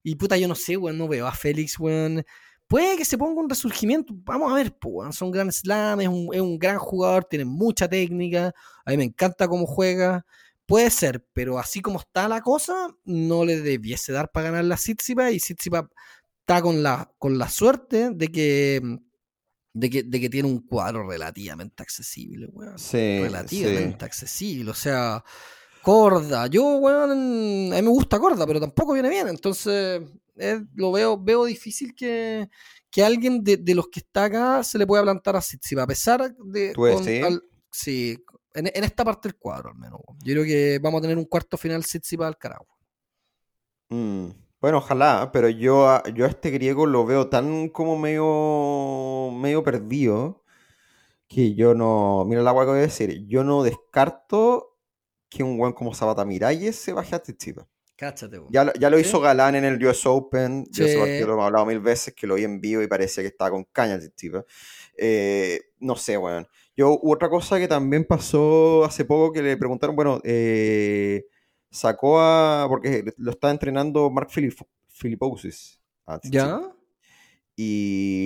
y 0.03 0.15
puta, 0.15 0.35
yo 0.35 0.49
no 0.49 0.55
sé, 0.55 0.75
weón, 0.75 0.97
no 0.97 1.07
veo 1.07 1.27
a 1.27 1.31
Félix, 1.31 1.79
weón. 1.79 2.25
Puede 2.67 2.97
que 2.97 3.05
se 3.05 3.17
ponga 3.17 3.39
un 3.39 3.49
resurgimiento. 3.49 4.13
Vamos 4.23 4.51
a 4.51 4.55
ver, 4.55 4.75
pues, 4.75 5.15
son 5.15 5.31
grandes 5.31 5.57
slam, 5.57 6.01
es 6.01 6.07
un, 6.07 6.29
es 6.33 6.41
un 6.41 6.57
gran 6.57 6.79
jugador, 6.79 7.23
tiene 7.25 7.45
mucha 7.45 7.87
técnica. 7.87 8.53
A 8.85 8.91
mí 8.91 8.97
me 8.97 9.03
encanta 9.03 9.47
cómo 9.47 9.65
juega. 9.65 10.25
Puede 10.65 10.89
ser, 10.89 11.25
pero 11.33 11.59
así 11.59 11.81
como 11.81 11.99
está 11.99 12.27
la 12.27 12.41
cosa, 12.41 12.95
no 13.03 13.43
le 13.43 13.61
debiese 13.61 14.13
dar 14.13 14.31
para 14.31 14.49
ganar 14.49 14.65
la 14.65 14.77
Sitsipa 14.77 15.31
y 15.31 15.39
Sitsipa 15.39 15.89
está 16.39 16.61
con 16.61 16.81
la, 16.81 17.11
con 17.17 17.37
la 17.37 17.49
suerte 17.49 18.11
de 18.11 18.31
que, 18.31 18.81
de 19.73 19.89
que, 19.89 20.03
de 20.03 20.21
que 20.21 20.29
tiene 20.29 20.47
un 20.47 20.59
cuadro 20.65 21.07
relativamente 21.07 21.83
accesible, 21.83 22.47
weón. 22.51 22.79
Sí, 22.79 23.19
relativamente 23.21 24.05
accesible, 24.05 24.71
o 24.71 24.75
sea, 24.75 25.23
Corda. 25.81 26.47
Yo, 26.47 26.77
weón, 26.77 27.11
a 27.11 27.75
mí 27.75 27.81
me 27.81 27.89
gusta 27.89 28.19
Corda, 28.19 28.47
pero 28.47 28.61
tampoco 28.61 28.93
viene 28.93 29.09
bien, 29.09 29.27
entonces 29.27 30.01
lo 30.75 30.91
veo, 30.91 31.21
veo 31.21 31.45
difícil 31.45 31.93
que, 31.93 32.49
que 32.89 33.03
alguien 33.03 33.43
de, 33.43 33.57
de, 33.57 33.75
los 33.75 33.87
que 33.89 33.99
está 33.99 34.25
acá 34.25 34.63
se 34.63 34.77
le 34.77 34.87
pueda 34.87 35.03
plantar 35.03 35.35
a 35.35 35.41
Sitsipa, 35.41 35.83
a 35.83 35.87
pesar 35.87 36.35
de... 36.37 36.73
sí, 37.69 38.17
en, 38.53 38.83
esta 38.83 39.03
parte 39.03 39.29
del 39.29 39.37
cuadro, 39.37 39.69
al 39.69 39.75
menos. 39.75 39.99
Yo 40.23 40.33
creo 40.33 40.43
que 40.43 40.79
vamos 40.81 40.99
a 40.99 41.01
tener 41.01 41.17
un 41.17 41.25
cuarto 41.25 41.57
final 41.57 41.83
para 42.17 42.29
el 42.29 42.37
carajo. 42.37 42.67
Mm, 43.89 44.29
bueno, 44.61 44.77
ojalá, 44.77 45.29
pero 45.31 45.49
yo 45.49 45.89
a, 45.89 46.03
yo 46.13 46.25
a 46.25 46.29
este 46.29 46.49
griego 46.49 46.85
lo 46.85 47.05
veo 47.05 47.29
tan 47.29 47.69
como 47.69 47.97
medio, 47.97 49.31
medio 49.37 49.63
perdido 49.63 50.43
que 51.27 51.55
yo 51.55 51.73
no. 51.73 52.23
Mira 52.25 52.41
la 52.41 52.51
agua 52.51 52.65
que 52.65 52.71
voy 52.71 52.79
a 52.79 52.83
decir. 52.83 53.25
Yo 53.27 53.43
no 53.43 53.63
descarto 53.63 54.77
que 55.29 55.43
un 55.43 55.57
buen 55.57 55.73
como 55.73 55.93
Sabata 55.93 56.25
Miralles 56.25 56.75
se 56.75 56.93
baje 56.93 57.15
a 57.15 57.19
Tsitsipas. 57.19 57.65
Cáchate, 57.95 58.41
ya, 58.49 58.73
ya, 58.73 58.89
lo 58.89 58.99
hizo 58.99 59.19
Galán 59.19 59.55
en 59.55 59.65
el 59.65 59.83
US 59.85 60.05
Open. 60.05 60.65
Yo 60.71 60.85
sé 60.85 61.21
lo 61.25 61.39
he 61.39 61.43
hablado 61.43 61.65
mil 61.65 61.79
veces, 61.79 62.13
que 62.13 62.25
lo 62.25 62.35
vi 62.35 62.43
en 62.43 62.59
vivo 62.59 62.81
y 62.81 62.87
parecía 62.87 63.23
que 63.23 63.27
estaba 63.27 63.51
con 63.51 63.65
caña 63.65 63.99
Tsitsipas. 63.99 64.45
Eh, 64.97 65.59
no 65.79 65.95
sé, 65.95 66.17
weón. 66.17 66.47
Yo, 66.75 66.99
otra 67.03 67.29
cosa 67.29 67.59
que 67.59 67.67
también 67.67 68.05
pasó 68.05 68.83
hace 68.83 69.05
poco 69.05 69.31
que 69.31 69.43
le 69.43 69.57
preguntaron, 69.57 69.95
bueno, 69.95 70.19
eh, 70.23 71.25
sacó 71.69 72.19
a. 72.19 72.65
porque 72.67 73.05
lo 73.17 73.31
está 73.31 73.51
entrenando 73.51 74.09
Mark 74.09 74.29
Philipp, 74.31 74.59
Philipposis. 74.87 75.79
¿Ya? 76.23 76.59
Y 77.55 78.23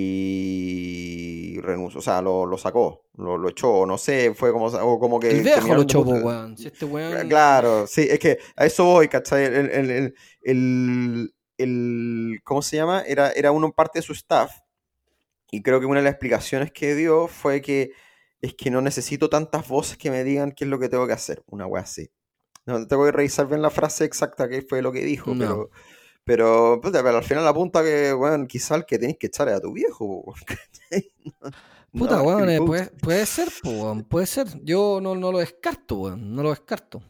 renunció, 1.60 1.98
o 1.98 2.02
sea, 2.02 2.22
lo, 2.22 2.56
sacó, 2.56 3.04
lo, 3.16 3.46
echó, 3.48 3.84
no 3.84 3.98
sé, 3.98 4.32
fue 4.34 4.52
como, 4.52 4.70
como 4.98 5.20
que... 5.20 5.30
El 5.30 5.42
viejo 5.42 5.74
lo 5.74 5.82
echó, 5.82 6.00
weón. 6.00 6.56
este 6.58 6.86
weón... 6.86 7.28
Claro, 7.28 7.86
sí, 7.86 8.06
es 8.08 8.18
que 8.18 8.38
a 8.56 8.64
eso 8.64 8.84
voy, 8.84 9.08
¿cachai? 9.08 9.44
El, 9.44 10.14
el, 10.42 11.34
el, 11.58 12.40
¿cómo 12.42 12.62
se 12.62 12.76
llama? 12.76 13.02
Era, 13.06 13.30
era 13.32 13.52
uno 13.52 13.70
parte 13.72 13.98
de 13.98 14.02
su 14.02 14.14
staff 14.14 14.50
y 15.50 15.62
creo 15.62 15.78
que 15.78 15.86
una 15.86 16.00
de 16.00 16.04
las 16.04 16.12
explicaciones 16.12 16.72
que 16.72 16.94
dio 16.94 17.26
fue 17.28 17.60
que 17.60 17.92
es 18.40 18.54
que 18.54 18.70
no 18.70 18.80
necesito 18.80 19.28
tantas 19.28 19.66
voces 19.68 19.96
que 19.96 20.10
me 20.10 20.24
digan 20.24 20.52
qué 20.52 20.64
es 20.64 20.70
lo 20.70 20.78
que 20.78 20.88
tengo 20.88 21.06
que 21.06 21.12
hacer. 21.12 21.42
Una 21.46 21.66
wea 21.66 21.82
así. 21.82 22.10
No 22.66 22.86
tengo 22.86 23.04
que 23.04 23.12
revisar 23.12 23.48
bien 23.48 23.62
la 23.62 23.70
frase 23.70 24.04
exacta 24.04 24.48
que 24.48 24.62
fue 24.62 24.82
lo 24.82 24.92
que 24.92 25.04
dijo, 25.04 25.34
pero, 25.38 25.70
pero, 26.24 26.80
pero, 26.82 27.16
al 27.16 27.24
final 27.24 27.46
apunta 27.48 27.82
que, 27.82 28.12
bueno, 28.12 28.46
quizá 28.46 28.74
el 28.76 28.84
que 28.84 28.98
tenéis 28.98 29.16
que 29.18 29.28
echar 29.28 29.48
es 29.48 29.54
a 29.54 29.60
tu 29.60 29.72
viejo. 29.72 30.34
Puta, 31.90 32.20
weón, 32.20 32.50
eh, 32.50 32.58
puede, 32.58 32.90
puede, 33.00 33.24
ser, 33.24 33.48
puede 34.08 34.26
ser. 34.26 34.46
Yo 34.62 35.00
no, 35.00 35.14
no 35.14 35.32
lo 35.32 35.38
descarto, 35.38 35.96
weón, 35.96 36.34
no 36.34 36.42
lo 36.42 36.50
descarto. 36.50 37.02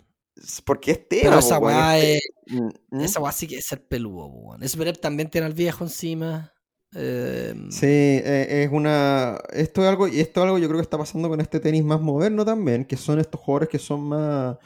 Porque 0.64 0.92
es 0.92 1.08
tema, 1.08 1.30
Pero 1.30 1.38
esa 1.40 1.58
weá 1.58 1.98
es, 1.98 2.20
mm, 2.46 2.68
¿Mm? 2.90 3.00
Esa 3.00 3.20
weá 3.20 3.32
sí 3.32 3.48
que 3.48 3.58
es 3.58 3.66
ser 3.66 3.84
peludo, 3.84 4.26
weón. 4.26 4.62
Es 4.62 4.76
también 5.00 5.28
tiene 5.28 5.48
al 5.48 5.54
viejo 5.54 5.82
encima. 5.82 6.54
Em, 6.94 7.70
sí, 7.70 7.86
eh, 7.86 8.64
es 8.64 8.72
una. 8.72 9.38
Esto 9.52 9.82
es 9.82 9.88
algo, 9.88 10.08
y 10.08 10.20
esto 10.20 10.40
es 10.40 10.44
algo 10.44 10.58
yo 10.58 10.68
creo 10.68 10.78
que 10.78 10.84
está 10.84 10.96
pasando 10.98 11.28
con 11.28 11.40
este 11.40 11.60
tenis 11.60 11.84
más 11.84 12.00
moderno 12.00 12.44
también, 12.44 12.84
que 12.84 12.96
son 12.96 13.18
estos 13.18 13.40
jugadores 13.40 13.68
que 13.68 13.78
son 13.78 14.02
más. 14.08 14.56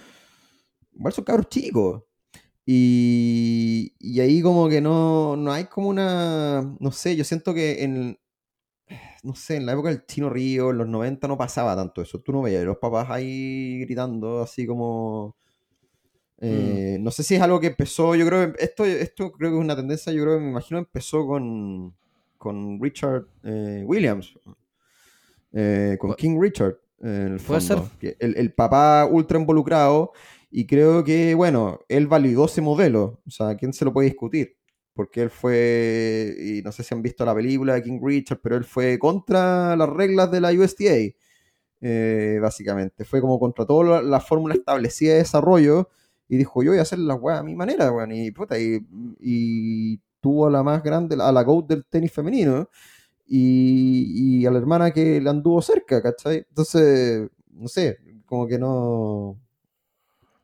Igual 0.94 1.12
son 1.12 1.24
cabros 1.24 1.48
chicos. 1.48 2.02
Y, 2.64 3.94
y 3.98 4.20
ahí 4.20 4.40
como 4.40 4.68
que 4.68 4.80
no, 4.80 5.36
no 5.36 5.52
hay 5.52 5.64
como 5.66 5.88
una. 5.88 6.62
No 6.80 6.92
sé, 6.92 7.16
yo 7.16 7.24
siento 7.24 7.54
que 7.54 7.82
en. 7.82 8.18
No 9.24 9.34
sé, 9.36 9.56
en 9.56 9.66
la 9.66 9.72
época 9.72 9.88
del 9.88 10.04
Chino 10.06 10.30
Río, 10.30 10.70
en 10.70 10.78
los 10.78 10.88
90 10.88 11.28
no 11.28 11.38
pasaba 11.38 11.76
tanto 11.76 12.02
eso. 12.02 12.20
Tú 12.20 12.32
no 12.32 12.42
veías 12.42 12.64
los 12.64 12.78
papás 12.78 13.08
ahí 13.10 13.80
gritando 13.80 14.42
así 14.42 14.66
como. 14.66 15.36
Mm. 16.38 16.44
Eh, 16.44 16.98
no 17.00 17.10
sé 17.12 17.22
si 17.22 17.36
es 17.36 17.40
algo 17.42 17.60
que 17.60 17.68
empezó, 17.68 18.16
yo 18.16 18.26
creo 18.26 18.52
que 18.52 18.64
esto, 18.64 18.84
esto 18.84 19.30
creo 19.32 19.50
que 19.50 19.56
es 19.56 19.60
una 19.62 19.76
tendencia, 19.76 20.12
yo 20.12 20.24
creo 20.24 20.38
que 20.38 20.42
me 20.44 20.50
imagino 20.50 20.78
empezó 20.78 21.24
con, 21.24 21.94
con 22.42 22.80
Richard 22.82 23.24
eh, 23.44 23.84
Williams, 23.86 24.36
eh, 25.52 25.96
con 26.00 26.12
King 26.14 26.40
Richard, 26.40 26.76
en 27.00 27.34
el 27.34 27.38
fondo. 27.40 27.88
El, 28.00 28.36
el, 28.36 28.52
papá 28.52 29.06
ultra 29.08 29.38
involucrado, 29.38 30.10
y 30.50 30.66
creo 30.66 31.04
que, 31.04 31.36
bueno, 31.36 31.78
él 31.88 32.08
validó 32.08 32.46
ese 32.46 32.60
modelo, 32.60 33.20
o 33.24 33.30
sea, 33.30 33.56
¿quién 33.56 33.72
se 33.72 33.84
lo 33.84 33.92
puede 33.92 34.08
discutir? 34.08 34.56
Porque 34.92 35.22
él 35.22 35.30
fue, 35.30 36.34
y 36.36 36.62
no 36.62 36.72
sé 36.72 36.82
si 36.82 36.92
han 36.92 37.00
visto 37.00 37.24
la 37.24 37.32
película 37.32 37.74
de 37.74 37.84
King 37.84 38.00
Richard, 38.02 38.40
pero 38.42 38.56
él 38.56 38.64
fue 38.64 38.98
contra 38.98 39.76
las 39.76 39.88
reglas 39.88 40.32
de 40.32 40.40
la 40.40 40.50
USDA, 40.50 41.14
eh, 41.80 42.38
básicamente. 42.42 43.04
Fue 43.04 43.20
como 43.20 43.38
contra 43.38 43.64
toda 43.64 44.02
la, 44.02 44.18
fórmula 44.20 44.54
establecida 44.54 45.12
de 45.12 45.18
desarrollo 45.18 45.90
y 46.28 46.38
dijo, 46.38 46.64
yo 46.64 46.72
voy 46.72 46.80
a 46.80 46.82
hacer 46.82 46.98
las 46.98 47.20
weas 47.20 47.38
a 47.38 47.44
mi 47.44 47.54
manera, 47.54 47.92
weón. 47.92 48.10
Y, 48.10 48.32
puta, 48.32 48.58
y, 48.58 48.84
y 49.20 50.00
tuvo 50.22 50.46
a 50.46 50.50
la 50.50 50.62
más 50.62 50.82
grande, 50.82 51.16
a 51.20 51.30
la 51.30 51.42
GOAT 51.42 51.66
del 51.66 51.84
tenis 51.84 52.12
femenino, 52.12 52.70
y, 53.26 54.46
a 54.46 54.50
la 54.50 54.58
hermana 54.58 54.90
que 54.90 55.20
le 55.20 55.28
anduvo 55.28 55.60
cerca, 55.60 56.02
¿cachai? 56.02 56.46
Entonces, 56.48 57.28
no 57.50 57.68
sé, 57.68 57.98
como 58.24 58.46
que 58.46 58.58
no... 58.58 59.38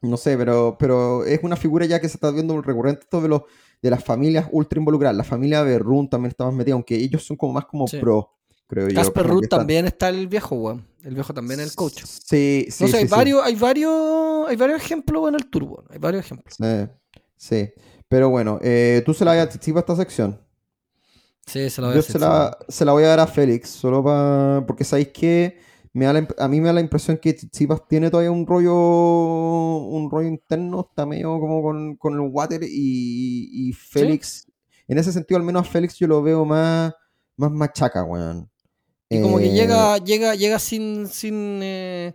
No 0.01 0.16
sé, 0.16 0.37
pero, 0.37 0.76
pero 0.79 1.24
es 1.24 1.41
una 1.43 1.57
figura 1.57 1.85
ya 1.85 2.01
que 2.01 2.09
se 2.09 2.16
está 2.16 2.31
viendo 2.31 2.61
recurrente 2.62 3.03
esto 3.03 3.20
de 3.20 3.29
los 3.29 3.43
de 3.83 3.91
las 3.91 4.05
familias 4.05 4.49
ultra 4.51 4.79
involucradas. 4.79 5.16
La 5.16 5.24
familia 5.24 5.64
de 5.64 5.79
Run 5.79 6.09
también 6.09 6.31
está 6.31 6.45
más 6.45 6.55
metida, 6.55 6.74
aunque 6.74 6.97
ellos 6.97 7.24
son 7.24 7.37
como 7.37 7.53
más 7.53 7.66
como 7.66 7.87
pro, 7.87 8.33
creo 8.66 8.89
yo. 8.89 8.95
Casper 8.95 9.26
Ruth 9.26 9.49
también 9.49 9.87
está 9.87 10.09
el 10.09 10.29
viejo, 10.29 10.57
weón. 10.57 10.87
El 11.03 11.14
viejo 11.14 11.33
también 11.33 11.61
es 11.61 11.70
el 11.70 11.76
coach. 11.76 12.03
Sí, 12.05 12.66
sí. 12.70 12.85
No 12.85 12.91
sé, 12.91 12.99
hay, 12.99 13.05
varios, 13.07 13.43
hay 13.43 13.55
varios, 13.55 14.49
hay 14.49 14.57
varios 14.57 14.83
ejemplos 14.83 15.29
en 15.29 15.35
el 15.37 15.49
turbo. 15.49 15.85
Hay 15.91 15.99
varios 15.99 16.24
ejemplos. 16.24 16.57
Sí. 17.37 17.70
Pero 18.09 18.30
bueno, 18.30 18.59
eh, 18.62 19.02
tú 19.04 19.12
se 19.14 19.24
la 19.24 19.34
vas 19.34 19.40
a 19.44 19.48
Tsitsipas 19.48 19.82
esta 19.82 19.96
sección. 19.96 20.40
Sí, 21.46 21.70
se 21.70 21.80
la 21.80 21.88
voy 21.88 21.94
a 21.94 22.00
Yo 22.00 22.02
se 22.02 22.18
la, 22.18 22.59
se 22.68 22.84
la 22.84 22.92
voy 22.92 23.04
a 23.04 23.09
dar 23.09 23.20
a 23.20 23.26
Félix, 23.26 23.70
solo 23.70 24.02
para. 24.04 24.64
Porque 24.66 24.84
sabéis 24.84 25.09
que 25.09 25.59
me 25.92 26.04
da 26.04 26.12
la 26.12 26.20
imp- 26.20 26.34
a 26.38 26.48
mí 26.48 26.61
me 26.61 26.66
da 26.68 26.74
la 26.74 26.80
impresión 26.80 27.16
que 27.18 27.32
Tsitsipas 27.32 27.86
tiene 27.88 28.11
todavía 28.11 28.30
un 28.30 28.46
rollo. 28.46 28.74
Un 29.88 30.11
rollo 30.11 30.28
interno, 30.28 30.86
está 30.88 31.06
medio 31.06 31.38
como 31.40 31.62
con, 31.62 31.96
con 31.96 32.14
el 32.14 32.20
water. 32.20 32.62
Y, 32.62 33.68
y 33.68 33.72
Félix. 33.72 34.46
En 34.86 34.98
ese 34.98 35.12
sentido, 35.12 35.38
al 35.38 35.44
menos 35.44 35.66
a 35.66 35.70
Félix 35.70 35.96
yo 35.98 36.06
lo 36.06 36.22
veo 36.22 36.44
más, 36.44 36.92
más 37.36 37.50
machaca, 37.50 38.04
weón. 38.04 38.50
Y 39.11 39.20
como 39.22 39.38
que 39.38 39.46
Eh, 39.46 39.52
llega, 39.52 39.98
llega, 39.98 40.34
llega 40.34 40.59
sin, 40.59 41.06
sin, 41.06 41.61
eh, 41.62 42.14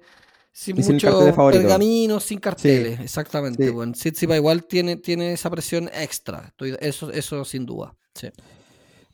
sin 0.56 0.78
Y 0.80 0.84
sin 0.84 0.94
mucho 0.96 1.08
carteles 1.10 1.36
favoritos. 1.36 1.64
pergamino, 1.64 2.20
sin 2.20 2.40
carteles, 2.40 3.00
exactamente. 3.00 3.66
sí. 3.66 3.72
Bueno, 3.72 3.92
Tsitsipas 3.94 4.38
igual 4.38 4.66
tiene, 4.66 4.98
tiene 4.98 5.34
esa 5.34 5.50
presión 5.50 5.90
extra. 5.94 6.46
Estoy- 6.56 6.78
eso, 6.80 7.12
eso 7.12 7.44
sin 7.44 7.66
duda. 7.66 7.96
Sí. 8.14 8.28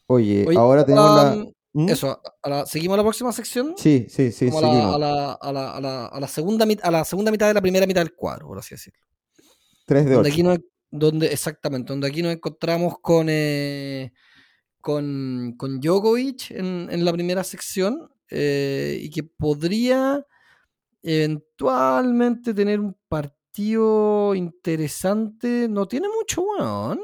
Oye, 0.07 0.45
Oye, 0.47 0.57
ahora 0.57 0.85
tenemos 0.85 1.15
la. 1.15 1.45
¿Mm? 1.71 1.87
Eso, 1.89 2.19
a 2.41 2.49
la- 2.49 2.65
¿seguimos 2.65 2.95
a 2.95 2.97
la 2.97 3.03
próxima 3.03 3.31
sección? 3.31 3.75
Sí, 3.77 4.07
sí, 4.09 4.31
sí, 4.31 4.47
Como 4.49 4.57
a 4.59 4.61
la, 4.63 4.67
seguimos. 4.73 4.95
a, 4.95 4.99
la, 4.99 5.31
a, 5.33 5.53
la, 5.53 5.71
a, 5.77 5.81
la, 5.81 6.05
a 6.07 6.19
la 6.19 6.27
segunda 6.27 6.65
a 6.81 6.91
la 6.91 7.05
segunda 7.05 7.31
mitad 7.31 7.47
de 7.47 7.53
la 7.53 7.61
primera 7.61 7.85
mitad 7.87 8.01
del 8.01 8.13
cuadro, 8.15 8.47
por 8.47 8.57
así 8.59 8.73
decirlo. 8.75 8.99
3 9.85 10.05
de 10.05 10.13
Donde 10.15 10.29
8. 10.29 10.33
aquí 10.33 10.43
nos, 10.43 10.59
donde, 10.91 11.27
exactamente, 11.31 11.93
donde 11.93 12.07
aquí 12.07 12.21
nos 12.23 12.33
encontramos 12.33 12.95
con, 13.01 13.27
eh, 13.29 14.11
con, 14.81 15.53
con 15.57 15.79
Djokovic 15.79 16.51
en, 16.51 16.87
en 16.91 17.05
la 17.05 17.13
primera 17.13 17.43
sección 17.43 18.09
eh, 18.29 18.97
y 19.01 19.09
que 19.11 19.23
podría 19.23 20.25
eventualmente 21.01 22.53
tener 22.53 22.79
un 22.79 22.95
partido 23.07 24.35
interesante. 24.35 25.67
No 25.69 25.87
tiene 25.87 26.07
mucho 26.09 26.41
weón. 26.43 26.99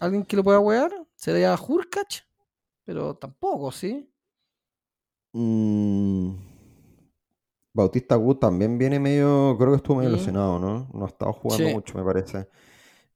¿Alguien 0.00 0.24
que 0.24 0.36
lo 0.36 0.44
pueda 0.44 0.58
wear? 0.60 0.90
Sería 1.14 1.54
Hurkacz, 1.56 2.24
pero 2.84 3.14
tampoco, 3.14 3.70
¿sí? 3.70 4.08
Mm, 5.32 6.34
Bautista 7.74 8.18
Wood 8.18 8.36
también 8.38 8.76
viene 8.76 8.98
medio, 9.00 9.56
creo 9.58 9.70
que 9.70 9.76
estuvo 9.76 9.96
medio 9.98 10.10
Mm. 10.10 10.14
lesionado, 10.14 10.58
¿no? 10.58 10.88
No 10.92 11.04
ha 11.04 11.08
estado 11.08 11.32
jugando 11.32 11.68
Sí. 11.68 11.72
mucho, 11.74 11.96
me 11.96 12.04
parece. 12.04 12.48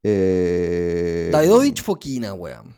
Eh, 0.02 1.28
Davidovich 1.32 1.82
Fokina, 1.82 2.32
weón. 2.34 2.74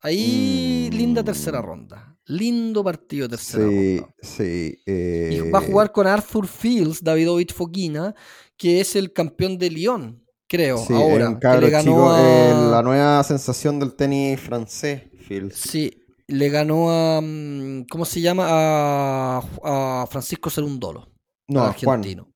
Ahí, 0.00 0.90
linda 0.92 1.22
Mm. 1.22 1.24
tercera 1.24 1.62
ronda. 1.62 2.15
Lindo 2.28 2.82
partido 2.82 3.28
tercera 3.28 3.68
Sí, 3.68 3.98
ronda. 4.00 4.14
sí. 4.20 4.78
Y 4.84 4.90
eh, 4.90 5.50
va 5.54 5.58
a 5.60 5.62
jugar 5.62 5.92
con 5.92 6.06
Arthur 6.06 6.46
Fields, 6.48 7.02
Davidovich 7.02 7.52
Fokina, 7.54 8.14
que 8.56 8.80
es 8.80 8.96
el 8.96 9.12
campeón 9.12 9.58
de 9.58 9.70
Lyon, 9.70 10.24
creo, 10.48 10.78
sí, 10.78 10.92
ahora. 10.92 11.38
que 11.40 11.60
le 11.60 11.70
ganó 11.70 11.92
chico, 11.92 12.10
a... 12.10 12.20
eh, 12.20 12.54
la 12.70 12.82
nueva 12.82 13.22
sensación 13.22 13.78
del 13.78 13.94
tenis 13.94 14.40
francés, 14.40 15.02
Fields. 15.28 15.56
Sí, 15.56 16.02
le 16.26 16.48
ganó 16.48 16.90
a. 16.90 17.20
mm, 17.20 17.84
¿Cómo 17.90 18.04
se 18.04 18.20
llama? 18.20 18.46
A, 18.48 19.38
a 19.62 20.06
Francisco 20.08 20.50
Cerundolo. 20.50 21.08
No, 21.48 21.60
Juan. 21.60 22.00
argentino. 22.00 22.32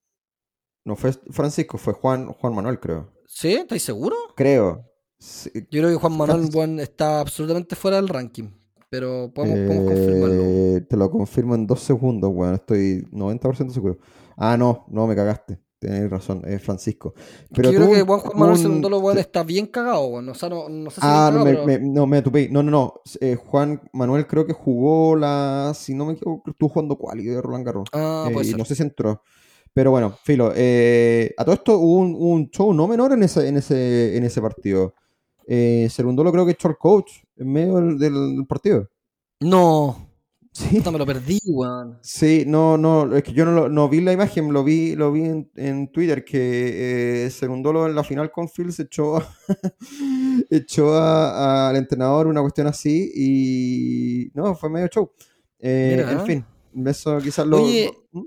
No 0.85 0.95
fue 0.95 1.13
Francisco, 1.31 1.79
fue 1.79 1.93
Juan, 1.95 2.29
Juan 2.33 2.55
Manuel, 2.55 2.79
creo. 2.79 3.13
¿Sí? 3.27 3.53
¿Estáis 3.55 3.83
seguros? 3.83 4.19
Creo. 4.37 4.87
Sí, 5.19 5.51
Yo 5.55 5.81
creo 5.83 5.89
que 5.91 5.97
Juan 5.97 6.17
Manuel 6.17 6.79
está 6.81 7.21
absolutamente 7.21 7.75
fuera 7.77 7.97
del 7.97 8.09
ranking. 8.09 8.51
Pero 8.91 9.31
podemos, 9.33 9.59
podemos 9.67 9.93
confirmarlo. 9.93 10.43
Eh, 10.43 10.81
te 10.89 10.97
lo 10.97 11.11
confirmo 11.11 11.55
en 11.55 11.67
dos 11.67 11.81
segundos, 11.81 12.31
weón. 12.35 12.55
Estoy 12.55 13.07
90% 13.13 13.71
seguro. 13.71 13.99
Ah, 14.37 14.57
no, 14.57 14.85
no, 14.89 15.07
me 15.07 15.15
cagaste. 15.15 15.59
Tienes 15.79 16.11
razón, 16.11 16.43
es 16.45 16.61
Francisco. 16.63 17.15
Pero 17.55 17.71
yo 17.71 17.79
creo 17.79 17.91
que 17.93 18.03
Juan, 18.03 18.21
Juan 18.21 18.39
Manuel 18.39 18.57
un- 18.59 18.63
Cerundolo 18.63 18.99
weón, 18.99 19.17
está 19.19 19.45
bien 19.45 19.67
cagado. 19.67 20.07
weón. 20.09 20.29
O 20.29 20.35
sea, 20.35 20.49
no, 20.51 20.69
no 20.69 20.91
sé 20.91 21.01
si 21.01 21.07
Ah, 21.09 21.31
bien 21.31 21.39
no, 21.39 21.45
cagado, 21.47 21.67
me, 21.67 21.73
pero- 21.79 21.85
me- 21.87 21.95
no, 21.95 22.07
me 22.07 22.21
tupé. 22.23 22.49
No, 22.51 22.63
no, 22.63 22.71
no. 22.71 22.95
Eh, 23.21 23.37
Juan 23.37 23.81
Manuel 23.95 24.27
creo 24.27 24.45
que 24.45 24.53
jugó 24.53 25.17
la. 25.17 25.73
Si 25.75 25.95
no 25.95 26.05
me 26.07 26.13
equivoco, 26.15 26.51
estuvo 26.51 26.69
jugando 26.69 26.97
quali 26.99 27.25
de 27.25 27.41
Roland 27.41 27.65
Garros. 27.65 27.89
Ah, 27.93 28.27
Eh, 28.29 28.33
puede 28.35 28.49
y 28.51 28.55
no 28.55 28.65
sé 28.65 28.75
si 28.75 28.83
entró. 28.83 29.23
Pero 29.73 29.93
bueno, 29.93 30.13
filo. 30.25 30.53
eh, 30.57 31.33
a 31.39 31.45
todo 31.45 31.55
esto 31.55 31.79
hubo 31.79 31.99
un, 32.01 32.17
un 32.19 32.51
show 32.51 32.75
no 32.75 32.89
menor 32.89 33.13
en 33.13 33.23
ese, 33.23 33.47
en 33.47 33.57
ese, 33.57 34.17
en 34.17 34.25
ese 34.25 34.43
partido. 34.43 34.95
Eh, 35.53 35.89
Cerundolo 35.91 36.31
creo 36.31 36.47
que 36.47 36.53
echó 36.53 36.69
al 36.69 36.79
coach 36.79 37.11
en 37.37 37.53
medio 37.53 37.75
del, 37.77 37.99
del 37.99 38.47
partido. 38.47 38.89
No, 39.41 40.07
Sí. 40.53 40.77
puta, 40.77 40.91
me 40.93 40.99
lo 40.99 41.07
perdí, 41.07 41.39
weón. 41.47 41.99
Sí, 42.03 42.45
no, 42.47 42.77
no, 42.79 43.17
es 43.17 43.23
que 43.25 43.33
yo 43.33 43.45
no, 43.45 43.53
lo- 43.53 43.69
no 43.69 43.89
vi 43.89 44.01
la 44.01 44.13
imagen, 44.13 44.53
lo 44.53 44.63
vi, 44.65 44.95
lo 44.97 45.11
vi 45.13 45.25
en, 45.25 45.51
en 45.57 45.91
Twitter 45.93 46.25
que 46.25 47.25
eh, 47.27 47.31
Cerundolo 47.31 47.87
en 47.87 47.95
la 47.97 48.05
final 48.05 48.31
con 48.31 48.49
Fields 48.49 48.79
echó, 48.81 49.17
a- 49.17 49.29
echó 50.51 50.95
a- 50.95 51.69
al 51.71 51.77
entrenador 51.77 52.27
una 52.27 52.41
cuestión 52.43 52.67
así 52.69 53.11
y 53.15 54.31
no, 54.35 54.55
fue 54.55 54.71
medio 54.71 54.89
show. 54.89 55.11
Eh, 55.59 56.05
en 56.09 56.27
fin, 56.27 56.45
eso 56.87 57.19
quizás 57.19 57.47
lo... 57.47 57.63
Oye, 57.63 57.91
¿Mm? 58.13 58.23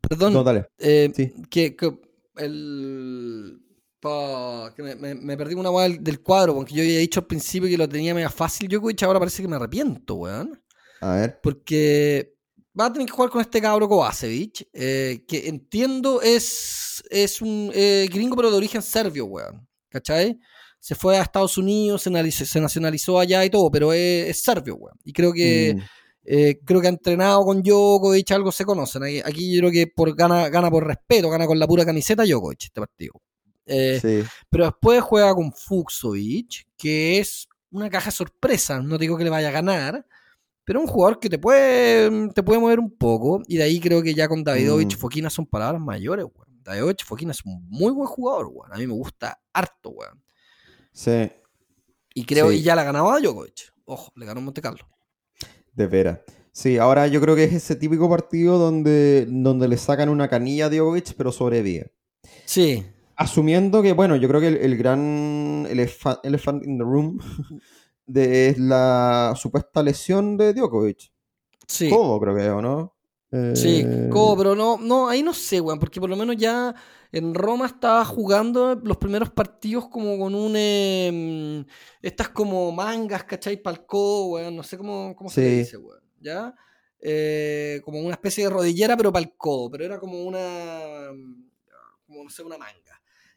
Perdón, 0.00 0.32
No, 0.32 0.44
dale. 0.44 0.66
eh, 0.78 1.10
Sí. 1.14 1.32
que, 1.50 1.74
que 1.76 1.98
el... 2.36 3.62
que 4.00 4.82
me, 4.82 4.94
me- 4.96 5.14
me 5.14 5.36
perdí 5.36 5.54
una 5.54 5.70
weá 5.70 5.88
del, 5.88 6.02
del 6.02 6.20
cuadro, 6.22 6.54
porque 6.54 6.74
yo 6.74 6.82
había 6.82 6.98
dicho 6.98 7.20
al 7.20 7.26
principio 7.26 7.68
que 7.68 7.76
lo 7.76 7.88
tenía 7.88 8.14
mega 8.14 8.30
fácil 8.30 8.68
Djokovic, 8.68 9.02
ahora 9.02 9.18
parece 9.18 9.42
que 9.42 9.48
me 9.48 9.56
arrepiento, 9.56 10.14
weón. 10.14 10.62
A 11.00 11.14
ver. 11.16 11.38
Porque 11.42 12.34
va 12.78 12.86
a 12.86 12.92
tener 12.92 13.06
que 13.06 13.12
jugar 13.12 13.30
con 13.30 13.40
este 13.40 13.60
cabro 13.60 13.88
Kovacevic, 13.88 14.68
eh, 14.72 15.24
que 15.28 15.48
entiendo 15.48 16.22
es, 16.22 17.02
es 17.10 17.42
un 17.42 17.70
eh, 17.74 18.08
gringo 18.12 18.36
pero 18.36 18.50
de 18.50 18.56
origen 18.56 18.82
serbio, 18.82 19.26
weón. 19.26 19.66
¿Cachai? 19.88 20.38
Se 20.78 20.94
fue 20.94 21.18
a 21.18 21.22
Estados 21.22 21.58
Unidos, 21.58 22.02
se, 22.02 22.60
nacionalizó 22.60 23.18
allá 23.18 23.44
y 23.44 23.50
todo, 23.50 23.70
pero 23.70 23.92
es, 23.92 24.28
es 24.28 24.42
serbio, 24.42 24.76
weón. 24.76 24.96
Y 25.04 25.12
creo 25.12 25.32
que... 25.32 25.74
Mm, 25.76 25.80
Eh, 26.22 26.60
creo 26.66 26.80
que 26.82 26.86
ha 26.86 26.90
entrenado 26.90 27.42
con 27.46 27.62
Djokovic, 27.62 28.30
algo 28.32 28.52
se 28.52 28.64
conocen. 28.66 29.02
Aquí, 29.02 29.20
aquí 29.24 29.52
yo 29.54 29.60
creo 29.60 29.72
que 29.72 29.86
por, 29.86 30.14
gana, 30.14 30.50
gana 30.50 30.70
por 30.70 30.86
respeto, 30.86 31.30
gana 31.30 31.46
con 31.46 31.58
la 31.58 31.66
pura 31.66 31.84
camiseta 31.84 32.24
Djokovic 32.24 32.64
este 32.64 32.78
partido. 32.80 33.14
Eh, 33.70 33.98
sí. 34.00 34.28
Pero 34.50 34.64
después 34.66 35.00
juega 35.02 35.34
con 35.34 35.52
Fuxovic, 35.52 36.66
que 36.76 37.18
es 37.18 37.48
una 37.70 37.88
caja 37.90 38.10
sorpresa. 38.10 38.80
No 38.82 38.98
digo 38.98 39.16
que 39.16 39.24
le 39.24 39.30
vaya 39.30 39.48
a 39.48 39.52
ganar, 39.52 40.04
pero 40.64 40.80
un 40.80 40.86
jugador 40.86 41.20
que 41.20 41.28
te 41.30 41.38
puede, 41.38 42.28
te 42.32 42.42
puede 42.42 42.60
mover 42.60 42.80
un 42.80 42.90
poco. 42.96 43.42
Y 43.46 43.56
de 43.56 43.62
ahí 43.64 43.80
creo 43.80 44.02
que 44.02 44.14
ya 44.14 44.28
con 44.28 44.42
Davidovich, 44.44 44.96
Mm. 44.96 44.98
Fokina 45.00 45.30
son 45.30 45.46
palabras 45.46 45.80
mayores, 45.80 46.26
weón. 46.26 46.48
Davidovich, 46.62 47.04
Fokina 47.04 47.30
es 47.32 47.44
un 47.44 47.66
muy 47.68 47.92
buen 47.92 48.06
jugador, 48.06 48.48
weón. 48.52 48.72
A 48.72 48.76
mí 48.76 48.86
me 48.86 48.92
gusta 48.92 49.40
harto, 49.52 49.90
weón. 49.90 50.22
Sí, 50.92 51.30
Y 52.12 52.24
creo 52.24 52.50
Sí. 52.50 52.56
y 52.56 52.62
ya 52.62 52.74
la 52.74 52.82
ganaba 52.82 53.20
Djokovic. 53.20 53.72
Ojo, 53.84 54.12
le 54.16 54.26
ganó 54.26 54.40
Monte 54.40 54.60
Carlo. 54.60 54.86
de 55.72 55.86
veras. 55.86 56.18
Sí, 56.52 56.76
ahora 56.78 57.06
yo 57.06 57.20
creo 57.20 57.36
que 57.36 57.44
es 57.44 57.52
ese 57.52 57.76
típico 57.76 58.10
partido 58.10 58.58
donde, 58.58 59.24
donde 59.28 59.68
le 59.68 59.76
sacan 59.76 60.08
una 60.08 60.28
canilla 60.28 60.66
a 60.66 60.68
Djokovic, 60.68 61.14
pero 61.16 61.30
sobrevive. 61.30 61.94
Sí, 62.44 62.84
Asumiendo 63.20 63.82
que, 63.82 63.92
bueno, 63.92 64.16
yo 64.16 64.28
creo 64.28 64.40
que 64.40 64.48
el, 64.48 64.56
el 64.56 64.76
gran 64.78 65.66
elefa- 65.66 66.20
elephant 66.24 66.64
in 66.64 66.78
the 66.78 66.84
room 66.84 67.18
de, 68.06 68.48
es 68.48 68.58
la 68.58 69.34
supuesta 69.36 69.82
lesión 69.82 70.38
de 70.38 70.54
Djokovic. 70.54 71.12
sí. 71.68 71.90
Codo, 71.90 72.18
creo 72.18 72.34
que, 72.34 72.48
¿o 72.48 72.62
no? 72.62 72.96
Sí, 73.54 73.82
Eh, 73.86 74.08
Cobo, 74.10 74.38
pero 74.38 74.54
no, 74.56 74.78
no, 74.78 75.08
ahí 75.08 75.22
no 75.22 75.34
sé, 75.34 75.60
weón, 75.60 75.78
porque 75.78 76.00
por 76.00 76.08
lo 76.08 76.16
menos 76.16 76.34
ya 76.36 76.74
en 77.12 77.34
Roma 77.34 77.66
estaba 77.66 78.04
jugando 78.06 78.74
los 78.82 78.96
primeros 78.96 79.30
partidos 79.30 79.86
como 79.88 80.18
con 80.18 80.34
un... 80.34 80.54
em, 80.56 81.64
estas 82.00 82.30
como 82.30 82.72
mangas, 82.72 83.24
¿cachai? 83.24 83.62
Para 83.62 83.76
el 83.76 83.84
codo, 83.86 84.30
weón, 84.30 84.56
no 84.56 84.62
sé 84.62 84.78
cómo, 84.78 85.14
cómo 85.14 85.28
se 85.30 85.42
Sí. 85.42 85.56
dice, 85.58 85.76
weón, 85.76 86.02
¿ya? 86.20 86.54
Eh, 87.00 87.80
como 87.84 88.00
una 88.00 88.12
especie 88.14 88.44
de 88.44 88.50
rodillera, 88.50 88.96
pero 88.96 89.12
para 89.12 89.24
el 89.24 89.36
codo, 89.36 89.70
pero 89.70 89.84
era 89.84 90.00
como 90.00 90.24
una... 90.24 91.10
como, 92.06 92.24
no 92.24 92.30
sé, 92.30 92.42
una 92.42 92.56
manga. 92.58 92.89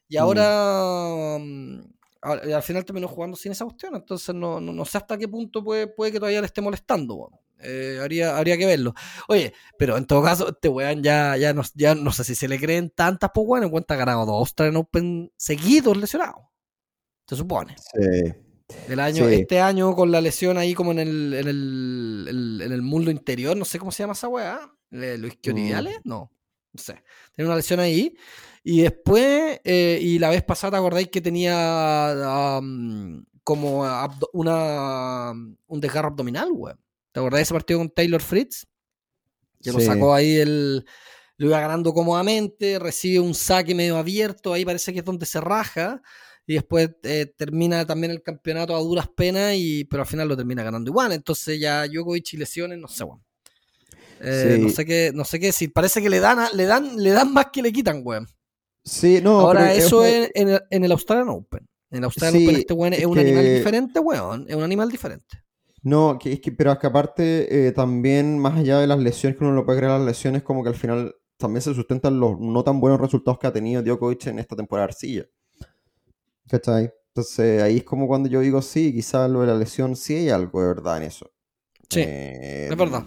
Y 0.07 0.17
ahora... 0.17 1.37
mm, 1.39 1.79
al, 2.21 2.53
al 2.53 2.63
final 2.63 2.85
terminó 2.85 3.07
jugando 3.07 3.35
sin 3.35 3.51
esa 3.51 3.65
cuestión, 3.65 3.95
entonces 3.95 4.33
no, 4.33 4.61
no, 4.61 4.71
no 4.71 4.85
sé 4.85 4.97
hasta 4.97 5.17
qué 5.17 5.27
punto 5.27 5.63
puede, 5.63 5.87
puede 5.87 6.11
que 6.11 6.19
todavía 6.19 6.39
le 6.41 6.47
esté 6.47 6.61
molestando. 6.61 7.29
Eh, 7.59 7.97
habría, 8.01 8.37
habría 8.37 8.57
que 8.57 8.65
verlo. 8.65 8.93
Oye, 9.27 9.53
pero 9.77 9.95
en 9.97 10.05
todo 10.05 10.21
caso, 10.23 10.49
este 10.49 10.67
weón 10.69 11.01
ya, 11.03 11.35
ya, 11.37 11.53
no, 11.53 11.63
ya 11.75 11.95
no 11.95 12.11
sé 12.11 12.23
si 12.23 12.35
se 12.35 12.47
le 12.47 12.59
creen 12.59 12.89
tantas, 12.89 13.31
pues 13.33 13.45
weón, 13.47 13.63
en 13.65 13.69
cuenta 13.71 13.93
ha 13.93 13.97
ganado 13.97 14.25
dos 14.25 14.37
Australian 14.39 14.77
Open 14.77 15.31
seguidos 15.37 15.97
lesionados. 15.97 16.43
Se 17.27 17.35
supone. 17.37 17.75
Sí. 17.77 18.33
El 18.87 18.99
año, 18.99 19.27
Sí. 19.27 19.35
Este 19.35 19.59
año 19.61 19.93
con 19.95 20.11
la 20.11 20.19
lesión 20.21 20.57
ahí 20.57 20.73
como 20.73 20.91
en 20.91 20.99
el, 20.99 21.33
en 21.33 21.47
el, 21.47 22.25
el- 22.29 22.61
en 22.65 22.71
el 22.71 22.81
mundo 22.81 23.11
interior, 23.11 23.55
no 23.55 23.65
sé 23.65 23.79
cómo 23.79 23.91
se 23.91 24.03
llama 24.03 24.13
esa 24.13 24.27
weá. 24.27 24.59
¿Le- 24.89 25.17
¿Los 25.17 25.31
isquiotibiales? 25.31 25.99
No, 26.03 26.31
no 26.73 26.81
sé. 26.81 27.03
Tiene 27.35 27.47
una 27.49 27.55
lesión 27.57 27.79
ahí. 27.79 28.15
Y 28.63 28.81
después, 28.81 29.59
eh, 29.65 29.99
y 30.01 30.19
la 30.19 30.29
vez 30.29 30.41
pasada, 30.43 30.71
¿te 30.71 30.77
acordáis 30.77 31.09
que 31.09 31.19
tenía 31.19 32.55
am, 32.57 33.25
como 33.43 33.83
una, 34.31 35.33
un 35.67 35.81
desgarro 35.81 36.07
abdominal, 36.07 36.49
weón? 36.51 36.79
¿Te 37.11 37.19
acordáis 37.19 37.41
de 37.41 37.43
ese 37.43 37.53
partido 37.53 37.79
con 37.79 37.89
Taylor 37.89 38.21
Fritz? 38.21 38.65
Que 39.61 39.71
lo 39.71 39.79
sacó 39.81 40.13
ahí 40.13 40.37
el. 40.37 40.85
lo 41.37 41.47
iba 41.47 41.59
ganando 41.59 41.93
cómodamente, 41.93 42.79
recibe 42.79 43.19
un 43.19 43.35
saque 43.35 43.75
medio 43.75 43.97
abierto, 43.97 44.53
ahí 44.53 44.63
parece 44.63 44.93
que 44.93 44.99
es 44.99 45.05
donde 45.05 45.25
se 45.25 45.41
raja, 45.41 46.01
y 46.47 46.53
después 46.53 46.89
eh, 47.03 47.33
termina 47.37 47.85
también 47.85 48.11
el 48.11 48.23
campeonato 48.23 48.75
a 48.75 48.79
duras 48.79 49.09
penas, 49.09 49.55
y, 49.55 49.83
pero 49.85 50.03
al 50.03 50.07
final 50.07 50.27
lo 50.29 50.37
termina 50.37 50.63
ganando 50.63 50.89
igual. 50.89 51.11
Entonces 51.11 51.59
ya 51.59 51.85
Djokovic 51.85 52.33
y 52.33 52.37
lesiones, 52.37 52.79
no 52.79 52.87
sé, 52.87 53.03
weón. 53.03 53.21
Eh, 54.21 54.57
no 54.61 54.69
sé 54.69 54.85
qué, 54.85 55.11
no 55.13 55.25
sé 55.25 55.37
qué 55.37 55.47
decir. 55.47 55.73
Parece 55.73 56.01
que 56.01 56.09
le 56.09 56.21
dan, 56.21 56.47
le 56.55 56.65
dan, 56.65 56.95
le 56.95 57.11
dan 57.11 57.33
más 57.33 57.47
que 57.51 57.61
le 57.61 57.73
quitan, 57.73 58.01
weón. 58.03 58.25
Sí, 58.83 59.19
no. 59.21 59.39
Ahora, 59.39 59.73
eso 59.73 60.03
es 60.03 60.31
en, 60.33 60.49
el, 60.49 60.61
en 60.69 60.83
el 60.83 60.91
Australian 60.91 61.29
Open. 61.29 61.67
En 61.89 61.99
el 61.99 62.03
Australian 62.05 62.43
Open 62.43 62.55
este 62.55 62.73
weón 62.73 62.93
es, 62.93 63.05
un 63.05 63.17
animal 63.17 63.43
diferente, 63.43 63.99
weón. 63.99 64.45
Es 64.47 64.55
un 64.55 64.63
animal 64.63 64.89
diferente. 64.89 65.43
No, 65.83 66.17
que, 66.19 66.33
es 66.33 66.41
que, 66.41 66.51
pero 66.51 66.71
es 66.71 66.79
que 66.79 66.87
aparte, 66.87 67.67
eh, 67.67 67.71
también 67.71 68.39
más 68.39 68.57
allá 68.57 68.79
de 68.79 68.87
las 68.87 68.99
lesiones, 68.99 69.37
que 69.37 69.43
uno 69.43 69.53
lo 69.53 69.65
puede 69.65 69.79
creer 69.79 69.91
las 69.93 70.05
lesiones, 70.05 70.43
como 70.43 70.63
que 70.63 70.69
al 70.69 70.75
final 70.75 71.15
también 71.37 71.61
se 71.61 71.73
sustentan 71.73 72.19
los 72.19 72.39
no 72.39 72.63
tan 72.63 72.79
buenos 72.79 73.01
resultados 73.01 73.37
que 73.37 73.47
ha 73.47 73.53
tenido 73.53 73.81
Djokovic 73.81 74.27
en 74.27 74.39
esta 74.39 74.55
temporada 74.55 74.87
de 74.87 74.91
arcilla. 74.91 75.25
¿Cachai? 76.47 76.91
Entonces 77.09 77.61
ahí 77.61 77.77
es 77.77 77.83
como 77.83 78.07
cuando 78.07 78.29
yo 78.29 78.39
digo, 78.39 78.61
sí, 78.61 78.93
quizás 78.93 79.29
lo 79.29 79.41
de 79.41 79.47
la 79.47 79.55
lesión 79.55 79.95
sí 79.95 80.15
hay 80.15 80.29
algo 80.29 80.61
de 80.61 80.67
verdad 80.67 80.97
en 80.97 81.03
eso. 81.03 81.31
Sí, 81.89 81.99
eh, 81.99 82.69
es 82.71 82.77
verdad. 82.77 83.05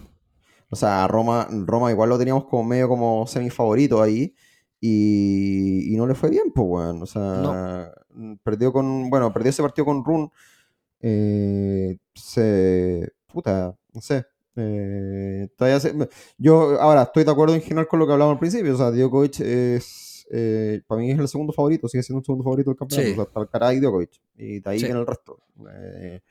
O 0.69 0.75
sea, 0.75 1.07
Roma, 1.07 1.47
Roma 1.49 1.91
igual 1.91 2.09
lo 2.09 2.17
teníamos 2.17 2.45
como 2.45 2.63
medio 2.63 2.87
como 2.87 3.25
semi 3.27 3.49
favorito 3.49 4.01
ahí. 4.01 4.35
Y, 4.79 5.93
no 5.97 6.05
le 6.05 6.15
fue 6.15 6.29
bien, 6.29 6.51
pues, 6.53 6.67
bueno. 6.67 7.03
O 7.03 7.05
sea, 7.05 7.91
perdió 8.43 8.71
con. 8.71 9.09
Bueno, 9.09 9.33
perdió 9.33 9.49
ese 9.49 9.63
partido 9.63 9.85
con 9.85 10.03
Run. 10.03 10.31
Eh, 11.01 11.97
se. 12.13 13.11
Puta, 13.27 13.75
no 13.93 14.01
sé. 14.01 14.25
Eh, 14.59 15.47
yo 16.37 16.81
ahora 16.81 17.03
estoy 17.03 17.23
de 17.23 17.31
acuerdo 17.31 17.53
en 17.53 17.61
general 17.61 17.87
con 17.87 17.99
lo 17.99 18.07
que 18.07 18.13
hablamos 18.13 18.33
al 18.33 18.39
principio. 18.39 18.73
O 18.73 18.77
sea, 18.77 18.91
Djokovic 18.91 19.39
es. 19.41 20.27
Eh, 20.29 20.81
para 20.85 20.99
mí 20.99 21.09
es 21.09 21.17
el 21.17 21.27
segundo 21.27 21.53
favorito, 21.53 21.87
sigue 21.87 22.03
siendo 22.03 22.19
un 22.19 22.25
segundo 22.25 22.43
favorito 22.43 22.69
del 22.69 22.77
campeonato. 22.77 23.11
O 23.11 23.15
sea, 23.15 23.23
está 23.23 23.39
Alcaraz 23.39 23.73
y 23.75 23.79
Djokovic. 23.79 24.11
Y 24.35 24.59
de 24.59 24.69
ahí 24.69 24.79
viene 24.79 24.99
el 24.99 25.07
resto. 25.07 25.39
Eh, 25.71 26.21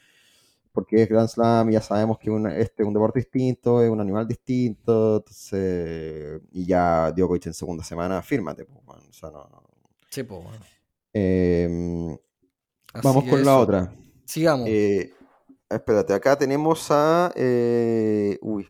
porque 0.76 1.02
es 1.02 1.08
Grand 1.08 1.26
Slam 1.26 1.70
y 1.70 1.72
ya 1.72 1.80
sabemos 1.80 2.18
que 2.18 2.30
este 2.58 2.82
es 2.82 2.86
un 2.86 2.92
deporte 2.92 3.18
distinto, 3.20 3.82
es 3.82 3.88
un 3.88 3.98
animal 3.98 4.28
distinto, 4.28 5.16
entonces, 5.16 6.42
y 6.52 6.66
ya 6.66 7.10
Djokovic 7.12 7.46
en 7.46 7.54
segunda 7.54 7.82
semana, 7.82 8.20
fírmate, 8.20 8.66
pues, 8.66 8.78
o 9.08 9.12
sea, 9.14 9.30
no, 9.30 9.48
Sí, 10.10 10.22
pues, 10.22 10.44
bueno. 10.44 10.60
eh, 11.14 12.18
vamos 13.02 13.24
con 13.24 13.42
la 13.42 13.58
otra. 13.58 13.90
Sigamos. 14.26 14.68
Eh, 14.68 15.14
espérate, 15.70 16.12
acá 16.12 16.36
tenemos 16.36 16.90
a, 16.90 17.32
eh, 17.34 18.36
uy, 18.42 18.68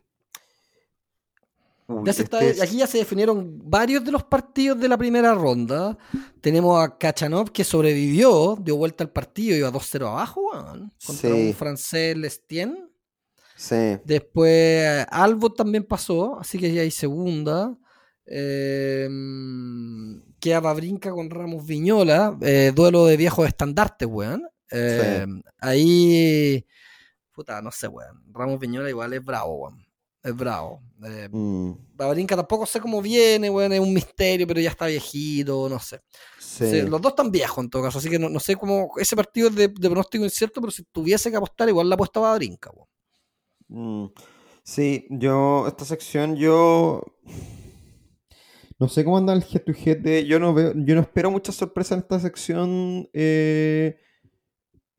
este 2.05 2.61
aquí 2.61 2.77
ya 2.77 2.87
se 2.87 2.97
definieron 2.97 3.61
varios 3.63 4.03
de 4.03 4.11
los 4.11 4.23
partidos 4.23 4.79
de 4.79 4.89
la 4.89 4.97
primera 4.97 5.33
ronda. 5.33 5.97
Tenemos 6.41 6.83
a 6.83 6.97
Kachanov 6.97 7.51
que 7.51 7.63
sobrevivió, 7.63 8.57
dio 8.61 8.75
vuelta 8.75 9.05
al 9.05 9.11
partido, 9.11 9.55
iba 9.55 9.71
2-0 9.71 10.07
abajo, 10.07 10.51
contra 11.05 11.33
un 11.33 11.53
francés 11.53 12.17
Lestien. 12.17 12.89
Sí. 13.55 13.97
Después 14.03 15.05
Albo 15.09 15.53
también 15.53 15.83
pasó, 15.85 16.37
así 16.39 16.59
que 16.59 16.73
ya 16.73 16.81
hay 16.81 16.91
segunda. 16.91 17.75
Eh, 18.25 19.07
queda 20.39 20.59
Babrinca 20.59 21.11
con 21.11 21.29
Ramos 21.29 21.65
Viñola, 21.65 22.37
eh, 22.41 22.73
duelo 22.75 23.05
de 23.05 23.15
viejos 23.15 23.47
estandartes, 23.47 24.07
weón. 24.07 24.43
Eh, 24.71 25.25
ahí, 25.59 26.65
puta, 27.31 27.61
no 27.61 27.71
sé, 27.71 27.87
weón. 27.87 28.21
Ramos 28.33 28.59
Viñola 28.59 28.89
igual 28.89 29.13
es 29.13 29.23
bravo, 29.23 29.55
weón 29.55 29.86
es 30.27 30.35
bravo. 30.35 30.81
Eh, 31.03 31.29
mm. 31.31 32.25
tampoco 32.27 32.65
sé 32.65 32.79
cómo 32.79 33.01
viene, 33.01 33.49
bueno, 33.49 33.75
es 33.75 33.81
un 33.81 33.93
misterio, 33.93 34.47
pero 34.47 34.59
ya 34.59 34.71
está 34.71 34.87
viejito, 34.87 35.69
no 35.69 35.79
sé. 35.79 36.01
los 36.87 37.01
dos 37.01 37.11
están 37.11 37.31
viejos 37.31 37.63
en 37.63 37.69
todo 37.69 37.83
caso, 37.83 37.99
así 37.99 38.09
que 38.09 38.19
no, 38.19 38.39
sé 38.39 38.55
cómo. 38.55 38.91
Ese 38.97 39.15
partido 39.15 39.49
es 39.49 39.55
de, 39.55 39.69
pronóstico 39.69 40.23
incierto, 40.23 40.59
pero 40.61 40.71
si 40.71 40.83
tuviese 40.91 41.29
que 41.29 41.37
apostar, 41.37 41.69
igual 41.69 41.89
la 41.89 41.95
apuesta 41.95 42.31
a 42.31 42.35
brinca. 42.35 42.71
Mm. 43.67 44.07
Sí, 44.63 45.07
yo, 45.09 45.65
esta 45.67 45.85
sección, 45.85 46.35
yo. 46.35 47.01
No 48.79 48.87
sé 48.87 49.03
cómo 49.03 49.17
anda 49.17 49.33
el 49.33 49.43
head 49.43 49.63
to 49.63 49.71
head 49.71 49.99
de. 49.99 50.25
Yo 50.25 50.39
no 50.39 50.53
veo, 50.53 50.73
yo 50.75 50.95
no 50.95 51.01
espero 51.01 51.31
mucha 51.31 51.51
sorpresa 51.51 51.95
en 51.95 52.01
esta 52.01 52.19
sección 52.19 53.09
eh, 53.13 53.97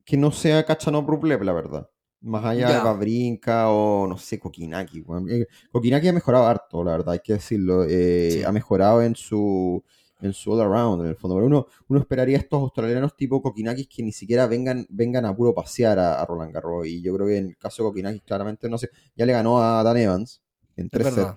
que 0.05 0.17
no 0.17 0.33
sea 0.33 0.65
Cachanov 0.65 1.07
Rublev, 1.07 1.43
la 1.43 1.53
verdad. 1.53 1.91
Más 2.21 2.45
allá 2.45 2.73
de 2.73 2.79
Babrinka 2.79 3.71
o 3.71 4.07
no 4.07 4.19
sé, 4.19 4.39
Kokinaki. 4.39 5.05
Eh, 5.31 5.47
Kokinaki 5.71 6.09
ha 6.09 6.13
mejorado 6.13 6.47
harto, 6.47 6.83
la 6.83 6.93
verdad, 6.93 7.13
hay 7.13 7.21
que 7.21 7.35
decirlo. 7.35 7.85
Eh, 7.89 8.43
ha 8.45 8.51
mejorado 8.51 9.03
en 9.03 9.15
su 9.15 9.83
en 10.21 10.33
su 10.33 10.53
all 10.53 10.61
around, 10.61 11.03
en 11.03 11.11
el 11.11 11.17
fondo. 11.17 11.37
Pero 11.37 11.47
uno, 11.47 11.67
uno 11.89 12.01
esperaría 12.01 12.37
a 12.37 12.41
estos 12.41 12.61
australianos 12.61 13.17
tipo 13.17 13.41
Kokinakis 13.41 13.89
que 13.89 14.03
ni 14.03 14.13
siquiera 14.13 14.47
vengan, 14.47 14.87
vengan 14.91 15.25
a 15.27 15.35
puro 15.35 15.55
pasear 15.55 15.99
a, 15.99 16.25
Roland 16.25 16.53
Garros. 16.53 16.87
Y 16.87 17.03
yo 17.03 17.15
creo 17.15 17.27
que 17.27 17.37
en 17.39 17.47
el 17.47 17.57
caso 17.57 17.83
de 17.83 17.91
Kokinakis, 17.91 18.23
claramente, 18.23 18.69
no 18.69 18.79
sé, 18.79 18.91
ya 19.15 19.27
le 19.27 19.33
ganó 19.33 19.63
a 19.63 19.83
Dan 19.83 19.97
Evans 19.97 20.43
en 20.77 20.91
tres 20.91 21.15
sets. 21.15 21.35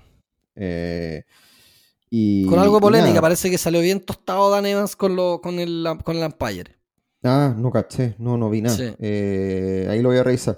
Eh, 0.55 1.23
y, 2.09 2.45
con 2.45 2.59
algo 2.59 2.81
polémica, 2.81 3.21
parece 3.21 3.49
que 3.49 3.57
salió 3.57 3.79
bien 3.81 4.01
tostado 4.01 4.49
Dan 4.49 4.65
Evans 4.65 4.95
con, 4.95 5.15
lo, 5.15 5.41
con, 5.41 5.59
el, 5.59 5.87
con 6.03 6.17
el 6.17 6.23
Empire. 6.23 6.80
Ah, 7.23 7.53
no 7.55 7.71
caché, 7.71 8.15
no, 8.17 8.37
no 8.37 8.49
vi 8.49 8.61
nada. 8.61 8.95
Eh, 8.99 9.87
ahí 9.89 10.01
lo 10.01 10.09
voy 10.09 10.17
a 10.17 10.23
revisar. 10.23 10.57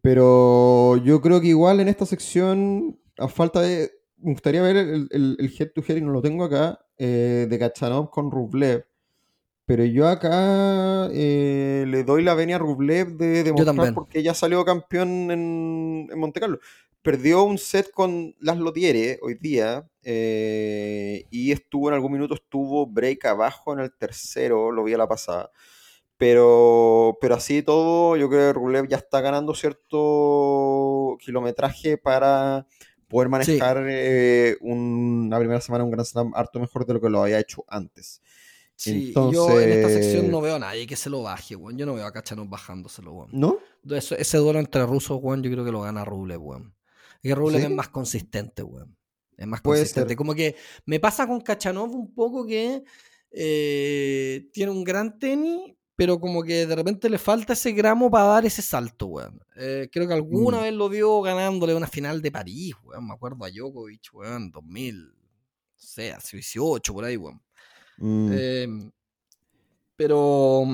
Pero 0.00 0.96
yo 0.98 1.20
creo 1.20 1.40
que 1.40 1.48
igual 1.48 1.80
en 1.80 1.88
esta 1.88 2.06
sección, 2.06 2.98
a 3.18 3.28
falta 3.28 3.60
de. 3.60 3.90
Me 4.18 4.32
gustaría 4.32 4.62
ver 4.62 4.76
el, 4.76 5.08
el, 5.10 5.54
head 5.58 5.72
to 5.74 5.82
head, 5.86 5.96
y 5.96 6.00
no 6.00 6.12
lo 6.12 6.22
tengo 6.22 6.44
acá, 6.44 6.78
eh, 6.96 7.46
de 7.48 7.58
Kachanov 7.58 8.10
con 8.10 8.30
Rublev. 8.30 8.86
Pero 9.66 9.84
yo 9.84 10.08
acá 10.08 11.08
eh, 11.12 11.84
le 11.88 12.04
doy 12.04 12.22
la 12.22 12.34
venia 12.34 12.56
a 12.56 12.58
Rublev 12.58 13.16
de 13.16 13.42
demostrar 13.42 13.94
porque 13.94 14.22
ya 14.22 14.34
salió 14.34 14.64
campeón 14.64 15.30
en, 15.30 16.08
en 16.10 16.18
Monte 16.18 16.40
Carlo. 16.40 16.58
Perdió 17.02 17.44
un 17.44 17.58
set 17.58 17.90
con 17.90 18.34
Las 18.40 18.58
Lotiere 18.58 19.18
hoy 19.22 19.34
día 19.34 19.86
y 20.02 21.52
estuvo 21.52 21.88
en 21.88 21.94
algún 21.94 22.12
minuto, 22.12 22.34
estuvo 22.34 22.86
break 22.86 23.24
abajo 23.24 23.72
en 23.72 23.80
el 23.80 23.94
tercero, 23.94 24.70
lo 24.70 24.84
vi 24.84 24.94
a 24.94 24.98
la 24.98 25.08
pasada. 25.08 25.50
Pero, 26.16 27.18
pero 27.20 27.34
así 27.34 27.62
todo, 27.62 28.16
yo 28.16 28.28
creo 28.28 28.48
que 28.48 28.52
Rublev 28.52 28.88
ya 28.88 28.98
está 28.98 29.20
ganando 29.20 29.54
cierto 29.54 31.16
kilometraje 31.20 31.98
para 31.98 32.66
poder 33.08 33.28
manejar 33.28 33.84
eh, 33.88 34.56
una 34.60 35.38
primera 35.38 35.60
semana 35.60 35.84
un 35.84 35.90
Grand 35.90 36.06
Slam 36.06 36.32
harto 36.34 36.60
mejor 36.60 36.86
de 36.86 36.94
lo 36.94 37.00
que 37.00 37.10
lo 37.10 37.22
había 37.22 37.40
hecho 37.40 37.64
antes. 37.68 38.22
Sí, 38.76 39.12
yo 39.14 39.60
en 39.60 39.70
esta 39.70 39.88
sección 39.88 40.30
no 40.30 40.40
veo 40.40 40.56
a 40.56 40.58
nadie 40.58 40.86
que 40.86 40.96
se 40.96 41.08
lo 41.08 41.22
baje, 41.22 41.54
weón. 41.54 41.78
Yo 41.78 41.86
no 41.86 41.94
veo 41.94 42.06
a 42.06 42.12
Cachanov 42.12 42.48
bajándoselo, 42.48 43.12
weón. 43.12 43.30
¿No? 43.32 43.58
ese 43.88 44.38
duelo 44.38 44.58
entre 44.58 44.84
rusos, 44.86 45.18
weón, 45.22 45.42
yo 45.42 45.50
creo 45.50 45.64
que 45.64 45.70
lo 45.70 45.82
gana 45.82 46.04
Rublev, 46.04 46.42
weón. 46.42 46.74
Y 47.22 47.28
que 47.28 47.34
Rublev 47.34 47.62
es 47.62 47.70
más 47.70 47.88
consistente, 47.88 48.62
weón. 48.62 48.96
Es 49.36 49.46
más 49.46 49.60
consistente. 49.60 50.16
Como 50.16 50.34
que 50.34 50.56
me 50.86 51.00
pasa 51.00 51.26
con 51.26 51.40
Cachanov 51.40 51.94
un 51.94 52.14
poco 52.14 52.46
que 52.46 52.82
eh, 53.30 54.48
tiene 54.52 54.72
un 54.72 54.84
gran 54.84 55.18
tenis, 55.18 55.74
pero 55.96 56.18
como 56.18 56.42
que 56.42 56.66
de 56.66 56.74
repente 56.74 57.08
le 57.08 57.18
falta 57.18 57.52
ese 57.52 57.72
gramo 57.72 58.10
para 58.10 58.24
dar 58.24 58.46
ese 58.46 58.62
salto, 58.62 59.06
weón. 59.06 59.40
Eh, 59.56 59.88
creo 59.92 60.08
que 60.08 60.14
alguna 60.14 60.58
mm. 60.58 60.62
vez 60.62 60.74
lo 60.74 60.88
vio 60.88 61.20
ganándole 61.22 61.74
una 61.74 61.86
final 61.86 62.20
de 62.20 62.32
París, 62.32 62.74
weón. 62.82 63.06
Me 63.06 63.14
acuerdo 63.14 63.44
a 63.44 63.50
Djokovic, 63.50 64.10
weón, 64.12 64.50
2000, 64.50 65.06
no 65.06 65.12
sé, 65.76 66.14
18, 66.32 66.92
por 66.92 67.04
ahí, 67.04 67.16
weón. 67.16 67.40
Mm. 67.98 68.32
Em, 68.32 68.92
pero, 69.96 70.64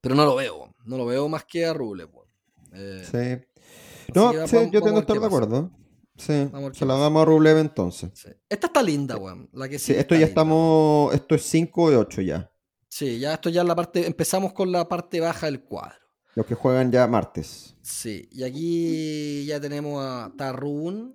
pero 0.00 0.14
no 0.14 0.24
lo 0.24 0.36
veo, 0.36 0.74
no 0.84 0.96
lo 0.96 1.06
veo 1.06 1.28
más 1.28 1.44
que 1.44 1.66
a 1.66 1.72
Rule, 1.72 2.04
weón. 2.04 2.28
Eh, 2.72 3.04
sí. 3.10 4.12
No, 4.14 4.46
sí, 4.46 4.56
yo 4.70 4.80
tengo 4.80 4.94
que 4.94 5.00
estar 5.00 5.18
de 5.18 5.26
acuerdo. 5.26 5.72
Sí, 6.16 6.48
se 6.72 6.86
la 6.86 6.94
damos 6.96 7.22
a 7.22 7.24
Rublev 7.26 7.58
entonces. 7.58 8.10
Esta 8.48 8.68
está 8.68 8.82
linda, 8.82 9.16
weón. 9.16 9.50
La 9.52 9.68
que 9.68 9.78
sí, 9.78 9.92
esto 9.92 10.14
ya 10.14 10.26
estamos, 10.26 11.12
esto 11.14 11.34
es 11.34 11.42
5 11.42 11.90
de 11.90 11.96
8 11.96 12.22
ya. 12.22 12.50
Sí, 12.96 13.18
ya 13.18 13.34
esto 13.34 13.50
ya 13.50 13.60
es 13.60 13.68
la 13.68 13.76
parte, 13.76 14.06
empezamos 14.06 14.54
con 14.54 14.72
la 14.72 14.88
parte 14.88 15.20
baja 15.20 15.44
del 15.44 15.62
cuadro. 15.62 15.98
Los 16.34 16.46
que 16.46 16.54
juegan 16.54 16.90
ya 16.90 17.06
martes. 17.06 17.76
Sí, 17.82 18.26
y 18.32 18.42
aquí 18.42 19.44
ya 19.44 19.60
tenemos 19.60 20.02
a 20.02 20.32
Tarun. 20.34 21.14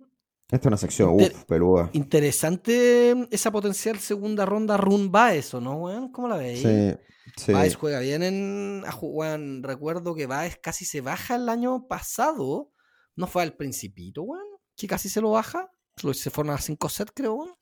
Esta 0.52 0.58
es 0.58 0.66
una 0.68 0.78
sección, 0.78 1.10
uff, 1.10 1.44
peluda. 1.46 1.90
Interesante 1.94 3.28
esa 3.32 3.52
potencial 3.52 3.98
segunda 3.98 4.46
ronda 4.46 4.78
Run 4.78 5.12
Baez, 5.12 5.56
¿o 5.56 5.60
no, 5.60 5.74
weón? 5.78 6.12
¿Cómo 6.12 6.28
la 6.28 6.38
veis? 6.38 6.62
Sí, 6.62 7.44
sí. 7.46 7.52
Baez 7.52 7.74
juega 7.74 8.00
bien 8.00 8.22
en. 8.22 8.84
Weón, 9.02 9.64
recuerdo 9.64 10.14
que 10.14 10.28
Baez 10.28 10.60
casi 10.62 10.86
se 10.86 11.02
baja 11.02 11.34
el 11.34 11.50
año 11.50 11.88
pasado. 11.88 12.72
¿No 13.16 13.26
fue 13.26 13.42
al 13.42 13.56
Principito, 13.56 14.22
weón? 14.22 14.46
Que 14.76 14.86
casi 14.86 15.10
se 15.10 15.20
lo 15.20 15.32
baja. 15.32 15.72
Se 16.14 16.30
fueron 16.30 16.54
a 16.54 16.60
5 16.60 16.90
sets, 16.90 17.12
creo, 17.16 17.34
weón. 17.34 17.56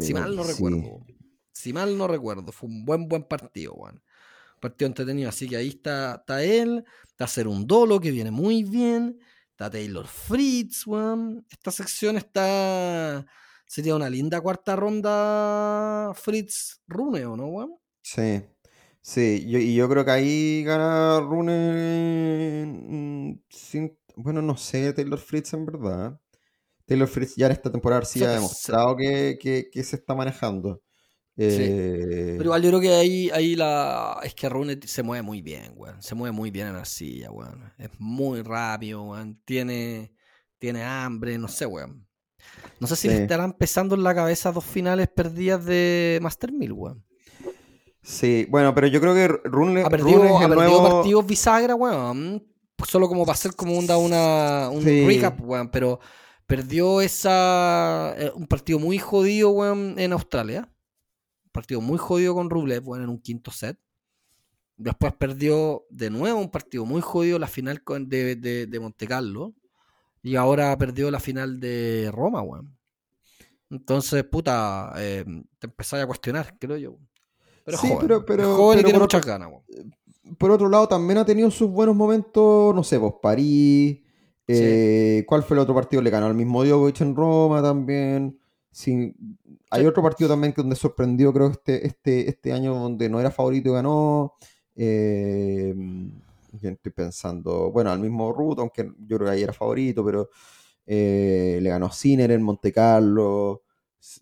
si 0.00 0.12
mal 0.12 0.34
no 0.34 0.42
recuerdo. 0.42 1.06
Si 1.54 1.72
mal 1.72 1.96
no 1.96 2.06
recuerdo, 2.08 2.52
fue 2.52 2.68
un 2.68 2.84
buen, 2.84 3.08
buen 3.08 3.22
partido, 3.24 3.74
weón. 3.74 4.02
Partido 4.60 4.88
entretenido, 4.88 5.28
así 5.28 5.48
que 5.48 5.56
ahí 5.56 5.68
está, 5.68 6.16
está 6.16 6.42
él, 6.42 6.84
está 7.08 7.24
Hacer 7.24 7.48
un 7.48 7.66
Dolo, 7.66 8.00
que 8.00 8.10
viene 8.10 8.30
muy 8.30 8.64
bien, 8.64 9.18
está 9.50 9.70
Taylor 9.70 10.06
Fritz, 10.06 10.86
weón. 10.86 11.46
Esta 11.50 11.70
sección 11.70 12.16
está, 12.16 13.24
Sería 13.66 13.96
una 13.96 14.10
linda 14.10 14.40
cuarta 14.42 14.76
ronda 14.76 16.12
Fritz 16.14 16.82
Rune, 16.86 17.24
¿o 17.26 17.36
no, 17.36 17.46
weón? 17.46 17.74
Sí, 18.02 18.42
sí, 19.00 19.46
yo- 19.48 19.58
y 19.58 19.74
yo 19.74 19.88
creo 19.88 20.04
que 20.04 20.10
ahí 20.10 20.62
gana 20.64 21.18
Rune 21.20 22.66
mm, 22.66 23.42
sin, 23.48 23.98
bueno, 24.16 24.42
no 24.42 24.56
sé, 24.56 24.92
Taylor 24.92 25.18
Fritz 25.18 25.54
en 25.54 25.66
verdad. 25.66 26.20
Taylor 26.86 27.08
Fritz 27.08 27.34
ya 27.36 27.46
en 27.46 27.52
esta 27.52 27.72
temporada 27.72 28.04
sí 28.04 28.22
ha 28.22 28.30
demostrado 28.34 28.96
que, 28.96 29.38
que- 29.40 29.70
que 29.72 29.82
se 29.84 29.96
está 29.96 30.14
manejando. 30.14 30.82
Eh, 31.36 32.34
Pero 32.38 32.44
igual 32.44 32.62
yo 32.62 32.68
creo 32.70 32.80
que 32.80 32.94
ahí, 32.94 33.30
ahí 33.30 33.56
la. 33.56 34.20
Es 34.22 34.34
que 34.34 34.48
Rune 34.48 34.78
se 34.84 35.02
mueve 35.02 35.22
muy 35.22 35.42
bien, 35.42 35.72
weón. 35.76 36.00
Se 36.00 36.14
mueve 36.14 36.32
muy 36.32 36.50
bien 36.50 36.68
en 36.68 36.76
arcilla, 36.76 37.30
weón. 37.30 37.72
Es 37.78 37.90
muy 37.98 38.42
rápido, 38.42 39.02
weón. 39.02 39.40
Tiene, 39.44 40.12
tiene 40.58 40.84
hambre, 40.84 41.36
no 41.38 41.48
sé, 41.48 41.66
weón. 41.66 42.06
No 42.78 42.86
sé 42.86 42.94
si 42.96 43.08
le 43.08 43.16
Sí. 43.16 43.22
estarán 43.22 43.54
pesando 43.54 43.94
en 43.94 44.02
la 44.04 44.14
cabeza 44.14 44.52
dos 44.52 44.64
finales 44.64 45.08
perdidas 45.08 45.64
de 45.64 46.18
Master 46.22 46.52
1000, 46.52 46.72
weón. 46.72 47.04
sí, 48.02 48.46
bueno, 48.50 48.74
pero 48.74 48.86
yo 48.86 49.00
creo 49.00 49.14
que 49.14 49.26
Rune, 49.28 49.80
Ha 49.80 49.88
Rune 49.88 49.90
perdido, 49.90 50.38
ha 50.38 50.46
nuevo... 50.48 50.82
partidos 50.98 51.26
bisagra, 51.26 51.74
weón. 51.74 52.46
Solo 52.86 53.08
como 53.08 53.24
para 53.24 53.34
hacer 53.34 53.54
como 53.56 53.78
una, 53.78 53.96
una, 53.96 54.68
un 54.70 54.82
Sí. 54.84 55.06
recap, 55.06 55.40
weón. 55.40 55.68
Pero 55.70 55.98
perdió 56.46 57.00
esa 57.00 58.14
eh, 58.18 58.30
un 58.34 58.46
partido 58.46 58.78
muy 58.78 58.98
jodido, 58.98 59.50
weón, 59.50 59.94
en 59.98 60.12
Australia. 60.12 60.68
Partido 61.54 61.80
muy 61.80 61.96
jodido 61.98 62.34
con 62.34 62.50
Rublev, 62.50 62.86
weón, 62.86 63.04
en 63.04 63.08
un 63.10 63.18
quinto 63.20 63.50
set. 63.50 63.78
Después 64.76 65.12
perdió 65.14 65.84
de 65.88 66.10
nuevo 66.10 66.40
un 66.40 66.50
partido 66.50 66.84
muy 66.84 67.00
jodido 67.00 67.38
la 67.38 67.46
final 67.46 67.82
con- 67.84 68.08
de, 68.08 68.34
de, 68.36 68.66
de 68.66 68.80
Monte 68.80 69.06
Carlo. 69.06 69.54
Y 70.22 70.36
ahora 70.36 70.76
perdió 70.76 71.10
la 71.10 71.20
final 71.20 71.60
de 71.60 72.10
Roma, 72.12 72.42
weón. 72.42 72.76
Entonces, 73.70 74.24
puta, 74.24 74.92
eh, 74.96 75.24
te 75.58 75.66
empezás 75.66 76.02
a 76.02 76.06
cuestionar, 76.06 76.56
creo 76.58 76.76
yo. 76.76 76.98
Pero 77.64 77.78
Sí, 77.78 77.88
joven, 77.88 77.98
pero- 78.06 78.24
pero- 78.26 78.56
joven 78.56 78.80
y 78.80 78.84
tiene 78.84 78.98
muchas 78.98 79.20
otro- 79.22 79.32
ganas, 79.32 79.48
weón. 79.48 79.94
Por 80.38 80.50
otro 80.50 80.68
lado, 80.68 80.88
también 80.88 81.18
ha 81.18 81.24
tenido 81.24 81.50
sus 81.50 81.70
buenos 81.70 81.94
momentos, 81.94 82.74
no 82.74 82.82
sé, 82.82 82.98
pues 82.98 83.14
París. 83.22 84.00
eh, 84.46 85.24
¿Cuál 85.26 85.42
fue 85.42 85.54
el 85.56 85.60
otro 85.60 85.74
partido? 85.74 86.02
Le 86.02 86.10
ganó 86.10 86.26
al 86.26 86.34
mismo 86.34 86.62
Djokovic 86.64 87.00
en 87.00 87.14
Roma 87.16 87.62
también. 87.62 88.38
Sí, 88.74 89.14
hay 89.70 89.86
otro 89.86 90.02
partido 90.02 90.28
también 90.28 90.52
que 90.52 90.60
donde 90.60 90.74
sorprendió, 90.74 91.32
creo, 91.32 91.46
este, 91.48 91.86
este, 91.86 92.28
este 92.28 92.52
año 92.52 92.74
donde 92.74 93.08
no 93.08 93.20
era 93.20 93.30
favorito 93.30 93.68
y 93.68 93.72
ganó. 93.72 94.34
Eh, 94.74 95.72
¿quién 96.58 96.74
estoy 96.74 96.90
pensando, 96.90 97.70
bueno, 97.70 97.92
al 97.92 98.00
mismo 98.00 98.32
Ruth, 98.32 98.58
aunque 98.58 98.90
yo 99.06 99.16
creo 99.16 99.28
que 99.28 99.36
ahí 99.36 99.42
era 99.44 99.52
favorito, 99.52 100.04
pero 100.04 100.28
eh, 100.86 101.60
le 101.62 101.70
ganó 101.70 101.92
Sinner 101.92 102.32
en 102.32 102.42
Monte 102.42 102.72
Carlo. 102.72 103.62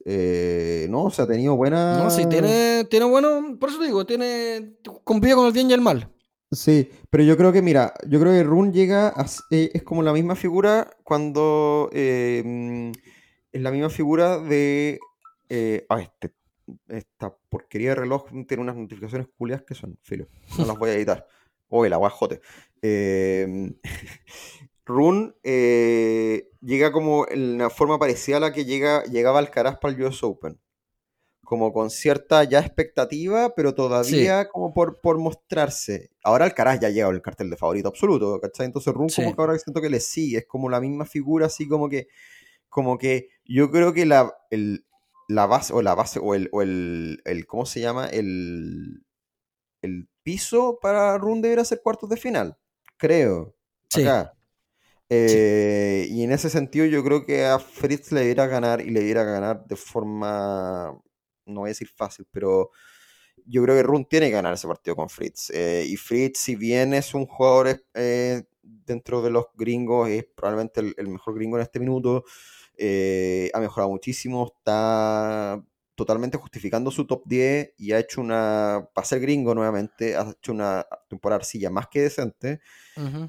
Eh, 0.04 0.86
no, 0.90 1.04
o 1.04 1.10
sea, 1.10 1.24
ha 1.24 1.28
tenido 1.28 1.56
buena. 1.56 1.96
No, 1.96 2.10
sí, 2.10 2.26
tiene, 2.26 2.84
tiene 2.90 3.06
bueno, 3.06 3.56
por 3.58 3.70
eso 3.70 3.78
te 3.78 3.86
digo, 3.86 4.04
tiene, 4.04 4.76
convive 5.02 5.34
con 5.34 5.46
el 5.46 5.52
bien 5.52 5.70
y 5.70 5.72
el 5.72 5.80
mal. 5.80 6.12
Sí, 6.50 6.90
pero 7.08 7.24
yo 7.24 7.38
creo 7.38 7.52
que, 7.52 7.62
mira, 7.62 7.94
yo 8.06 8.20
creo 8.20 8.32
que 8.32 8.44
Rune 8.44 8.72
llega 8.72 9.08
a 9.08 9.24
eh, 9.50 9.70
es 9.72 9.82
como 9.82 10.02
la 10.02 10.12
misma 10.12 10.36
figura 10.36 10.90
cuando 11.02 11.88
eh, 11.92 12.92
es 13.52 13.60
la 13.60 13.70
misma 13.70 13.90
figura 13.90 14.38
de 14.38 14.98
eh, 15.48 15.86
ah, 15.88 16.00
este, 16.00 16.34
esta 16.88 17.36
porquería 17.48 17.90
de 17.90 17.96
reloj 17.96 18.26
tiene 18.46 18.62
unas 18.62 18.76
notificaciones 18.76 19.28
culias 19.36 19.62
que 19.62 19.74
son, 19.74 19.98
filo, 20.02 20.26
no 20.58 20.64
las 20.66 20.78
voy 20.78 20.90
a 20.90 20.94
editar. 20.94 21.26
Oye, 21.68 21.88
la 21.90 21.96
guajote. 21.96 22.40
Eh, 22.82 23.72
Rune 24.84 25.32
eh, 25.42 26.50
llega 26.60 26.92
como 26.92 27.26
en 27.28 27.54
una 27.54 27.70
forma 27.70 27.98
parecida 27.98 28.38
a 28.38 28.40
la 28.40 28.52
que 28.52 28.64
llega, 28.64 29.04
llegaba 29.04 29.38
Alcaraz 29.38 29.78
para 29.78 29.94
el 29.94 30.02
US 30.02 30.22
Open. 30.22 30.58
Como 31.44 31.72
con 31.72 31.90
cierta 31.90 32.44
ya 32.44 32.60
expectativa, 32.60 33.54
pero 33.54 33.74
todavía 33.74 34.48
como 34.48 34.72
por, 34.72 35.00
por 35.00 35.18
mostrarse. 35.18 36.10
Ahora 36.24 36.46
Alcaraz 36.46 36.80
ya 36.80 36.88
llega 36.88 37.08
el 37.08 37.20
cartel 37.20 37.50
de 37.50 37.56
favorito 37.56 37.88
absoluto, 37.88 38.40
¿cachai? 38.40 38.66
Entonces 38.66 38.92
Rune 38.94 39.10
Sí. 39.10 39.22
como 39.22 39.36
que 39.36 39.42
ahora 39.42 39.58
siento 39.58 39.80
que 39.80 39.90
le 39.90 40.00
sigue, 40.00 40.38
es 40.38 40.46
como 40.46 40.70
la 40.70 40.80
misma 40.80 41.04
figura, 41.04 41.46
así 41.46 41.68
como 41.68 41.88
que, 41.88 42.08
como 42.68 42.96
que 42.96 43.28
yo 43.44 43.70
creo 43.70 43.92
que 43.92 44.06
la, 44.06 44.34
el, 44.50 44.84
la 45.28 45.46
base, 45.46 45.72
o 45.72 45.82
la 45.82 45.94
base, 45.94 46.20
o 46.22 46.34
el, 46.34 46.48
o 46.52 46.62
el, 46.62 47.20
el 47.24 47.46
¿cómo 47.46 47.66
se 47.66 47.80
llama? 47.80 48.06
El, 48.08 49.04
el 49.82 50.08
piso 50.22 50.78
para 50.80 51.18
Rune 51.18 51.42
debería 51.42 51.64
ser 51.64 51.80
cuartos 51.82 52.08
de 52.08 52.16
final, 52.16 52.56
creo. 52.96 53.54
Sí. 53.88 54.02
Acá. 54.02 54.34
Eh, 55.08 56.06
Y 56.10 56.22
en 56.22 56.32
ese 56.32 56.48
sentido 56.48 56.86
yo 56.86 57.04
creo 57.04 57.26
que 57.26 57.44
a 57.44 57.58
Fritz 57.58 58.12
le 58.12 58.20
debiera 58.20 58.46
ganar 58.46 58.80
y 58.80 58.90
le 58.90 59.00
debiera 59.00 59.24
ganar 59.24 59.66
de 59.66 59.76
forma, 59.76 60.98
no 61.46 61.60
voy 61.60 61.68
a 61.68 61.70
decir 61.70 61.88
fácil, 61.88 62.26
pero 62.30 62.70
yo 63.44 63.62
creo 63.62 63.76
que 63.76 63.82
Rune 63.82 64.06
tiene 64.08 64.26
que 64.28 64.32
ganar 64.32 64.54
ese 64.54 64.68
partido 64.68 64.96
con 64.96 65.08
Fritz. 65.08 65.50
Eh, 65.50 65.84
y 65.86 65.96
Fritz, 65.96 66.38
si 66.38 66.56
bien 66.56 66.94
es 66.94 67.12
un 67.14 67.26
jugador 67.26 67.84
eh, 67.94 68.44
dentro 68.62 69.20
de 69.22 69.30
los 69.30 69.46
gringos, 69.54 70.08
es 70.08 70.24
probablemente 70.34 70.80
el, 70.80 70.94
el 70.96 71.08
mejor 71.08 71.34
gringo 71.34 71.56
en 71.56 71.62
este 71.62 71.80
minuto, 71.80 72.24
eh, 72.84 73.48
ha 73.54 73.60
mejorado 73.60 73.90
muchísimo, 73.90 74.52
está 74.56 75.62
totalmente 75.94 76.36
justificando 76.36 76.90
su 76.90 77.06
top 77.06 77.22
10 77.26 77.74
y 77.78 77.92
ha 77.92 78.00
hecho 78.00 78.20
una, 78.20 78.88
para 78.92 79.06
ser 79.06 79.20
gringo 79.20 79.54
nuevamente, 79.54 80.16
ha 80.16 80.30
hecho 80.30 80.50
una 80.50 80.84
temporada 81.08 81.36
arcilla 81.36 81.70
más 81.70 81.86
que 81.86 82.02
decente 82.02 82.60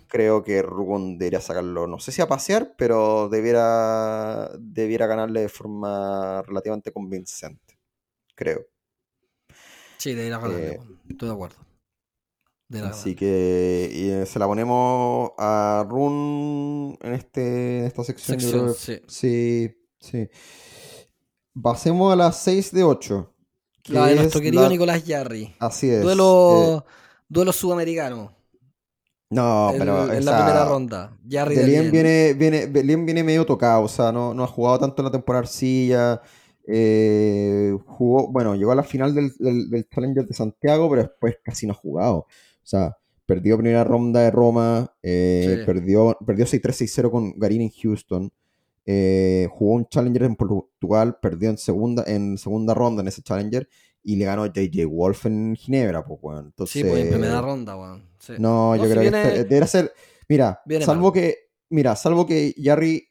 creo 0.07 0.43
que 0.43 0.61
Rugon 0.61 1.17
debería 1.17 1.41
sacarlo, 1.41 1.87
no 1.87 1.99
sé 1.99 2.11
si 2.11 2.21
a 2.21 2.27
pasear, 2.27 2.75
pero 2.77 3.29
debiera, 3.29 4.49
debiera 4.59 5.07
ganarle 5.07 5.41
de 5.41 5.49
forma 5.49 6.41
relativamente 6.41 6.91
convincente. 6.91 7.79
Creo. 8.35 8.65
Sí, 9.97 10.13
de 10.13 10.27
ir 10.27 10.33
a 10.33 10.39
ganarle, 10.39 10.71
Eh. 10.71 10.79
Estoy 11.09 11.29
de 11.29 11.33
acuerdo. 11.33 11.72
De 12.73 12.81
Así 12.81 13.15
que 13.15 13.89
y, 13.93 14.09
eh, 14.09 14.25
se 14.25 14.39
la 14.39 14.47
ponemos 14.47 15.31
a 15.37 15.85
Run 15.87 16.97
en, 17.01 17.13
este, 17.13 17.79
en 17.79 17.85
esta 17.85 18.03
sección. 18.03 18.73
sí. 18.75 18.99
sí, 19.07 19.75
sí. 19.99 20.27
Pasemos 21.61 22.11
a 22.11 22.15
las 22.15 22.37
6 22.37 22.71
de 22.71 22.83
8. 22.83 23.33
que 23.83 23.93
La 23.93 24.07
de 24.07 24.15
nuestro 24.15 24.39
es 24.39 24.43
querido 24.43 24.63
la- 24.63 24.69
Nicolás 24.69 25.03
Yarri. 25.05 25.55
Así 25.59 25.87
es. 25.89 25.97
eh, 25.99 26.01
Duelo, 26.01 26.85
duelo 27.29 27.51
sudamericano. 27.53 28.31
no, 29.29 29.71
pero 29.77 30.11
en 30.11 30.17
o 30.27 30.31
la 30.31 30.37
primera 30.37 30.65
ronda. 30.65 31.17
Yarri 31.25 31.55
de 31.55 31.67
Lien. 31.67 31.91
viene, 31.91 32.33
viene, 32.33 32.67
Delien 32.67 33.05
viene 33.05 33.23
medio 33.23 33.45
tocado, 33.45 33.83
o 33.83 33.87
sea, 33.87 34.11
no, 34.11 34.33
no 34.33 34.43
ha 34.43 34.47
jugado 34.47 34.79
tanto 34.79 35.01
en 35.01 35.05
la 35.05 35.11
temporada 35.11 35.41
arcilla. 35.43 36.21
eh, 36.65 37.77
jugó, 37.85 38.31
bueno, 38.31 38.55
llegó 38.55 38.71
a 38.71 38.75
la 38.75 38.83
final 38.83 39.13
del, 39.13 39.31
del, 39.37 39.69
del 39.69 39.87
Challenger 39.89 40.25
de 40.25 40.33
Santiago, 40.33 40.89
pero 40.89 41.03
después 41.03 41.35
casi 41.43 41.67
no 41.67 41.73
ha 41.73 41.75
jugado. 41.75 42.25
O 42.63 42.65
sea, 42.65 42.97
perdió 43.25 43.57
primera 43.57 43.83
ronda 43.83 44.21
de 44.21 44.31
Roma, 44.31 44.93
eh, 45.01 45.57
Sí. 45.59 45.65
perdió, 45.65 46.17
perdió 46.25 46.45
6-3, 46.45 46.75
6-0 46.75 47.11
con 47.11 47.33
Garín 47.37 47.61
en 47.61 47.69
Houston. 47.69 48.31
eh, 48.85 49.47
jugó 49.49 49.75
un 49.75 49.85
Challenger 49.87 50.23
en 50.23 50.35
Portugal, 50.35 51.17
perdió 51.21 51.49
en 51.49 51.57
segunda, 51.57 52.03
en 52.05 52.37
segunda 52.37 52.73
ronda 52.73 53.01
en 53.01 53.07
ese 53.07 53.21
Challenger 53.21 53.69
y 54.03 54.17
le 54.17 54.25
ganó 54.25 54.43
a 54.43 54.47
JJ 54.51 54.85
Wolf 54.85 55.25
en 55.25 55.55
Ginebra, 55.55 56.03
pues, 56.05 56.19
bueno. 56.19 56.39
Entonces, 56.41 56.81
Sí, 56.81 56.83
pues 56.89 57.01
en 57.05 57.09
primera 57.11 57.39
ronda, 57.41 57.77
weón. 57.77 58.09
Sí. 58.19 58.33
no, 58.39 58.75
yo 58.75 58.83
si 58.83 58.89
creo 58.89 59.01
viene- 59.03 59.21
que 59.21 59.27
este- 59.29 59.43
debería 59.45 59.67
ser. 59.67 59.93
Mira, 60.27 60.59
viene 60.65 60.83
salvo 60.83 61.03
mal. 61.05 61.13
que. 61.13 61.37
Mira, 61.69 61.95
salvo 61.95 62.25
que 62.25 62.53
Jarry 62.61 63.07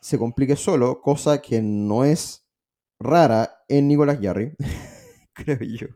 se 0.00 0.18
complique 0.18 0.54
solo, 0.54 1.00
cosa 1.00 1.42
que 1.42 1.60
no 1.62 2.04
es 2.04 2.46
rara 3.00 3.50
en 3.66 3.88
Nicolás 3.88 4.20
Jarry, 4.22 4.52
creo 5.34 5.58
yo. 5.62 5.88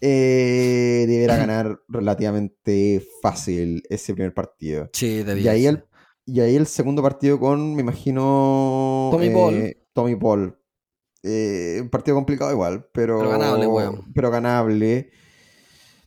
Eh, 0.00 1.04
deberá 1.06 1.36
ganar 1.36 1.80
relativamente 1.88 3.04
fácil 3.20 3.82
ese 3.90 4.14
primer 4.14 4.32
partido. 4.32 4.88
Sí, 4.92 5.22
de 5.22 5.38
Y 5.40 5.48
ahí 5.48 5.66
el, 5.66 5.84
y 6.24 6.40
ahí 6.40 6.56
el 6.56 6.66
segundo 6.66 7.02
partido 7.02 7.38
con, 7.38 7.74
me 7.74 7.82
imagino. 7.82 9.08
Tommy 9.12 9.26
eh, 9.26 9.32
Paul. 9.32 9.76
Tommy 9.92 10.16
Paul. 10.16 10.56
Eh, 11.22 11.80
un 11.82 11.90
partido 11.90 12.14
complicado 12.14 12.52
igual, 12.52 12.86
pero. 12.92 13.18
Pero 13.18 13.30
ganable, 13.30 13.66
weón. 13.66 14.12
Pero 14.14 14.30
ganable. 14.30 15.10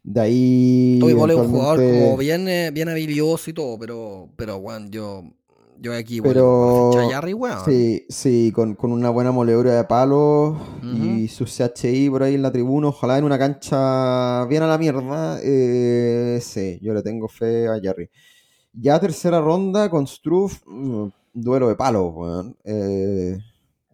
De 0.01 0.21
ahí. 0.21 0.97
Tommy 0.99 1.13
Paul 1.13 1.31
es 1.31 1.37
un 1.37 1.51
jugador 1.51 1.77
como 1.77 2.17
bien, 2.17 2.47
eh, 2.47 2.71
bien 2.71 2.89
habilidoso 2.89 3.49
y 3.49 3.53
todo, 3.53 3.77
pero, 3.77 4.29
pero 4.35 4.57
weón, 4.57 4.91
yo, 4.91 5.23
yo 5.83 5.93
aquí, 5.93 6.21
Pero- 6.21 6.91
weón. 7.35 7.65
Sí, 7.65 8.05
sí, 8.07 8.51
con, 8.55 8.73
con 8.75 8.91
una 8.93 9.09
buena 9.09 9.31
moledura 9.31 9.75
de 9.75 9.83
palos 9.83 10.57
y 10.81 11.27
su 11.27 11.45
CHI 11.45 12.09
por 12.09 12.23
ahí 12.23 12.35
en 12.35 12.41
la 12.41 12.51
tribuna, 12.51 12.87
ojalá 12.87 13.17
en 13.17 13.25
una 13.25 13.37
cancha 13.37 14.45
bien 14.45 14.63
a 14.63 14.67
la 14.67 14.77
mierda. 14.77 15.39
eh, 15.43 16.39
sí, 16.41 16.79
yo 16.81 16.93
le 16.93 17.01
tengo 17.03 17.27
fe 17.27 17.67
a 17.67 17.79
Jerry. 17.81 18.09
Ya 18.73 18.99
tercera 18.99 19.41
ronda 19.41 19.89
con 19.89 20.07
Struff, 20.07 20.61
mm, 20.65 21.07
duelo 21.33 21.67
de 21.67 21.75
palos, 21.75 22.11
weón. 22.15 22.55
Eh, 22.63 23.37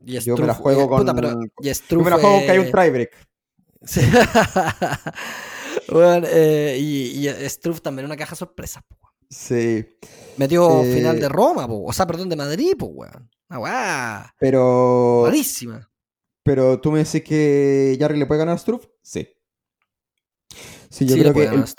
Y 0.06 0.20
yo 0.20 0.38
me 0.38 0.46
la 0.48 0.54
juego 0.54 0.84
eh, 0.84 0.88
con- 0.88 1.00
puta, 1.00 1.14
pero- 1.16 1.40
y 1.62 1.72
yo 1.74 2.00
me 2.02 2.10
la 2.12 2.16
juego 2.18 2.36
con 2.38 2.46
que 2.46 2.52
hay 2.52 2.60
un 2.60 2.66
eh, 2.68 2.72
tiebreak. 2.72 3.12
Sí. 3.84 4.02
Weón, 5.92 6.24
eh, 6.28 6.78
y, 6.80 7.28
y 7.28 7.50
Struff 7.50 7.82
también 7.82 8.06
una 8.06 8.16
caja 8.18 8.36
sorpresa. 8.36 8.84
Sí. 9.30 9.86
Metió 10.38 10.84
Eh, 10.84 10.94
final 10.96 11.20
de 11.20 11.30
Roma, 11.30 11.68
po. 11.68 11.84
o 11.86 11.94
sea, 11.94 12.08
perdón, 12.08 12.30
de 12.30 12.36
Madrid, 12.36 12.74
po, 12.78 12.88
weón. 12.88 13.30
Una 13.50 13.60
weá. 13.60 14.36
Pero. 14.40 15.24
Rarísima. 15.26 15.90
Pero 16.44 16.80
tú 16.80 16.92
me 16.92 17.00
decís 17.04 17.24
que 17.24 17.96
Jarry 18.00 18.18
le 18.18 18.26
puede 18.26 18.40
ganar 18.40 18.56
a 18.56 18.58
Struff. 18.58 18.86
Sí. 19.02 19.28
Sí, 20.90 21.06
yo 21.06 21.16
Sí, 21.16 21.22
creo 21.22 21.34
puede 21.34 21.48
que 21.50 21.56
ganar 21.56 21.70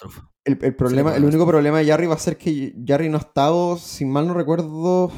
el, 0.45 0.53
el- 0.59 0.65
el 0.65 0.77
problema, 0.77 1.17
el 1.17 1.25
único 1.25 1.47
problema 1.47 1.79
de 1.79 1.87
Jarry 1.87 2.07
va 2.07 2.15
a 2.15 2.19
ser 2.19 2.37
que 2.39 2.75
Jarry 2.87 3.09
no 3.09 3.19
ha 3.19 3.21
estado, 3.21 3.77
si 3.77 4.05
mal 4.05 4.27
no 4.29 4.35
recuerdo, 4.35 5.11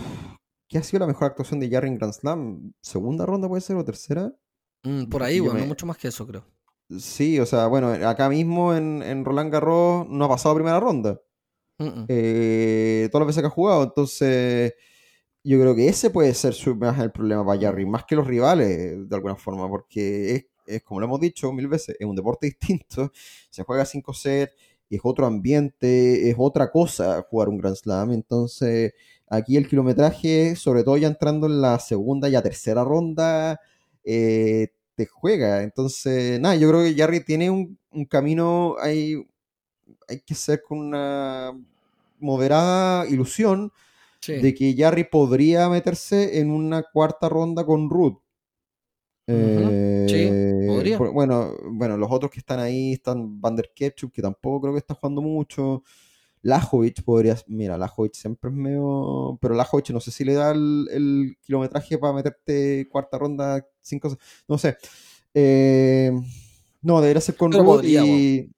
¿qué 0.69 0.79
ha 0.79 0.83
sido 0.83 1.01
la 1.01 1.07
mejor 1.07 1.27
actuación 1.27 1.61
de 1.61 1.69
Jarry 1.71 1.89
en 1.89 1.99
Grand 1.99 2.13
Slam? 2.15 2.73
¿Segunda 2.81 3.27
ronda 3.27 3.49
puede 3.49 3.61
ser 3.61 3.77
o 3.77 3.85
tercera? 3.85 4.33
Mm, 4.85 5.05
por 5.05 5.23
ahí, 5.23 5.41
me- 5.41 5.61
no 5.61 5.67
mucho 5.67 5.87
más 5.87 5.99
que 5.99 6.09
eso, 6.09 6.27
creo. 6.27 6.45
Sí, 6.99 7.39
o 7.39 7.47
sea, 7.47 7.67
bueno, 7.67 7.89
acá 8.09 8.29
mismo 8.29 8.75
en, 8.75 9.03
en 9.03 9.25
Roland 9.25 9.53
Garros 9.53 10.07
no 10.09 10.25
ha 10.25 10.29
pasado 10.29 10.55
primera 10.55 10.81
ronda. 10.81 11.21
Eh, 12.09 13.09
todas 13.11 13.23
las 13.23 13.29
veces 13.29 13.43
que 13.43 13.47
ha 13.47 13.51
jugado. 13.51 13.83
Entonces, 13.85 14.75
yo 15.45 15.61
creo 15.61 15.75
que 15.75 15.89
ese 15.89 16.11
puede 16.11 16.35
ser 16.35 16.55
más 16.77 16.99
el 17.01 17.11
problema 17.13 17.45
para 17.45 17.61
Jarry, 17.61 17.87
más 17.87 18.05
que 18.05 18.17
los 18.17 18.27
rivales, 18.27 19.09
de 19.09 19.17
alguna 19.17 19.37
forma, 19.37 19.69
porque 19.69 20.49
es, 20.67 20.83
como 20.83 21.01
lo 21.01 21.07
hemos 21.07 21.21
dicho 21.21 21.53
mil 21.53 21.69
veces, 21.69 21.97
es 21.99 22.07
un 22.07 22.17
deporte 22.17 22.47
distinto. 22.61 23.13
Se 23.51 23.65
juega 23.65 23.85
5 23.85 24.15
sets, 24.15 24.53
es 24.91 25.01
otro 25.03 25.27
ambiente, 25.27 26.29
es 26.31 26.37
otra 26.39 26.71
cosa 26.71 27.23
jugar 27.29 27.49
un 27.49 27.59
Grand 27.59 27.77
Slam. 27.77 28.13
Entonces, 28.13 28.93
aquí 29.29 29.57
el 29.57 29.69
kilometraje, 29.69 30.57
sobre 30.57 30.85
todo 30.85 30.97
ya 30.97 31.09
entrando 31.09 31.47
en 31.47 31.61
la 31.61 31.79
segunda 31.79 32.29
y 32.29 32.37
a 32.37 32.43
tercera 32.43 32.85
ronda, 32.85 33.61
eh, 34.05 34.69
te 34.95 35.07
juega. 35.07 35.63
Entonces, 35.63 36.41
nada, 36.41 36.57
yo 36.57 36.69
creo 36.69 36.83
que 36.83 36.95
Jarry 36.95 37.25
tiene 37.25 37.51
un, 37.51 37.79
un 37.91 38.05
camino 38.05 38.77
ahí. 38.81 39.17
Hay 40.09 40.21
que 40.21 40.35
ser 40.35 40.63
con 40.63 40.79
una 40.79 41.53
moderada 42.23 43.07
ilusión 43.09 43.73
Sí. 44.21 44.35
de 44.35 44.55
que 44.55 44.75
Jarry 44.79 45.05
podría 45.05 45.69
meterse 45.69 46.39
en 46.39 46.51
una 46.51 46.83
cuarta 46.85 47.29
ronda 47.29 47.67
con 47.67 47.91
Ruth. 47.91 48.19
Eh, 49.27 50.07
Sí, 50.09 50.67
podría. 50.69 50.99
por- 50.99 51.13
bueno, 51.13 51.53
bueno, 51.71 51.97
los 51.97 52.11
otros 52.11 52.31
que 52.31 52.41
están 52.41 52.59
ahí 52.61 52.93
están 52.95 53.41
Van 53.41 53.57
der 53.57 53.71
Ketchup, 53.75 54.13
que 54.13 54.23
tampoco 54.23 54.63
creo 54.63 54.75
que 54.75 54.79
está 54.79 54.95
jugando 54.95 55.23
mucho. 55.23 55.83
Lajovic 56.43 57.03
podría. 57.05 57.37
Mira, 57.47 57.79
Lajovic 57.79 58.15
siempre 58.15 58.51
es 58.51 58.57
medio. 58.57 59.39
Pero 59.41 59.55
Lajovic 59.55 59.91
no 59.91 60.01
sé 60.01 60.11
si 60.11 60.25
le 60.25 60.35
da 60.35 60.51
el, 60.51 60.89
el 60.91 61.37
kilometraje 61.41 61.99
para 61.99 62.13
meterte 62.13 62.89
cuarta 62.91 63.17
ronda, 63.19 63.65
cinco. 63.81 64.17
No 64.49 64.59
sé. 64.59 64.77
Eh, 65.35 66.11
no, 66.83 67.01
debería 67.01 67.21
ser 67.21 67.37
con 67.37 67.53
Ruth 67.53 67.65
podría, 67.65 68.05
y. 68.05 68.51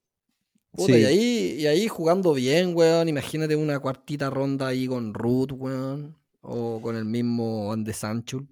Puta, 0.74 0.94
sí. 0.94 1.00
y, 1.00 1.04
ahí, 1.04 1.56
y 1.60 1.66
ahí 1.66 1.88
jugando 1.88 2.34
bien, 2.34 2.74
weón. 2.76 3.08
Imagínate 3.08 3.56
una 3.56 3.78
cuartita 3.80 4.30
ronda 4.30 4.68
ahí 4.68 4.86
con 4.86 5.14
Ruth, 5.14 5.52
weón. 5.52 6.16
O 6.46 6.80
con 6.82 6.94
el 6.96 7.04
mismo 7.06 7.72
Andes 7.72 7.96
Sancho. 7.96 8.42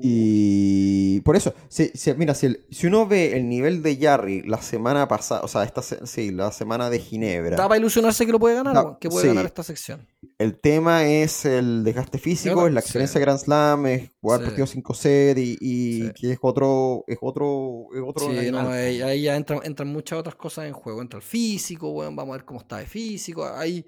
Y 0.00 1.20
por 1.22 1.36
eso, 1.36 1.54
si, 1.68 1.88
si- 1.94 2.14
mira, 2.14 2.34
si, 2.34 2.46
el- 2.46 2.64
si 2.70 2.86
uno 2.86 3.06
ve 3.06 3.36
el 3.36 3.48
nivel 3.48 3.82
de 3.82 3.96
Jarry 3.96 4.42
la 4.42 4.60
semana 4.62 5.08
pasada, 5.08 5.40
o 5.42 5.48
sea, 5.48 5.64
esta, 5.64 5.82
sí, 5.82 6.30
la 6.30 6.52
semana 6.52 6.88
de 6.90 6.98
Ginebra, 6.98 7.50
Está 7.50 7.68
para 7.68 7.78
ilusionarse 7.78 8.24
que 8.26 8.32
lo 8.32 8.38
puede 8.38 8.54
ganar, 8.56 8.74
weón, 8.76 8.96
que 9.00 9.08
puede 9.08 9.22
sí. 9.22 9.28
ganar 9.28 9.46
esta 9.46 9.62
sección. 9.62 10.06
el 10.38 10.56
tema 10.58 11.04
es 11.04 11.44
el 11.44 11.82
desgaste 11.84 12.18
físico, 12.18 12.66
es 12.66 12.72
la 12.72 12.80
sí. 12.80 12.86
experiencia 12.86 13.18
de 13.18 13.24
Grand 13.24 13.38
Slam, 13.40 13.86
es 13.86 14.10
jugar 14.20 14.40
Sí. 14.40 14.46
partidos 14.46 14.70
5 14.70 14.94
set 14.94 15.38
y, 15.38 15.56
y 15.60 16.02
Sí. 16.06 16.10
que 16.14 16.32
es 16.32 16.38
otro, 16.42 17.04
es 17.08 17.18
otro, 17.20 17.86
es 17.94 18.02
otro 18.04 18.28
Sí, 18.30 18.50
no, 18.50 18.68
ahí, 18.70 19.02
ahí 19.02 19.22
ya 19.22 19.36
entran, 19.36 19.60
entran 19.64 19.88
muchas 19.88 20.18
otras 20.18 20.36
cosas 20.36 20.66
en 20.66 20.72
juego. 20.72 21.02
Entra 21.02 21.18
el 21.18 21.24
físico, 21.24 21.90
weón, 21.90 22.14
vamos 22.14 22.34
a 22.34 22.36
ver 22.38 22.44
cómo 22.44 22.60
está 22.60 22.78
de 22.78 22.86
físico. 22.86 23.44
Hay, 23.46 23.84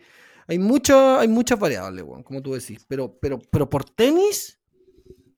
hay, 0.51 0.59
mucha- 0.59 1.21
hay 1.21 1.29
muchas 1.29 1.59
variables, 1.59 2.05
weón, 2.05 2.23
como 2.23 2.43
tú 2.43 2.53
decís. 2.53 2.85
Pero, 2.89 3.17
pero, 3.21 3.39
pero 3.51 3.69
por 3.71 3.85
tenis 3.85 4.59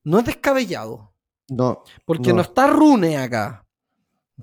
no 0.05 0.19
es 0.19 0.25
descabellado. 0.25 1.13
No, 1.49 1.83
Porque 2.07 2.31
No. 2.31 2.37
no, 2.37 2.43
está 2.43 2.67
Rune 2.67 3.19
acá. 3.19 3.67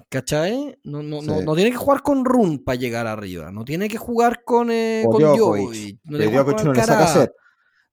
¿Cachai? 0.10 0.78
No, 0.84 1.02
no, 1.04 1.22
no, 1.22 1.40
Sí. 1.40 1.46
no 1.46 1.56
tiene 1.56 1.72
que 1.72 1.78
jugar 1.78 2.02
con 2.04 2.24
Rune 2.24 2.60
para 2.60 2.76
llegar 2.78 3.08
arriba. 3.08 3.52
No 3.52 3.66
tiene 3.66 3.90
que 3.90 3.98
jugar 3.98 4.44
con, 4.44 4.70
eh, 4.72 5.04
Djokovic. 5.04 6.00
No 6.06 6.18
tiene 6.18 6.32
que 6.32 6.40
jugar 6.40 6.56
con 6.56 6.68
Alcaraz. 6.70 7.30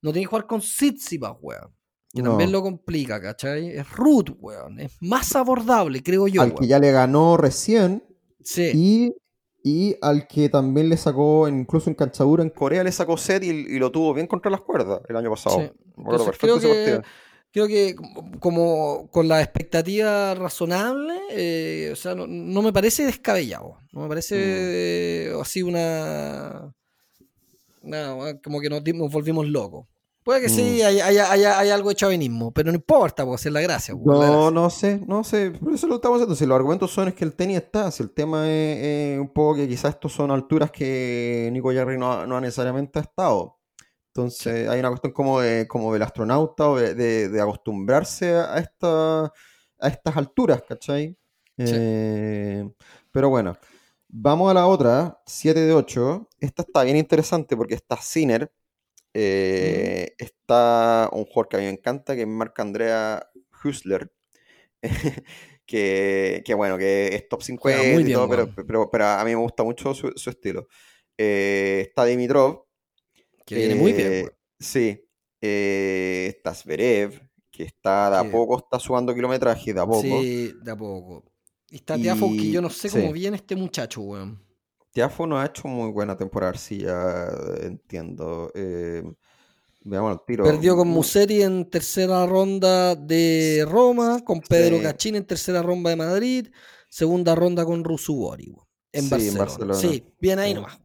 No 0.02 0.12
tiene 0.12 0.20
que 0.24 0.30
jugar 0.30 0.46
con 0.46 0.60
Tsitsipas, 0.60 1.32
weón. 1.40 1.74
Que 2.12 2.22
también 2.22 2.52
lo 2.52 2.62
complica, 2.62 3.20
¿cachai? 3.20 3.70
Es 3.70 3.90
Ruth, 3.92 4.30
weón. 4.38 4.80
Es 4.80 4.96
más 5.00 5.34
abordable, 5.34 6.02
creo 6.02 6.28
yo, 6.28 6.42
al 6.42 6.54
que 6.54 6.66
ya 6.66 6.78
le 6.78 6.90
ganó 6.92 7.36
recién 7.36 8.04
Sí. 8.42 8.70
y, 8.74 9.14
y 9.68 9.96
al 10.00 10.28
que 10.28 10.48
también 10.48 10.88
le 10.88 10.96
sacó, 10.96 11.48
incluso 11.48 11.90
en 11.90 11.96
canchadura 11.96 12.44
en 12.44 12.50
Corea, 12.50 12.84
le 12.84 12.92
sacó 12.92 13.16
set 13.16 13.42
y, 13.42 13.48
y 13.50 13.78
lo 13.80 13.90
tuvo 13.90 14.14
bien 14.14 14.28
contra 14.28 14.48
las 14.48 14.60
cuerdas 14.60 15.00
el 15.08 15.16
año 15.16 15.28
pasado. 15.30 15.58
Sí. 15.58 15.70
Entonces, 15.98 16.38
creo 16.38 16.60
que, 16.60 17.00
creo 17.50 17.66
que 17.66 17.96
como- 18.38 19.08
con 19.10 19.26
la 19.26 19.42
expectativa 19.42 20.34
razonable, 20.36 21.14
eh, 21.30 21.90
o 21.92 21.96
sea, 21.96 22.14
no, 22.14 22.28
no 22.28 22.62
me 22.62 22.72
parece 22.72 23.04
descabellado. 23.06 23.78
No 23.92 24.02
me 24.02 24.08
parece 24.08 24.36
Mm. 24.36 24.40
eh, 25.32 25.32
así 25.40 25.62
una... 25.62 26.72
nada, 27.82 28.38
como 28.42 28.60
que 28.60 28.68
nos, 28.70 28.82
nos 28.84 29.10
volvimos 29.12 29.48
locos. 29.48 29.86
Puede 30.26 30.40
que 30.42 30.48
sí, 30.48 30.80
Mm. 30.82 30.86
hay, 30.86 31.00
hay- 31.00 31.18
hay- 31.18 31.44
hay 31.44 31.70
algo 31.70 31.88
de 31.88 31.94
chauvinismo, 31.94 32.52
pero 32.52 32.72
no 32.72 32.76
importa, 32.76 33.24
porque 33.24 33.36
esa 33.36 33.48
es 33.48 33.52
la 33.52 33.60
gracia. 33.60 33.94
pues, 33.94 34.18
la 34.18 34.26
No, 34.26 34.32
gracia. 34.32 34.50
no 34.50 34.70
sé, 34.70 35.00
no 35.06 35.22
sé, 35.24 35.50
por 35.52 35.72
eso 35.72 35.86
lo 35.86 35.94
estamos 35.94 36.16
haciendo. 36.16 36.34
Si 36.34 36.44
los 36.46 36.56
argumentos 36.56 36.90
son 36.90 37.06
es 37.06 37.14
que 37.14 37.24
el 37.24 37.32
tenis 37.34 37.58
está, 37.58 37.90
si 37.92 38.02
el 38.02 38.10
tema 38.10 38.50
es, 38.50 38.78
es 39.14 39.20
un 39.20 39.32
poco 39.32 39.54
que 39.54 39.68
quizás 39.68 39.94
estos 39.94 40.12
son 40.12 40.32
alturas 40.32 40.72
que 40.72 41.48
Nico 41.52 41.72
Jarry 41.72 41.96
no, 41.96 42.26
no 42.26 42.36
ha 42.36 42.40
necesariamente 42.40 42.98
ha 42.98 43.02
estado. 43.02 43.56
Entonces 44.08 44.68
hay 44.68 44.80
una 44.80 44.88
cuestión 44.88 45.12
como, 45.12 45.40
de, 45.40 45.68
como 45.68 45.92
del 45.92 46.02
astronauta 46.02 46.70
o 46.70 46.76
de, 46.76 46.94
de- 46.94 47.28
de 47.28 47.40
acostumbrarse 47.40 48.34
a, 48.34 48.58
esta, 48.58 49.26
a 49.26 49.88
estas 49.88 50.16
alturas, 50.16 50.62
¿cachai? 50.68 51.16
Eh, 51.58 52.68
pero 53.12 53.28
bueno, 53.28 53.56
vamos 54.08 54.50
a 54.50 54.54
la 54.54 54.66
otra, 54.66 55.20
7 55.26 55.60
de 55.60 55.72
8. 55.72 56.28
Esta 56.40 56.62
está 56.62 56.82
bien 56.82 56.96
interesante 56.96 57.56
porque 57.56 57.74
está 57.74 57.96
Sinner. 57.96 58.50
Eh, 59.18 60.14
Está 60.18 61.08
un 61.12 61.24
jugador 61.24 61.48
que 61.48 61.56
a 61.56 61.60
mí 61.60 61.64
me 61.66 61.72
encanta, 61.72 62.14
que 62.14 62.22
es 62.22 62.28
Marc 62.28 62.58
Andrea 62.60 63.26
Husler. 63.64 64.12
que, 65.66 66.42
que 66.44 66.54
bueno, 66.54 66.78
que 66.78 67.14
es 67.14 67.28
top 67.28 67.42
50 67.42 67.78
Juega 67.78 67.92
muy 67.94 68.02
y 68.02 68.06
bien, 68.06 68.16
todo, 68.18 68.28
pero, 68.28 68.54
pero, 68.66 68.90
pero 68.90 69.06
a 69.06 69.24
mí 69.24 69.30
me 69.30 69.40
gusta 69.40 69.64
mucho 69.64 69.94
su, 69.94 70.12
su 70.16 70.30
estilo. 70.30 70.68
Eh, 71.18 71.86
está 71.88 72.04
Dimitrov. 72.04 72.64
Que 73.44 73.54
viene 73.54 73.74
muy 73.74 73.92
bien. 73.92 74.12
eh. 74.12 74.28
Sí. 74.58 75.02
Está 75.40 76.54
Zverev, 76.54 77.20
que 77.50 77.64
está 77.64 78.10
de 78.10 78.16
a 78.18 78.22
Que- 78.22 78.28
poco, 78.30 78.58
está 78.58 78.78
sumando 78.78 79.14
kilometraje, 79.14 79.72
de 79.72 79.80
a 79.80 79.86
poco. 79.86 80.02
Sí, 80.02 80.52
de 80.62 80.70
a 80.70 80.76
poco. 80.76 81.24
Y 81.70 81.76
está 81.76 81.96
Tiafo, 81.96 82.28
que 82.28 82.34
Y- 82.36 82.52
yo 82.52 82.60
no 82.62 82.70
sé 82.70 82.88
sí. 82.88 82.98
cómo 83.00 83.12
viene 83.12 83.36
este 83.36 83.54
muchacho, 83.56 84.00
weón. 84.02 84.44
Tiafo 84.96 85.26
no 85.26 85.38
ha 85.38 85.44
hecho 85.44 85.68
muy 85.68 85.90
buena 85.90 86.16
temporada, 86.16 86.54
sí, 86.54 86.78
ya 86.78 87.28
entiendo. 87.60 88.50
Eh, 88.54 89.02
veamos 89.82 90.12
el 90.12 90.20
tiro. 90.26 90.44
Perdió 90.44 90.74
con 90.74 90.88
Mu- 90.88 90.94
Musetti 90.94 91.42
en 91.42 91.68
tercera 91.68 92.24
ronda 92.24 92.94
de 92.94 93.66
Roma, 93.68 94.20
con 94.24 94.40
Pedro 94.40 94.78
Sí. 94.78 94.82
Cachín 94.82 95.16
en 95.16 95.26
tercera 95.26 95.60
ronda 95.60 95.90
de 95.90 95.96
Madrid, 95.96 96.48
segunda 96.88 97.34
ronda 97.34 97.66
con 97.66 97.84
Rusubori, 97.84 98.54
en, 98.90 99.02
Sí, 99.02 99.06
en 99.06 99.10
Barcelona. 99.10 99.38
Barcelona. 99.44 99.74
Sí, 99.78 100.02
bien 100.18 100.38
ahí 100.38 100.48
Sí. 100.48 100.54
nomás. 100.54 100.78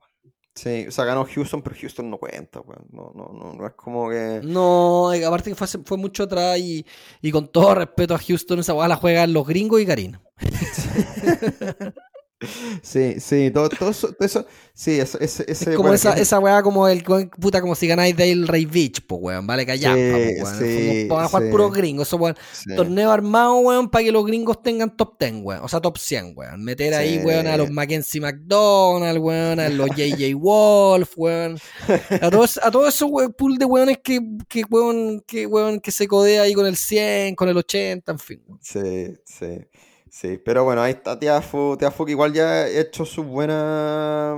Sí, 0.56 0.86
o 0.90 0.92
sea, 0.92 1.06
ganó 1.06 1.24
Houston, 1.26 1.62
pero 1.62 1.78
Houston 1.80 2.10
no 2.10 2.18
cuenta, 2.18 2.60
weón. 2.60 2.86
No, 2.92 3.14
no, 3.16 3.32
no, 3.34 3.54
no 3.54 3.66
es 3.66 3.74
como 3.76 4.10
que. 4.10 4.42
No, 4.44 5.14
eh, 5.14 5.24
aparte 5.24 5.50
que 5.52 5.56
fue, 5.56 5.68
fue 5.86 5.98
mucho 5.98 6.24
atrás 6.24 6.60
y, 6.60 6.86
y 7.22 7.32
con 7.32 7.48
todo 7.48 7.76
respeto 7.76 8.14
a 8.14 8.20
Houston, 8.20 8.60
esa 8.60 8.74
weá 8.74 8.90
la 8.90 8.98
juegan 8.98 9.32
los 9.32 9.48
gringos 9.48 9.80
y 9.80 9.86
Karim. 9.86 10.18
Sí, 12.82 13.20
sí, 13.20 13.52
todo, 13.52 13.70
todo 13.70 13.90
eso, 13.92 14.12
todo 14.14 14.26
eso- 14.26 14.46
sí, 14.74 15.00
ese, 15.00 15.24
ese, 15.24 15.44
ese- 15.48 15.70
Es 15.72 15.76
como 15.76 15.90
bueno, 15.90 15.94
esa, 15.96 16.16
que- 16.16 16.22
esa 16.22 16.40
weá 16.40 16.64
como 16.64 16.88
el 16.88 17.04
puta 17.04 17.62
como 17.62 17.76
si 17.76 17.86
ganáis 17.88 18.16
Dale 18.18 18.46
Ray 18.48 18.66
Beach, 18.66 19.02
pues 19.06 19.22
weón, 19.22 19.46
vale 19.46 19.66
callar, 19.66 19.96
Sí, 19.96 20.42
weón. 20.42 20.60
sí, 20.60 21.08
Van 21.08 21.26
a 21.26 21.28
jugar 21.28 21.44
sí. 21.44 21.50
puros 21.52 21.72
gringos, 21.74 22.08
eso 22.08 22.18
weón. 22.18 22.36
Torneo 22.76 23.12
armado, 23.12 23.58
weón, 23.60 23.90
para 23.90 24.04
que 24.06 24.12
los 24.12 24.26
gringos 24.26 24.62
tengan 24.64 24.96
top 24.98 25.20
10, 25.20 25.34
weón. 25.44 25.64
O 25.64 25.68
sea, 25.68 25.80
top 25.82 25.98
100, 25.98 26.34
weón. 26.36 26.64
Meter 26.64 26.94
ahí, 26.96 27.20
weón, 27.24 27.46
a 27.48 27.58
los 27.58 27.70
Mackenzie 27.70 28.22
McDonald, 28.22 29.20
weón, 29.20 29.60
a 29.60 29.70
los 29.70 29.90
JJ 29.96 30.34
Wolf, 30.36 31.12
weón. 31.18 31.60
A 32.22 32.30
todos, 32.32 32.60
a 32.64 32.72
todos 32.72 32.94
esos 32.96 33.10
weón, 33.12 33.34
pool 33.34 33.58
de 33.58 33.66
weones 33.66 34.00
que, 34.04 34.20
que, 34.48 34.64
weón, 34.70 35.22
que, 35.28 35.46
weón, 35.46 35.80
que 35.80 35.92
se 35.92 36.08
codea 36.08 36.42
ahí 36.44 36.54
con 36.54 36.66
el 36.66 36.76
100, 36.76 37.36
con 37.36 37.50
el 37.50 37.58
80, 37.58 38.12
en 38.14 38.20
fin. 38.20 38.42
weón. 38.48 38.60
Sí, 38.64 39.14
sí, 39.26 39.46
sí. 40.12 40.38
Pero 40.44 40.64
bueno, 40.64 40.82
ahí 40.84 40.92
está 40.92 41.18
Tiafo. 41.18 41.76
Tiafo 41.78 42.06
que 42.06 42.12
igual 42.12 42.34
ya 42.34 42.44
ha 42.64 42.68
hecho 42.70 43.06
sus 43.06 43.26
buenas. 43.26 44.38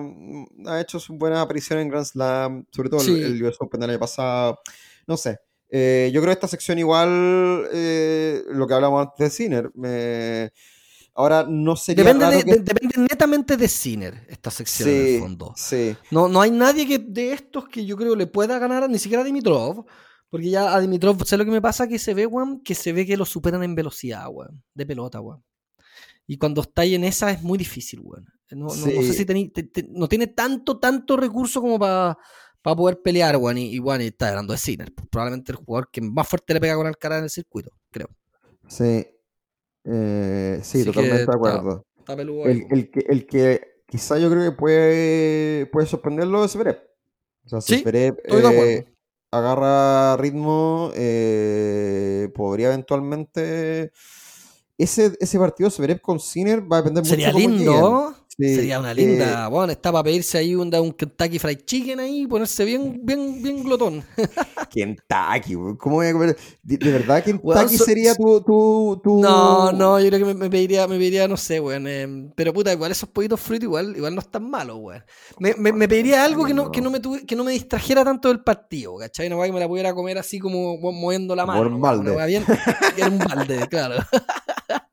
Ha 0.67 0.79
hecho 0.79 0.99
sus 0.99 1.17
buenas 1.17 1.39
apariciones 1.39 1.83
en 1.83 1.89
Grand 1.89 2.05
Slam. 2.05 2.65
Sobre 2.71 2.89
todo 2.89 3.01
el- 3.01 3.05
Sí. 3.07 3.21
el, 3.21 3.43
US 3.43 3.57
Open 3.59 3.81
del 3.81 3.89
año 3.89 3.99
pasado. 3.99 4.59
No 5.07 5.17
sé. 5.17 5.39
Eh, 5.69 6.11
yo 6.13 6.21
creo 6.21 6.29
que 6.29 6.33
esta 6.39 6.47
sección 6.47 6.77
igual. 6.79 7.67
eh, 7.73 8.43
lo 8.51 8.67
que 8.67 8.73
hablamos 8.75 9.01
antes 9.07 9.17
de 9.19 9.29
Sinner. 9.35 9.71
Ahora 11.15 11.45
no 11.47 11.75
sería 11.75 12.03
Depende, 12.03 12.25
raro 12.25 12.37
de- 12.37 12.43
que- 12.43 12.51
de- 12.53 12.59
depende 12.61 12.95
netamente 12.97 13.55
de 13.57 13.67
Sinner, 13.67 14.25
esta 14.29 14.49
sección 14.49 14.89
en 14.89 14.95
Sí, 15.05 15.13
el 15.15 15.21
fondo. 15.21 15.53
sí. 15.55 15.95
No, 16.09 16.27
no 16.27 16.41
hay 16.41 16.49
nadie 16.49 16.87
que 16.87 16.97
de 16.97 17.33
estos 17.33 17.69
que 17.69 17.85
yo 17.85 17.95
creo 17.97 18.15
le 18.15 18.25
pueda 18.25 18.57
ganar 18.57 18.89
ni 18.89 18.97
siquiera 18.97 19.21
a 19.21 19.25
Dimitrov, 19.25 19.85
Porque 20.31 20.49
ya 20.49 20.73
a 20.75 20.79
Dimitrov, 20.81 21.17
¿sabes 21.25 21.37
lo 21.37 21.45
que 21.45 21.51
me 21.51 21.61
pasa? 21.61 21.87
Que 21.87 21.99
se 21.99 22.15
ve, 22.15 22.25
weón, 22.25 22.61
que 22.63 22.73
se 22.73 22.91
ve 22.91 23.05
que 23.05 23.15
lo 23.15 23.23
superan 23.25 23.61
en 23.63 23.75
velocidad, 23.75 24.25
weón. 24.31 24.63
De 24.73 24.83
pelota, 24.87 25.21
weón. 25.21 25.43
Y 26.27 26.37
cuando 26.37 26.61
está 26.61 26.83
ahí 26.83 26.95
en 26.95 27.03
esa 27.03 27.31
es 27.31 27.41
muy 27.43 27.57
difícil, 27.57 27.99
weón. 28.03 28.25
No, 28.51 28.67
no- 28.67 28.75
no 28.75 29.01
sé 29.01 29.13
si 29.13 29.25
tení- 29.25 29.51
te- 29.51 29.63
te- 29.63 29.87
no 29.89 30.07
tiene 30.07 30.27
tanto, 30.27 30.79
tanto 30.79 31.17
recurso 31.17 31.59
como 31.59 31.79
para 31.79 32.17
poder 32.61 33.01
pelear, 33.01 33.35
weón. 33.37 33.57
Y, 33.57 33.73
y, 33.73 33.79
weón, 33.79 34.01
y 34.01 34.05
está 34.07 34.29
hablando 34.29 34.53
de 34.53 34.59
Sinner. 34.59 34.93
pues, 34.93 35.07
probablemente 35.09 35.51
el 35.51 35.57
jugador 35.57 35.89
que 35.91 36.01
más 36.01 36.27
fuerte 36.27 36.53
le 36.53 36.59
pega 36.61 36.75
con 36.75 36.87
Alcaraz 36.87 37.17
en 37.19 37.23
el 37.25 37.29
circuito, 37.29 37.71
creo. 37.91 38.09
Sí. 38.67 39.05
Eh, 39.85 40.59
sí, 40.63 40.79
Así 40.79 40.85
totalmente 40.85 41.25
de 41.25 41.33
acuerdo. 41.35 41.85
Está 41.99 42.15
peludo 42.15 42.45
El, 42.45 42.65
el 42.71 42.89
que, 42.91 42.99
el 43.09 43.25
que 43.25 43.61
quizá 43.87 44.17
yo 44.17 44.29
creo 44.29 44.49
que 44.51 44.57
puede, 44.57 45.65
puede 45.67 45.87
sorprenderlo 45.87 46.45
es 46.45 46.51
Zverev. 46.51 46.79
O 47.45 47.49
sea, 47.49 47.59
si 47.61 47.75
Sí, 47.77 47.81
Zverev 47.81 48.15
estoy 48.23 48.41
de 48.41 48.47
acuerdo. 48.47 48.65
eh, 48.71 48.95
agarra 49.31 50.15
ritmo, 50.17 50.91
eh, 50.95 52.29
podría 52.33 52.67
eventualmente... 52.67 53.91
Ese, 54.77 55.15
ese 55.19 55.37
partido 55.37 55.69
Zverev 55.69 56.01
con 56.01 56.19
Sinner 56.19 56.61
va 56.61 56.77
a 56.77 56.81
depender 56.81 57.03
mucho 57.03 57.09
Sería 57.15 57.31
lindo. 57.31 58.15
Sí, 58.35 58.55
Sería 58.55 58.79
una 58.79 58.93
eh, 58.93 58.95
linda. 58.95 59.47
bueno, 59.47 59.71
está 59.71 59.91
para 59.91 60.05
pedirse 60.05 60.39
ahí 60.39 60.55
un, 60.55 60.73
un 60.73 60.91
Kentucky 60.93 61.37
Fried 61.37 61.59
Chicken 61.65 61.99
ahí 61.99 62.21
y 62.23 62.27
ponerse 62.27 62.65
bien, 62.65 62.99
bien, 63.03 63.43
bien 63.43 63.63
glotón. 63.63 64.03
Kentucky. 64.71 65.53
¿cómo 65.77 65.97
voy 65.97 66.07
a 66.07 66.13
comer? 66.13 66.37
¿De, 66.63 66.77
de 66.77 66.91
verdad 66.91 67.23
Kentucky 67.23 67.47
Weón, 67.47 67.69
so- 67.69 67.85
sería 67.85 68.15
tu, 68.15 68.41
tu, 68.41 69.01
tu- 69.03 69.19
No, 69.21 69.71
no, 69.71 69.99
yo 69.99 70.07
creo 70.07 70.19
que 70.19 70.25
me, 70.25 70.33
me 70.33 70.49
pediría, 70.49 70.87
me 70.87 70.97
pediría, 70.97 71.27
no 71.27 71.37
sé, 71.37 71.59
weón. 71.59 71.85
eh, 71.87 72.31
pero 72.35 72.51
puta, 72.53 72.73
igual 72.73 72.91
esos 72.91 73.07
pollitos 73.09 73.39
fritos 73.39 73.65
igual, 73.65 73.95
igual 73.95 74.15
no 74.15 74.21
están 74.21 74.49
malos, 74.49 74.77
weón. 74.79 75.03
Me, 75.39 75.53
me, 75.55 75.71
me 75.71 75.87
pediría 75.87 76.23
algo 76.25 76.45
que 76.45 76.53
no, 76.55 76.71
que 76.71 76.81
no 76.81 76.89
me 76.89 76.99
tuve- 77.01 77.25
que 77.25 77.35
no 77.35 77.43
me 77.43 77.51
distrajera 77.51 78.03
tanto 78.03 78.29
del 78.29 78.41
partido, 78.43 78.97
¿cachai? 78.97 79.29
No 79.29 79.37
va 79.37 79.45
que 79.45 79.51
me 79.53 79.59
la 79.59 79.67
pudiera 79.67 79.93
comer 79.93 80.17
así 80.17 80.39
como 80.39 80.77
moviendo 80.79 81.35
la 81.35 81.45
mano. 81.45 81.61
un 81.61 81.67
weón, 81.67 81.81
balde. 81.81 82.25
bien, 82.25 82.43
era 82.97 83.07
un 83.09 83.19
balde, 83.19 83.67
claro. 83.69 83.95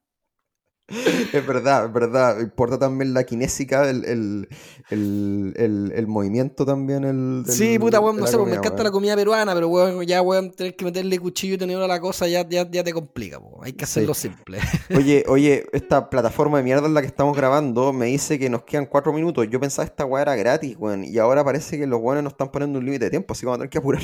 Es 1.32 1.46
verdad, 1.46 1.86
es 1.86 1.92
verdad. 1.92 2.40
Importa 2.40 2.78
también 2.78 3.14
la 3.14 3.24
kinésica, 3.24 3.88
el, 3.88 4.04
el, 4.04 4.48
el, 4.90 5.54
el, 5.56 5.92
el 5.94 6.06
movimiento 6.06 6.66
también. 6.66 7.04
El, 7.04 7.44
del- 7.44 7.54
Sí, 7.54 7.78
puta, 7.78 8.00
weón, 8.00 8.16
no 8.16 8.26
sé, 8.26 8.32
pues, 8.32 8.38
me 8.38 8.38
comida, 8.40 8.56
encanta 8.56 8.76
weón. 8.76 8.84
la 8.84 8.90
comida 8.90 9.16
peruana, 9.16 9.54
pero 9.54 9.68
weón, 9.68 10.04
ya 10.06 10.20
weón, 10.22 10.50
tener 10.50 10.74
que 10.76 10.84
meterle 10.84 11.18
cuchillo 11.18 11.54
y 11.54 11.58
tener 11.58 11.76
a 11.78 11.86
la 11.86 12.00
cosa 12.00 12.26
ya, 12.26 12.46
ya, 12.48 12.68
ya 12.70 12.82
te 12.82 12.92
complica, 12.92 13.38
po. 13.40 13.60
hay 13.62 13.72
que 13.72 13.86
Sí. 13.86 13.90
hacerlo 14.00 14.14
simple. 14.14 14.58
Oye, 14.96 15.24
oye, 15.28 15.66
esta 15.72 16.10
plataforma 16.10 16.58
de 16.58 16.64
mierda 16.64 16.86
en 16.86 16.94
la 16.94 17.00
que 17.00 17.06
estamos 17.06 17.36
grabando 17.36 17.92
me 17.92 18.06
dice 18.06 18.38
que 18.38 18.50
nos 18.50 18.64
quedan 18.64 18.86
cuatro 18.86 19.12
minutos. 19.12 19.46
Yo 19.50 19.60
pensaba 19.60 19.86
que 19.86 19.90
esta 19.92 20.04
weá 20.04 20.22
era 20.22 20.34
gratis, 20.36 20.76
weón. 20.78 21.04
Y 21.04 21.18
ahora 21.18 21.44
parece 21.44 21.78
que 21.78 21.86
los 21.86 22.00
weones 22.00 22.24
nos 22.24 22.32
están 22.32 22.50
poniendo 22.50 22.78
un 22.78 22.84
límite 22.84 23.04
de 23.06 23.10
tiempo, 23.10 23.32
así 23.32 23.40
que 23.40 23.46
vamos 23.46 23.56
a 23.56 23.60
tener 23.60 23.70
que 23.70 23.78
apurar. 23.78 24.02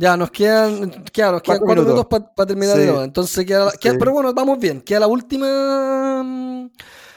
Ya, 0.00 0.16
nos 0.16 0.30
quedan, 0.30 0.90
claro, 1.12 1.32
nos 1.32 1.42
quedan 1.42 1.58
Cuatro 1.58 1.66
cuatro 1.66 1.82
minutos 1.82 2.06
minutos. 2.08 2.30
para 2.36 2.46
terminar 2.46 2.74
Sí. 2.76 2.80
de 2.82 2.86
nuevo. 2.86 3.02
Entonces 3.02 3.44
queda, 3.44 3.72
queda- 3.80 3.92
Sí. 3.94 3.98
pero 3.98 4.12
bueno, 4.12 4.32
vamos 4.32 4.58
bien. 4.60 4.80
Queda 4.80 5.00
la 5.00 5.08
última, 5.08 6.22
mm, 6.24 6.70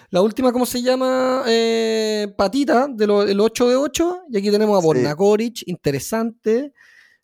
la 0.09 0.21
última, 0.21 0.51
¿cómo 0.51 0.65
se 0.65 0.81
llama? 0.81 1.43
Eh, 1.47 2.33
patita 2.35 2.87
del 2.87 3.11
el 3.29 3.39
8 3.39 3.69
de 3.69 3.75
8. 3.75 4.21
Y 4.31 4.37
aquí 4.37 4.49
tenemos 4.49 4.77
a. 4.81 4.83
Borna 4.85 5.15
Koric, 5.15 5.61
interesante. 5.67 6.73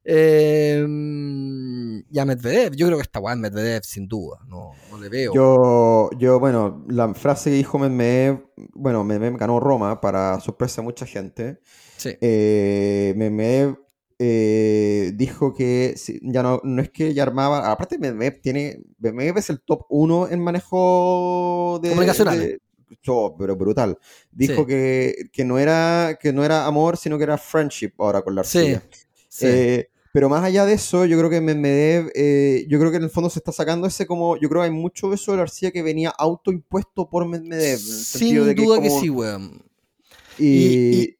Eh, 0.09 0.85
mm, 0.87 1.99
y 2.11 2.19
a 2.19 2.23
Medvedev. 2.25 2.75
Yo 2.75 2.85
creo 2.85 2.97
que 2.97 3.01
está 3.03 3.19
guay 3.19 3.35
Medvedev, 3.37 3.83
sin 3.83 4.07
duda. 4.07 4.37
No, 4.47 4.71
no 4.91 4.97
le 4.99 5.09
veo. 5.09 5.33
Yo, 5.33 6.09
yo, 6.17 6.39
bueno, 6.39 6.85
la 6.87 7.13
frase 7.13 7.49
que 7.49 7.55
dijo 7.57 7.77
Medvedev, 7.79 8.45
bueno, 8.73 9.03
Medvedev 9.03 9.37
ganó 9.37 9.59
Roma 9.59 9.99
para 9.99 10.39
sorpresa 10.39 10.81
de 10.81 10.85
mucha 10.85 11.05
gente. 11.05 11.59
Sí. 11.97 12.11
Eh, 12.21 13.13
Medvedev 13.17 13.75
eh, 14.19 15.11
dijo 15.15 15.53
que 15.53 15.95
ya 16.23 16.41
no, 16.43 16.59
no 16.63 16.81
es 16.81 16.89
que 16.89 17.13
ya 17.13 17.23
armaba, 17.23 17.71
aparte 17.71 17.99
Medvedev 17.99 18.41
tiene, 18.41 18.79
Medvedev 18.99 19.37
es 19.37 19.49
el 19.49 19.61
top 19.61 19.85
1 19.89 20.29
en 20.29 20.39
manejo 20.41 21.79
de, 21.83 21.89
Comunicacional. 21.89 22.39
de- 22.39 22.59
oh, 23.07 23.35
pero 23.37 23.55
brutal. 23.55 23.97
Dijo 24.31 24.61
Sí. 24.61 24.65
que, 24.67 25.15
que 25.31 25.45
no 25.45 25.59
era, 25.59 26.17
que 26.21 26.33
no 26.33 26.43
era 26.43 26.65
amor, 26.65 26.97
sino 26.97 27.17
que 27.17 27.23
era 27.25 27.37
friendship 27.37 27.91
ahora 27.99 28.21
con 28.21 28.33
la 28.35 28.41
arcilla. 28.41 28.81
sí. 29.29 29.45
Eh, 29.47 29.89
pero 30.13 30.29
más 30.29 30.43
allá 30.43 30.65
de 30.65 30.73
eso, 30.73 31.05
yo 31.05 31.15
creo 31.19 31.29
que 31.29 31.39
Medvedev, 31.41 32.09
eh, 32.15 32.65
yo 32.67 32.79
creo 32.79 32.89
que 32.89 32.97
en 32.97 33.03
el 33.03 33.11
fondo 33.11 33.29
se 33.29 33.37
está 33.37 33.51
sacando 33.51 33.85
ese 33.85 34.07
como, 34.07 34.35
yo 34.37 34.49
creo 34.49 34.61
que 34.63 34.69
hay 34.69 34.73
mucho 34.73 35.09
de 35.09 35.15
eso 35.15 35.29
de 35.31 35.37
la 35.37 35.43
arcilla 35.43 35.69
que 35.71 35.83
venía 35.83 36.09
autoimpuesto 36.09 37.07
por 37.07 37.27
Medvedev. 37.27 37.51
en 37.67 37.71
el 37.73 37.77
sentido 37.77 38.43
Sin 38.45 38.47
de 38.47 38.55
que 38.55 38.63
duda 38.63 38.81
que 38.81 38.89
sí, 38.89 39.11
weón. 39.11 39.61
Y- 40.39 41.16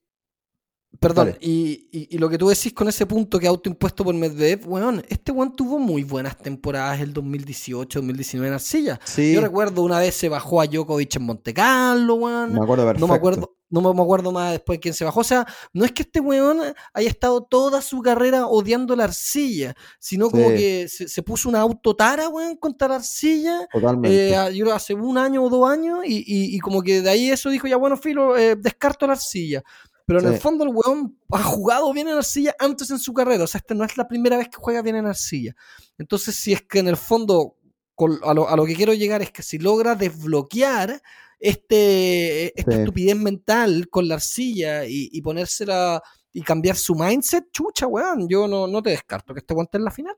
Perdón, 0.99 1.37
y, 1.39 1.87
y- 1.91 2.07
y 2.11 2.17
lo 2.17 2.29
que 2.29 2.37
tú 2.37 2.47
decís 2.49 2.73
con 2.73 2.87
ese 2.87 3.05
punto 3.05 3.39
que 3.39 3.47
autoimpuesto 3.47 4.03
por 4.03 4.13
Medvedev, 4.15 4.67
weón, 4.67 5.03
este 5.09 5.31
weón 5.31 5.55
tuvo 5.55 5.77
muy 5.79 6.03
buenas 6.03 6.37
temporadas 6.37 6.99
el 7.01 7.13
2018, 7.13 7.99
2019 7.99 8.47
en 8.47 8.53
Arcilla. 8.53 8.99
sí, 9.05 9.33
Yo 9.33 9.41
recuerdo 9.41 9.83
una 9.83 9.99
vez 9.99 10.15
se 10.15 10.29
bajó 10.29 10.61
a 10.61 10.65
Djokovic 10.67 11.15
en 11.17 11.23
Monte 11.23 11.53
Carlo, 11.53 12.15
weón. 12.15 12.53
me 12.53 12.61
acuerdo 12.61 12.83
perfecto. 12.85 12.99
No 13.05 13.07
me 13.07 13.15
acuerdo, 13.17 13.53
no 13.69 13.93
me 13.93 14.01
acuerdo 14.01 14.31
más 14.31 14.51
después 14.53 14.77
de 14.77 14.81
quién 14.81 14.93
se 14.93 15.03
bajó. 15.03 15.19
O 15.19 15.23
sea, 15.25 15.45
no 15.73 15.83
es 15.85 15.91
que 15.91 16.03
este 16.03 16.19
weón 16.19 16.59
haya 16.93 17.09
estado 17.09 17.43
toda 17.43 17.81
su 17.81 18.01
carrera 18.01 18.47
odiando 18.47 18.95
la 18.95 19.03
arcilla, 19.05 19.75
sino 19.99 20.29
como 20.29 20.49
Sí. 20.51 20.55
que 20.55 20.87
se, 20.89 21.07
se 21.09 21.21
puso 21.21 21.49
una 21.49 21.59
autotara, 21.61 22.29
weón, 22.29 22.55
contra 22.55 22.87
la 22.87 22.95
arcilla. 22.95 23.67
Totalmente. 23.71 24.29
eh, 24.29 24.53
yo 24.55 24.63
creo 24.65 24.75
hace 24.75 24.93
un 24.93 25.17
año 25.17 25.43
o 25.43 25.49
dos 25.49 25.69
años, 25.69 25.99
y, 26.05 26.15
y- 26.19 26.55
y 26.55 26.59
como 26.59 26.81
que 26.81 27.01
de 27.01 27.09
ahí 27.09 27.29
eso 27.29 27.49
dijo, 27.49 27.67
ya 27.67 27.75
bueno, 27.77 27.97
filo, 27.97 28.37
eh, 28.37 28.55
descarto 28.55 29.05
la 29.05 29.13
arcilla. 29.13 29.61
Pero 30.07 30.19
en 30.21 30.27
Sí. 30.29 30.33
el 30.33 30.39
fondo 30.41 30.63
el 30.63 30.71
weón 30.73 31.19
ha 31.31 31.43
jugado 31.43 31.93
bien 31.93 32.07
en 32.07 32.15
arcilla 32.17 32.55
antes 32.59 32.89
en 32.89 32.97
su 32.97 33.13
carrera. 33.13 33.43
O 33.43 33.47
sea, 33.47 33.59
esta 33.59 33.75
no 33.75 33.83
es 33.83 33.95
la 33.97 34.07
primera 34.07 34.37
vez 34.37 34.47
que 34.47 34.57
juega 34.57 34.81
bien 34.81 34.95
en 34.95 35.05
arcilla. 35.05 35.53
Entonces, 35.99 36.33
si 36.35 36.53
es 36.53 36.63
que 36.63 36.79
en 36.79 36.87
el 36.87 36.97
fondo, 36.97 37.55
con- 37.93 38.17
a, 38.23 38.33
lo, 38.33 38.49
a 38.49 38.55
lo 38.55 38.65
que 38.65 38.73
quiero 38.75 38.93
llegar 38.95 39.21
es 39.21 39.31
que 39.31 39.43
si 39.43 39.59
logra 39.59 39.93
desbloquear 39.95 40.99
este, 41.39 42.57
esta 42.59 42.71
Sí. 42.71 42.77
estupidez 42.79 43.15
mental 43.15 43.89
con 43.89 44.07
la 44.07 44.15
arcilla 44.15 44.85
y, 44.85 45.09
y 45.11 45.21
ponérsela 45.21 46.01
y 46.33 46.41
cambiar 46.41 46.75
su 46.75 46.95
mindset, 46.95 47.51
chucha, 47.51 47.85
weón. 47.87 48.27
Yo 48.29 48.47
no, 48.47 48.65
no 48.67 48.81
te 48.81 48.91
descarto 48.91 49.33
que 49.33 49.39
este 49.41 49.53
esté 49.59 49.77
en 49.77 49.83
la 49.83 49.91
final. 49.91 50.15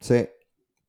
Sí, 0.00 0.26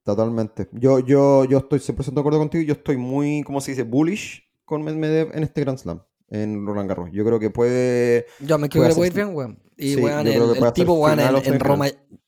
totalmente. 0.03 0.69
Yo, 0.74 0.99
yo, 0.99 1.45
yo 1.45 1.57
estoy 1.59 1.80
100% 1.80 2.13
de 2.13 2.19
acuerdo 2.22 2.39
contigo. 2.39 2.63
Yo 2.63 2.74
estoy 2.74 2.97
muy, 2.97 3.43
¿cómo 3.43 3.61
se 3.61 3.72
dice? 3.72 3.84
Bullish 3.84 4.43
con 4.65 4.84
Medvedev 4.84 5.36
en 5.36 5.43
este 5.43 5.61
Grand 5.61 5.78
Slam, 5.78 6.01
en 6.32 6.65
Roland 6.65 6.89
Garros. 6.89 7.09
Yo 7.11 7.23
creo 7.23 7.39
que 7.39 7.49
puede. 7.51 8.25
Yo 8.39 8.57
me 8.57 8.69
creo 8.69 8.84
Puede 8.95 9.09
hacer- 9.09 9.13
bien, 9.13 9.36
weón. 9.36 9.59
Y 9.77 9.95
Sí, 9.95 10.01
weón, 10.01 10.27
el, 10.27 10.73
tipo, 10.73 10.93
weón, 10.93 11.19
en. 11.19 11.59
Roma, 11.59 11.88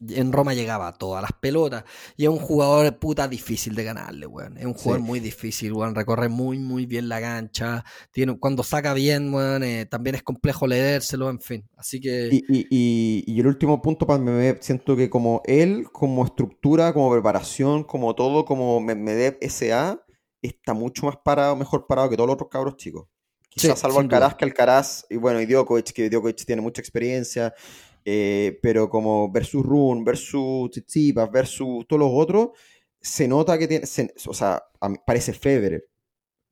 en 0.09 0.31
Roma 0.33 0.53
llegaba 0.55 0.87
a 0.87 0.97
todas 0.97 1.21
las 1.21 1.31
pelotas. 1.39 1.83
Y 2.17 2.23
es 2.23 2.29
un 2.29 2.39
jugador 2.39 2.97
puta 2.97 3.27
difícil 3.27 3.75
de 3.75 3.83
ganarle, 3.83 4.25
weón. 4.25 4.57
Es 4.57 4.65
un 4.65 4.73
jugador 4.73 5.01
Sí. 5.01 5.07
muy 5.07 5.19
difícil, 5.19 5.71
weón. 5.73 5.93
Recorre 5.93 6.29
muy, 6.29 6.57
muy 6.57 6.87
bien 6.87 7.07
la 7.09 7.21
cancha. 7.21 7.83
Tiene, 8.11 8.39
cuando 8.39 8.63
saca 8.63 8.93
bien, 8.95 9.31
weón, 9.33 9.63
eh, 9.63 9.85
también 9.85 10.15
es 10.15 10.23
complejo 10.23 10.65
leérselo, 10.65 11.29
en 11.29 11.39
fin. 11.39 11.69
Así 11.77 12.01
que. 12.01 12.29
Y, 12.31 12.43
y, 12.49 12.67
y, 12.71 13.23
y 13.27 13.39
el 13.39 13.45
último 13.47 13.81
punto 13.81 14.07
para 14.07 14.19
Medvedev, 14.19 14.57
siento 14.61 14.95
que 14.95 15.09
como 15.11 15.41
él, 15.45 15.85
como 15.91 16.25
estructura, 16.25 16.91
como 16.91 17.11
preparación, 17.11 17.83
como 17.83 18.15
todo, 18.15 18.45
como 18.45 18.81
Medvedev 18.81 19.37
SA, 19.47 20.03
está 20.41 20.73
mucho 20.73 21.05
más 21.05 21.17
parado, 21.23 21.55
mejor 21.55 21.85
parado 21.87 22.09
que 22.09 22.15
todos 22.17 22.27
los 22.27 22.33
otros 22.33 22.49
cabros 22.49 22.77
chicos. 22.77 23.07
Quizás 23.53 23.75
Sí, 23.77 23.81
salvo. 23.81 23.99
Alcaraz, 23.99 24.35
que 24.35 24.45
Alcaraz, 24.45 25.05
y 25.09 25.17
bueno, 25.17 25.39
y 25.41 25.45
Djokovic, 25.45 25.91
que 25.93 26.09
Djokovic 26.09 26.43
tiene 26.45 26.61
mucha 26.61 26.81
experiencia, 26.81 27.53
eh, 28.05 28.59
pero 28.61 28.89
como 28.89 29.31
versus 29.31 29.63
Run, 29.63 30.03
versus 30.03 30.71
Tsitsipas, 30.71 31.29
versus 31.31 31.85
todos 31.87 31.99
los 31.99 32.11
otros, 32.13 32.49
se 32.99 33.27
nota 33.27 33.57
que 33.57 33.67
tiene, 33.67 33.85
se- 33.85 34.13
o 34.27 34.33
sea, 34.33 34.63
parece 35.05 35.33
Federer. 35.33 35.85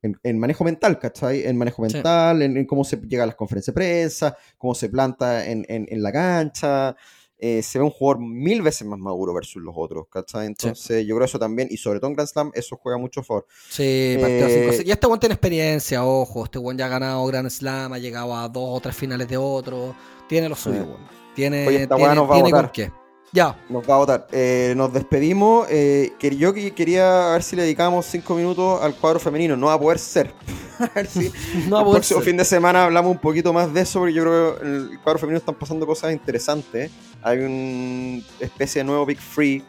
En, 0.03 0.17
en 0.23 0.39
manejo 0.39 0.63
mental, 0.63 0.97
¿cachai? 0.97 1.45
En 1.45 1.57
manejo 1.57 1.85
Sí. 1.87 1.93
mental, 1.93 2.41
en, 2.41 2.57
en 2.57 2.65
cómo 2.65 2.83
se 2.83 2.97
llega 2.97 3.23
a 3.23 3.27
las 3.27 3.35
conferencias 3.35 3.73
de 3.73 3.79
prensa, 3.79 4.35
cómo 4.57 4.73
se 4.73 4.89
planta 4.89 5.45
en- 5.47 5.65
en 5.67 6.01
la 6.01 6.11
cancha. 6.11 6.95
Eh, 7.43 7.63
se 7.63 7.79
ve 7.79 7.85
un 7.85 7.89
jugador 7.91 8.21
mil 8.21 8.61
veces 8.61 8.87
más 8.87 8.99
maduro 8.99 9.33
versus 9.33 9.61
los 9.63 9.73
otros, 9.75 10.05
¿cachai? 10.11 10.45
Entonces, 10.45 11.05
yo 11.07 11.15
creo 11.15 11.25
eso 11.25 11.39
también, 11.39 11.67
y 11.71 11.77
sobre 11.77 11.99
todo 11.99 12.09
en 12.11 12.15
Grand 12.15 12.29
Slam, 12.29 12.51
eso 12.53 12.77
juega 12.77 12.99
mucho 12.99 13.21
a 13.21 13.23
favor. 13.23 13.47
Sí, 13.69 13.81
Eh, 13.83 14.47
cinco, 14.61 14.73
seis. 14.77 14.87
Y 14.87 14.91
este 14.91 15.07
weón 15.07 15.19
tiene 15.19 15.33
experiencia, 15.33 16.05
ojo. 16.05 16.45
Este 16.45 16.59
weón 16.59 16.77
ya 16.77 16.85
ha 16.85 16.89
ganado 16.89 17.25
Grand 17.25 17.49
Slam, 17.49 17.93
ha 17.93 17.97
llegado 17.97 18.35
a 18.35 18.47
dos 18.47 18.77
o 18.77 18.79
tres 18.79 18.95
finales 18.95 19.27
de 19.27 19.37
otro. 19.37 19.95
Tiene 20.29 20.47
lo 20.47 20.55
suyo, 20.55 20.83
Sí. 20.83 20.87
weón. 20.87 21.21
Tiene, 21.35 21.67
Oye, 21.67 21.83
esta 21.83 21.95
tiene, 21.95 22.07
weá 22.09 22.15
nos 22.15 22.29
va 22.29 22.33
a 22.33 22.35
tiene 22.43 22.51
con 22.51 22.69
qué. 22.69 22.91
Ya. 23.33 23.55
Nos 23.69 23.89
va 23.89 23.95
a 23.95 23.97
votar. 23.97 24.27
Eh, 24.31 24.73
nos 24.75 24.91
despedimos. 24.91 25.65
Eh, 25.69 26.13
que 26.19 26.35
yo 26.35 26.53
que- 26.53 26.71
quería 26.73 27.29
ver 27.29 27.43
si 27.43 27.55
le 27.55 27.63
dedicamos 27.63 28.05
cinco 28.05 28.35
minutos 28.35 28.81
al 28.81 28.93
cuadro 28.95 29.19
femenino. 29.19 29.55
No 29.55 29.67
va 29.67 29.73
a 29.73 29.79
poder 29.79 29.99
ser. 29.99 30.33
a 30.79 30.87
ver 30.93 31.07
si 31.07 31.31
No 31.69 31.77
va 31.77 31.81
a 31.81 31.85
el 31.85 31.91
próximo 31.91 32.19
ser. 32.19 32.27
fin 32.29 32.37
de 32.37 32.45
semana 32.45 32.83
hablamos 32.85 33.11
un 33.11 33.19
poquito 33.19 33.53
más 33.53 33.73
de 33.73 33.81
eso, 33.81 33.99
porque 33.99 34.13
yo 34.13 34.23
creo 34.23 34.55
que 34.59 34.65
en 34.65 34.73
el 34.91 34.99
cuadro 35.01 35.19
femenino 35.19 35.37
están 35.39 35.55
pasando 35.55 35.85
cosas 35.87 36.11
interesantes. 36.11 36.91
Hay 37.23 37.37
una 37.39 38.21
especie 38.39 38.81
de 38.81 38.85
nuevo 38.85 39.05
Big 39.05 39.19
Free 39.19 39.63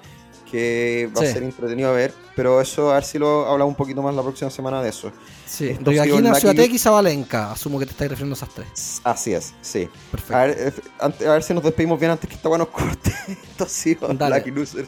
que 0.51 1.09
va 1.17 1.23
Sí. 1.23 1.29
a 1.29 1.33
ser 1.33 1.43
entretenido 1.45 1.89
a 1.91 1.93
ver, 1.93 2.13
pero 2.37 2.61
eso 2.61 2.91
a 2.91 2.95
ver 2.95 3.05
si 3.05 3.19
lo 3.19 3.47
hablamos 3.47 3.73
un 3.73 3.77
poquito 3.77 4.03
más 4.03 4.15
la 4.15 4.23
próxima 4.23 4.51
semana 4.51 4.83
de 4.83 4.89
eso. 4.91 5.11
Sí, 5.53 5.69
sido 5.75 5.91
Rivaquina, 5.91 6.29
Lucky 6.31 6.41
Ciudadek 6.41 6.73
y 6.73 6.79
Zabalenka. 6.79 7.53
Asumo 7.53 7.79
que 7.79 7.85
te 7.85 7.91
estás 7.93 8.09
refiriendo 8.09 8.33
a 8.35 8.37
esas 8.39 8.49
tres. 8.55 9.01
Así 9.05 9.35
es, 9.35 9.53
sí. 9.61 9.87
Perfecto. 10.11 10.35
A 10.37 10.47
ver, 10.47 10.57
eh, 10.59 10.73
ante- 10.99 11.27
a 11.27 11.33
ver 11.33 11.43
si 11.43 11.53
nos 11.53 11.63
despedimos 11.63 12.01
bien 12.01 12.13
antes 12.13 12.27
que 12.29 12.37
esta 12.37 12.49
weá 12.49 12.57
nos 12.59 12.69
corte. 12.69 13.13
Esto 13.29 13.65
ha 13.65 13.69
sido. 13.69 14.09
Lucky 14.13 14.51
Loser. 14.51 14.87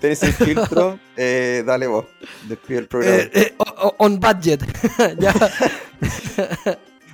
Tenés 0.00 0.22
el 0.22 0.32
filtro. 0.32 0.98
eh, 1.16 1.64
dale 1.66 1.88
vos. 1.88 2.04
Despide 2.48 2.78
el 2.78 2.86
programa. 2.86 3.16
Eh, 3.32 3.56
on 3.98 4.20
budget. 4.20 4.62
ya. 5.18 5.34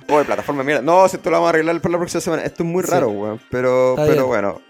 Oye, 0.09 0.25
plataforma, 0.25 0.63
mira. 0.63 0.81
No, 0.81 1.07
si 1.09 1.15
esto 1.15 1.29
lo 1.31 1.37
vamos 1.37 1.47
a 1.47 1.49
arreglar 1.49 1.81
para 1.81 1.93
la 1.93 1.97
próxima 1.97 2.21
semana. 2.21 2.43
Esto 2.43 2.61
es 2.63 2.69
muy 2.69 2.83
Sí. 2.83 2.91
raro, 2.91 3.09
weón. 3.09 3.41
Pero, 3.49 3.91
Está 3.91 4.03
pero 4.03 4.15
bien. 4.15 4.27
bueno, 4.27 4.61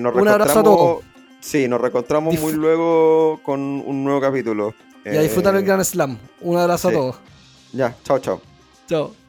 nos 0.00 0.14
Un 0.22 0.28
abrazo 0.28 0.58
a 0.58 0.62
todos. 0.62 1.04
Sí, 1.40 1.66
nos 1.66 1.80
reencontramos 1.80 2.34
Dif- 2.34 2.40
muy 2.40 2.52
luego 2.52 3.40
con 3.42 3.58
un 3.60 4.04
nuevo 4.04 4.20
capítulo. 4.20 4.74
Y 5.06 5.16
a 5.16 5.22
disfrutar 5.22 5.54
el 5.56 5.64
Gran 5.64 5.82
Slam. 5.82 6.18
Un 6.42 6.58
abrazo 6.58 6.90
sí. 6.90 6.94
a 6.94 6.98
todos. 6.98 7.16
Ya, 7.72 7.92
chao, 8.04 8.18
chao. 8.18 8.40
Chao. 8.88 9.19